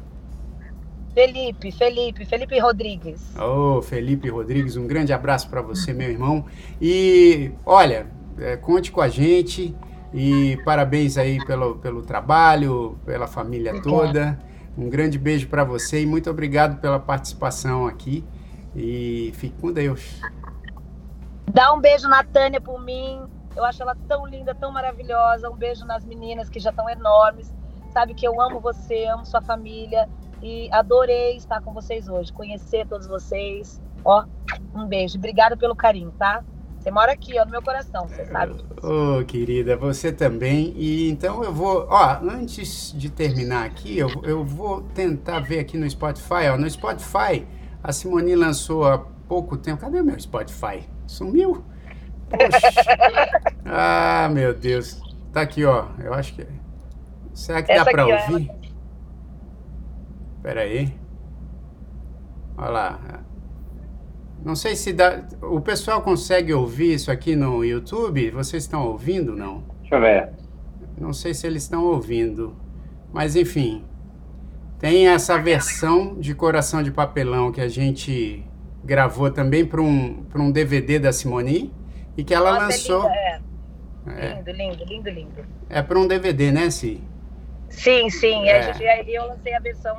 Felipe, 1.14 1.72
Felipe, 1.72 2.26
Felipe 2.26 2.58
Rodrigues. 2.58 3.34
Ô, 3.34 3.78
oh, 3.78 3.82
Felipe 3.82 4.28
Rodrigues, 4.28 4.76
um 4.76 4.86
grande 4.86 5.14
abraço 5.14 5.48
para 5.48 5.62
você, 5.62 5.94
meu 5.94 6.10
irmão. 6.10 6.44
E 6.78 7.50
olha, 7.64 8.08
é, 8.38 8.54
conte 8.58 8.92
com 8.92 9.00
a 9.00 9.08
gente 9.08 9.74
e 10.12 10.58
parabéns 10.66 11.16
aí 11.16 11.42
pelo, 11.46 11.76
pelo 11.76 12.02
trabalho, 12.02 12.98
pela 13.06 13.26
família 13.26 13.80
toda. 13.80 14.38
Um 14.76 14.90
grande 14.90 15.18
beijo 15.18 15.48
para 15.48 15.64
você 15.64 16.02
e 16.02 16.06
muito 16.06 16.28
obrigado 16.28 16.78
pela 16.78 17.00
participação 17.00 17.86
aqui. 17.86 18.22
E 18.76 19.32
fique 19.34 19.58
com 19.58 19.72
Deus. 19.72 20.20
Dá 21.56 21.72
um 21.72 21.80
beijo 21.80 22.06
na 22.06 22.22
Tânia 22.22 22.60
por 22.60 22.78
mim. 22.84 23.22
Eu 23.56 23.64
acho 23.64 23.82
ela 23.82 23.96
tão 24.06 24.26
linda, 24.26 24.54
tão 24.54 24.70
maravilhosa. 24.70 25.48
Um 25.48 25.56
beijo 25.56 25.86
nas 25.86 26.04
meninas 26.04 26.50
que 26.50 26.60
já 26.60 26.68
estão 26.68 26.86
enormes. 26.86 27.50
Sabe 27.94 28.12
que 28.12 28.28
eu 28.28 28.38
amo 28.38 28.60
você, 28.60 29.06
amo 29.06 29.24
sua 29.24 29.40
família. 29.40 30.06
E 30.42 30.68
adorei 30.70 31.34
estar 31.34 31.62
com 31.62 31.72
vocês 31.72 32.10
hoje, 32.10 32.30
conhecer 32.30 32.86
todos 32.86 33.06
vocês. 33.06 33.80
Ó, 34.04 34.26
um 34.74 34.86
beijo. 34.86 35.16
Obrigada 35.16 35.56
pelo 35.56 35.74
carinho, 35.74 36.12
tá? 36.18 36.44
Você 36.78 36.90
mora 36.90 37.12
aqui, 37.12 37.40
ó, 37.40 37.46
no 37.46 37.52
meu 37.52 37.62
coração, 37.62 38.06
você 38.06 38.26
sabe. 38.26 38.52
Ô, 38.82 39.20
oh, 39.20 39.24
querida, 39.24 39.78
você 39.78 40.12
também. 40.12 40.74
E 40.76 41.08
então 41.08 41.42
eu 41.42 41.54
vou, 41.54 41.86
ó, 41.88 42.18
antes 42.20 42.92
de 42.92 43.08
terminar 43.08 43.64
aqui, 43.64 43.96
eu, 43.96 44.10
eu 44.24 44.44
vou 44.44 44.82
tentar 44.94 45.40
ver 45.40 45.60
aqui 45.60 45.78
no 45.78 45.88
Spotify, 45.88 46.50
ó. 46.52 46.58
No 46.58 46.68
Spotify, 46.68 47.46
a 47.82 47.92
Simone 47.92 48.36
lançou 48.36 48.84
há 48.84 48.98
pouco 48.98 49.56
tempo. 49.56 49.80
Cadê 49.80 50.02
o 50.02 50.04
meu 50.04 50.20
Spotify? 50.20 50.95
Sumiu? 51.06 51.64
Poxa. 52.28 52.82
ah, 53.64 54.28
meu 54.32 54.54
Deus. 54.54 55.00
Tá 55.32 55.42
aqui, 55.42 55.64
ó. 55.64 55.86
Eu 56.02 56.14
acho 56.14 56.34
que. 56.34 56.46
Será 57.34 57.62
que 57.62 57.70
Essa 57.70 57.84
dá 57.84 57.90
pra 57.90 58.06
ouvir? 58.06 58.48
Ela... 58.48 58.58
Pera 60.42 60.60
aí. 60.62 60.94
Olha 62.56 62.70
lá. 62.70 63.00
Não 64.44 64.54
sei 64.54 64.76
se 64.76 64.92
dá. 64.92 65.26
O 65.42 65.60
pessoal 65.60 66.00
consegue 66.00 66.54
ouvir 66.54 66.94
isso 66.94 67.10
aqui 67.10 67.36
no 67.36 67.64
YouTube? 67.64 68.30
Vocês 68.30 68.62
estão 68.62 68.86
ouvindo, 68.86 69.34
não? 69.34 69.64
Deixa 69.80 69.96
eu 69.96 70.00
ver. 70.00 70.30
Não 70.96 71.12
sei 71.12 71.34
se 71.34 71.46
eles 71.46 71.64
estão 71.64 71.84
ouvindo. 71.84 72.56
Mas 73.12 73.36
enfim. 73.36 73.84
Tem 74.78 75.08
essa 75.08 75.36
versão 75.36 76.14
de 76.14 76.34
Coração 76.34 76.82
de 76.82 76.90
Papelão 76.90 77.50
que 77.50 77.60
a 77.60 77.68
gente 77.68 78.45
gravou 78.86 79.30
também 79.30 79.66
para 79.66 79.82
um, 79.82 80.24
um 80.34 80.50
DVD 80.50 80.98
da 80.98 81.12
Simone 81.12 81.74
e 82.16 82.22
que 82.22 82.32
ela 82.32 82.52
Nossa, 82.52 82.64
lançou. 82.66 83.10
É, 83.10 83.40
é. 84.06 84.34
Lindo, 84.34 84.52
lindo, 84.52 84.84
lindo, 84.84 85.10
lindo. 85.10 85.46
É 85.68 85.82
para 85.82 85.98
um 85.98 86.06
DVD, 86.06 86.52
né, 86.52 86.70
Si? 86.70 87.02
Sim, 87.68 88.08
sim. 88.08 88.48
É. 88.48 88.72
Gente, 88.72 89.10
eu 89.10 89.26
lancei 89.26 89.54
a 89.54 89.58
versão 89.58 89.96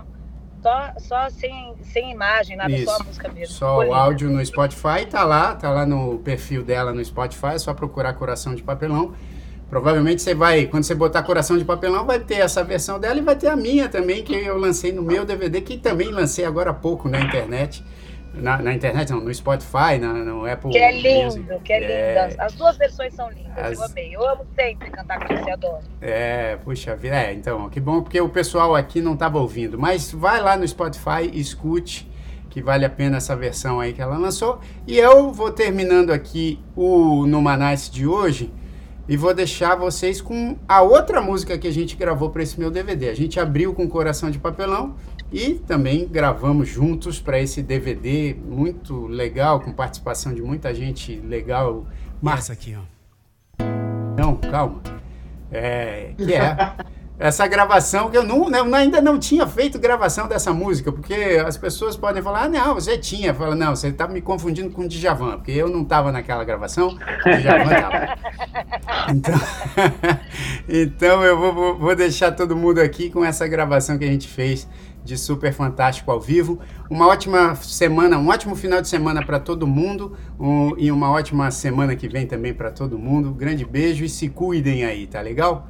só, 0.63 0.93
só 0.97 1.29
sem, 1.29 1.75
sem 1.83 2.11
imagem, 2.11 2.55
nada, 2.55 2.71
Isso. 2.71 2.85
só 2.85 2.95
a 2.95 3.03
música 3.03 3.29
mesmo. 3.29 3.53
Só 3.53 3.85
o 3.85 3.93
áudio 3.93 4.29
no 4.29 4.43
Spotify, 4.43 5.05
tá 5.09 5.23
lá, 5.23 5.53
tá 5.53 5.69
lá 5.69 5.85
no 5.85 6.19
perfil 6.19 6.63
dela 6.63 6.93
no 6.93 7.03
Spotify, 7.03 7.53
é 7.55 7.59
só 7.59 7.73
procurar 7.73 8.13
Coração 8.13 8.55
de 8.55 8.63
Papelão. 8.63 9.13
Provavelmente 9.69 10.21
você 10.21 10.33
vai, 10.33 10.65
quando 10.65 10.85
você 10.85 10.95
botar 10.95 11.23
Coração 11.23 11.57
de 11.57 11.65
Papelão, 11.65 12.05
vai 12.05 12.19
ter 12.19 12.35
essa 12.35 12.63
versão 12.63 12.97
dela 12.97 13.19
e 13.19 13.21
vai 13.21 13.35
ter 13.35 13.49
a 13.49 13.55
minha 13.55 13.89
também, 13.89 14.23
que 14.23 14.33
eu 14.33 14.57
lancei 14.57 14.93
no 14.93 15.01
meu 15.01 15.25
DVD, 15.25 15.59
que 15.59 15.77
também 15.77 16.09
lancei 16.09 16.45
agora 16.45 16.71
há 16.71 16.73
pouco 16.73 17.09
na 17.09 17.19
internet. 17.19 17.83
Na, 18.41 18.61
na, 18.61 18.73
internet, 18.73 19.11
não, 19.11 19.19
no 19.19 19.33
Spotify, 19.33 19.97
na, 19.99 20.13
no 20.13 20.45
Apple 20.45 20.71
Que 20.71 20.77
é 20.77 20.91
lindo, 20.91 21.37
Music. 21.37 21.59
que 21.63 21.73
é, 21.73 21.83
é 21.83 22.27
lindo. 22.27 22.41
As, 22.41 22.53
duas 22.53 22.77
versões 22.77 23.13
são 23.13 23.29
lindas, 23.29 23.57
as... 23.57 23.77
eu 23.77 23.85
amei. 23.85 24.15
Eu 24.15 24.27
amo 24.27 24.45
sempre 24.55 24.89
cantar 24.89 25.19
com 25.19 25.35
você, 25.35 25.51
adoro. 25.51 25.83
É, 26.01 26.57
puxa 26.57 26.95
vida, 26.95 27.15
é, 27.15 27.33
então, 27.33 27.69
que 27.69 27.79
bom, 27.79 28.01
porque 28.01 28.19
o 28.21 28.29
pessoal 28.29 28.75
aqui 28.75 29.01
não 29.01 29.13
estava 29.13 29.39
ouvindo. 29.39 29.77
Mas 29.77 30.11
vai 30.11 30.41
lá 30.41 30.55
no 30.55 30.67
Spotify, 30.67 31.29
escute, 31.33 32.09
que 32.49 32.61
vale 32.61 32.85
a 32.85 32.89
pena 32.89 33.17
essa 33.17 33.35
versão 33.35 33.79
aí 33.79 33.93
que 33.93 34.01
ela 34.01 34.17
lançou. 34.17 34.59
E 34.87 34.97
eu 34.97 35.31
vou 35.31 35.51
terminando 35.51 36.11
aqui 36.11 36.59
o 36.75 37.25
Numanice 37.25 37.91
de 37.91 38.07
hoje 38.07 38.51
e 39.07 39.15
vou 39.15 39.33
deixar 39.33 39.75
vocês 39.75 40.19
com 40.19 40.57
a 40.67 40.81
outra 40.81 41.21
música 41.21 41.57
que 41.57 41.67
a 41.67 41.71
gente 41.71 41.95
gravou 41.95 42.29
para 42.29 42.43
esse 42.43 42.59
meu 42.59 42.69
DVD. 42.69 43.09
A 43.09 43.15
gente 43.15 43.39
abriu 43.39 43.73
com 43.73 43.87
Coração 43.87 44.29
de 44.29 44.37
Papelão 44.37 44.95
e 45.31 45.55
também 45.55 46.07
gravamos 46.07 46.69
juntos 46.69 47.19
para 47.19 47.39
esse 47.39 47.61
DVD 47.61 48.33
muito 48.33 49.07
legal, 49.07 49.59
com 49.59 49.71
participação 49.71 50.33
de 50.33 50.41
muita 50.41 50.73
gente 50.73 51.17
legal. 51.17 51.85
Massa 52.21 52.53
aqui, 52.53 52.75
ó. 52.75 53.63
Não, 54.17 54.35
calma. 54.37 54.81
É, 55.51 56.13
que 56.17 56.33
é 56.33 56.75
essa 57.19 57.47
gravação 57.47 58.11
que 58.11 58.17
eu, 58.17 58.23
não, 58.23 58.49
eu 58.49 58.75
ainda 58.75 59.01
não 59.01 59.17
tinha 59.17 59.47
feito 59.47 59.79
gravação 59.79 60.27
dessa 60.27 60.53
música, 60.53 60.91
porque 60.91 61.41
as 61.45 61.57
pessoas 61.57 61.95
podem 61.95 62.21
falar, 62.21 62.43
ah, 62.43 62.49
não, 62.49 62.75
você 62.75 62.97
tinha. 62.97 63.33
Fala, 63.33 63.55
não, 63.55 63.75
você 63.75 63.87
está 63.87 64.07
me 64.07 64.21
confundindo 64.21 64.69
com 64.69 64.83
o 64.83 64.87
Djavan, 64.87 65.37
porque 65.37 65.51
eu 65.51 65.67
não 65.67 65.81
estava 65.81 66.11
naquela 66.11 66.43
gravação, 66.43 66.89
o 66.89 67.37
Djavan 67.37 67.73
estava. 67.73 68.17
Então, 69.09 69.35
então 70.67 71.23
eu 71.23 71.37
vou, 71.37 71.77
vou 71.77 71.95
deixar 71.95 72.31
todo 72.31 72.55
mundo 72.57 72.79
aqui 72.79 73.09
com 73.09 73.23
essa 73.23 73.47
gravação 73.47 73.97
que 73.97 74.03
a 74.03 74.07
gente 74.07 74.27
fez 74.27 74.67
de 75.03 75.17
Super 75.17 75.53
Fantástico 75.53 76.11
ao 76.11 76.19
vivo. 76.19 76.59
Uma 76.89 77.07
ótima 77.07 77.55
semana, 77.55 78.17
um 78.17 78.27
ótimo 78.27 78.55
final 78.55 78.81
de 78.81 78.89
semana 78.89 79.25
para 79.25 79.39
todo 79.39 79.65
mundo 79.65 80.17
um, 80.37 80.73
e 80.77 80.91
uma 80.91 81.09
ótima 81.09 81.49
semana 81.51 81.95
que 81.95 82.09
vem 82.09 82.27
também 82.27 82.53
para 82.53 82.69
todo 82.69 82.99
mundo. 82.99 83.31
Grande 83.33 83.65
beijo 83.65 84.03
e 84.03 84.09
se 84.09 84.27
cuidem 84.27 84.83
aí, 84.83 85.07
tá 85.07 85.21
legal? 85.21 85.69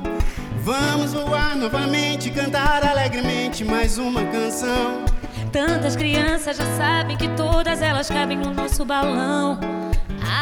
Vamos 0.71 1.11
voar 1.11 1.57
novamente, 1.57 2.31
cantar 2.31 2.85
alegremente 2.85 3.61
mais 3.61 3.97
uma 3.97 4.23
canção. 4.23 5.03
Tantas 5.51 5.97
crianças 5.97 6.55
já 6.55 6.65
sabem 6.77 7.17
que 7.17 7.27
todas 7.35 7.81
elas 7.81 8.07
cabem 8.07 8.37
no 8.37 8.53
nosso 8.53 8.85
balão. 8.85 9.59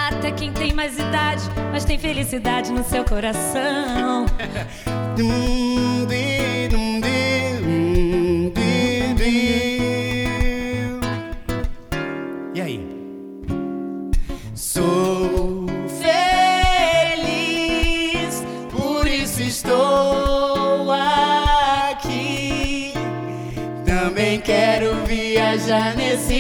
Até 0.08 0.32
quem 0.32 0.54
tem 0.54 0.72
mais 0.72 1.00
idade, 1.00 1.42
mas 1.72 1.84
tem 1.84 1.98
felicidade 1.98 2.72
no 2.72 2.84
seu 2.84 3.04
coração. 3.04 4.28
dum, 5.18 6.06
dum, 6.06 6.14
e 6.14 6.70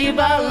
nesse 0.09 0.11
balão. 0.11 0.49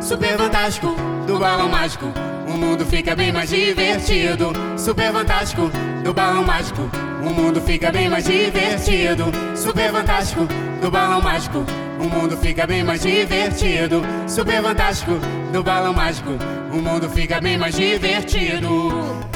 Super 0.00 0.36
fantástico 0.38 0.96
do 1.26 1.38
balão 1.38 1.68
mágico. 1.68 2.06
O 2.48 2.52
mundo 2.56 2.84
fica 2.86 3.14
bem 3.14 3.32
mais 3.32 3.50
divertido. 3.50 4.52
Super 4.76 5.12
fantástico 5.12 5.70
do 6.02 6.12
balão 6.12 6.44
mágico. 6.44 6.90
O 7.22 7.30
mundo 7.30 7.60
fica 7.60 7.92
bem 7.92 8.08
mais 8.08 8.24
divertido. 8.24 9.26
Super 9.54 9.92
fantástico 9.92 10.48
do 10.80 10.90
balão 10.90 11.20
mágico. 11.20 11.64
O 11.98 12.04
mundo 12.04 12.36
fica 12.36 12.66
bem 12.66 12.82
mais 12.82 13.02
divertido. 13.02 14.02
Super 14.26 14.62
fantástico 14.62 15.12
do 15.52 15.62
balão 15.62 15.92
mágico. 15.92 16.30
O 16.72 16.76
mundo 16.76 17.08
fica 17.10 17.40
bem 17.40 17.58
mais 17.58 17.76
divertido. 17.76 19.29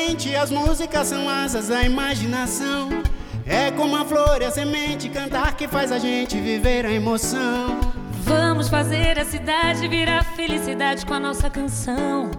Fantasticamente 0.00 0.34
as 0.34 0.50
músicas 0.50 1.08
são 1.08 1.28
asas 1.28 1.68
da 1.68 1.82
imaginação. 1.82 2.88
É 3.46 3.70
como 3.70 3.96
a 3.96 4.04
flor 4.04 4.20
flor 4.30 4.40
e 4.40 4.44
a 4.44 4.50
semente 4.50 5.08
cantar 5.08 5.54
que 5.56 5.68
faz 5.68 5.92
a 5.92 5.98
gente 5.98 6.40
viver 6.40 6.86
a 6.86 6.92
emoção. 6.92 7.78
Vamos 8.24 8.68
fazer 8.68 9.18
a 9.18 9.24
cidade 9.24 9.86
virar 9.88 10.24
felicidade 10.24 11.04
com 11.04 11.14
a 11.14 11.20
nossa 11.20 11.50
canção. 11.50 12.30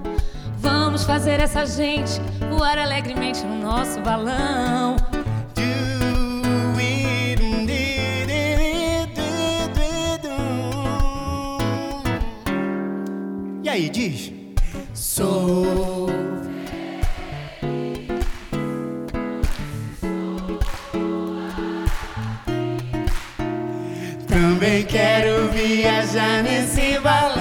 Vamos 0.57 1.03
fazer 1.03 1.39
essa 1.39 1.65
gente 1.65 2.19
voar 2.49 2.77
alegremente 2.77 3.43
no 3.43 3.55
nosso 3.55 3.99
balão. 4.01 4.95
E 13.63 13.69
aí, 13.69 13.89
diz? 13.89 14.31
Sou. 14.93 16.20
Também 24.61 24.85
quero 24.85 25.47
viajar 25.47 26.43
nesse 26.43 26.99
balão. 26.99 27.33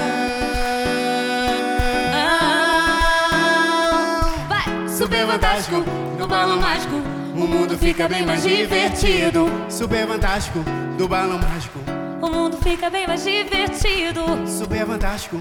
Vai! 4.49 4.89
Super 4.89 5.27
fantástico, 5.27 5.85
no 6.19 6.27
balão 6.27 6.59
mágico, 6.59 6.95
o 7.35 7.47
mundo 7.47 7.77
fica 7.77 8.09
bem 8.09 8.25
mais 8.25 8.43
divertido. 8.43 9.51
Super 9.69 10.09
fantástico, 10.09 10.61
do 10.97 11.07
balão 11.07 11.39
mágico. 11.39 11.79
O 12.23 12.31
mundo 12.31 12.57
fica 12.57 12.89
bem 12.89 13.07
mais 13.07 13.23
divertido. 13.23 14.23
Super 14.47 14.87
fantástico. 14.87 15.37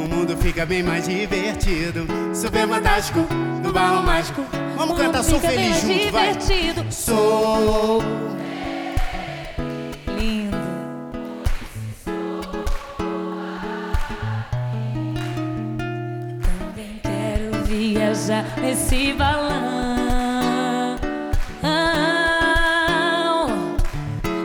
O 0.00 0.08
mundo 0.08 0.34
fica 0.38 0.64
bem 0.64 0.82
mais 0.82 1.06
divertido. 1.06 2.06
Super 2.34 2.66
fantástico, 2.66 3.20
do 3.62 3.70
balão 3.70 4.02
mágico. 4.02 4.46
Vamos 4.78 4.96
cantar 4.96 5.22
Sou 5.22 5.38
Feliz 5.38 5.82
junto, 5.82 6.10
vai. 6.10 6.34
Sou 6.90 8.02
viajar 18.26 18.44
nesse 18.60 19.12
balão. 19.12 20.96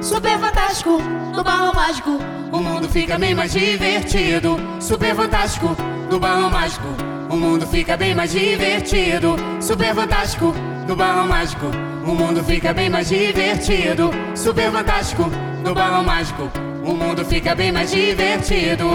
Super 0.01 0.37
fantástico, 0.39 1.01
no 1.35 1.43
balão 1.43 1.73
mágico, 1.73 2.19
o 2.51 2.59
mundo 2.59 2.87
fica 2.89 3.17
bem 3.17 3.33
mais 3.33 3.51
divertido. 3.53 4.57
Super 4.79 5.15
fantástico, 5.15 5.75
no 6.09 6.19
balão 6.19 6.49
mágico, 6.49 6.87
o 7.29 7.35
mundo 7.35 7.65
fica 7.65 7.97
bem 7.97 8.13
mais 8.13 8.31
divertido. 8.31 9.35
Super 9.59 9.95
fantástico, 9.95 10.53
no 10.87 10.95
balão 10.95 11.27
mágico, 11.27 11.67
o 12.05 12.13
mundo 12.13 12.43
fica 12.43 12.73
bem 12.73 12.89
mais 12.89 13.09
divertido. 13.09 14.11
Super 14.35 14.71
fantástico, 14.71 15.31
no 15.63 15.73
balão 15.73 16.03
mágico, 16.03 16.49
o 16.83 16.93
mundo 16.93 17.25
fica 17.25 17.55
bem 17.55 17.71
mais 17.71 17.91
divertido. 17.91 18.85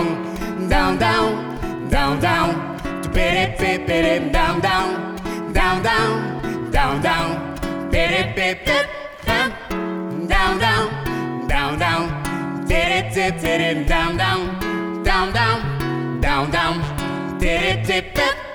Down, 0.68 0.96
down, 0.96 1.56
down, 1.88 2.18
down 2.18 2.76
pere 3.16 3.55
pe 3.56 3.78
pere 3.86 4.30
down 4.30 4.60
down. 4.60 4.88
Down 5.52 5.82
down. 5.82 6.70
Down 6.70 7.01
down. 7.01 7.30
Pere 7.90 8.32
pe 8.36 8.48
pe 8.64 8.78
down 10.28 10.59
down. 10.59 10.86
Down 11.48 11.78
down. 11.78 12.05
Tere 12.68 13.09
te 13.14 13.32
tere 13.40 13.84
down 13.84 14.16
down. 14.16 14.43
Down 15.02 15.32
down. 15.32 15.59
Down 16.20 16.51
down. 16.51 16.76
Tere 17.38 17.80
te 17.86 18.02
pe 18.14 18.45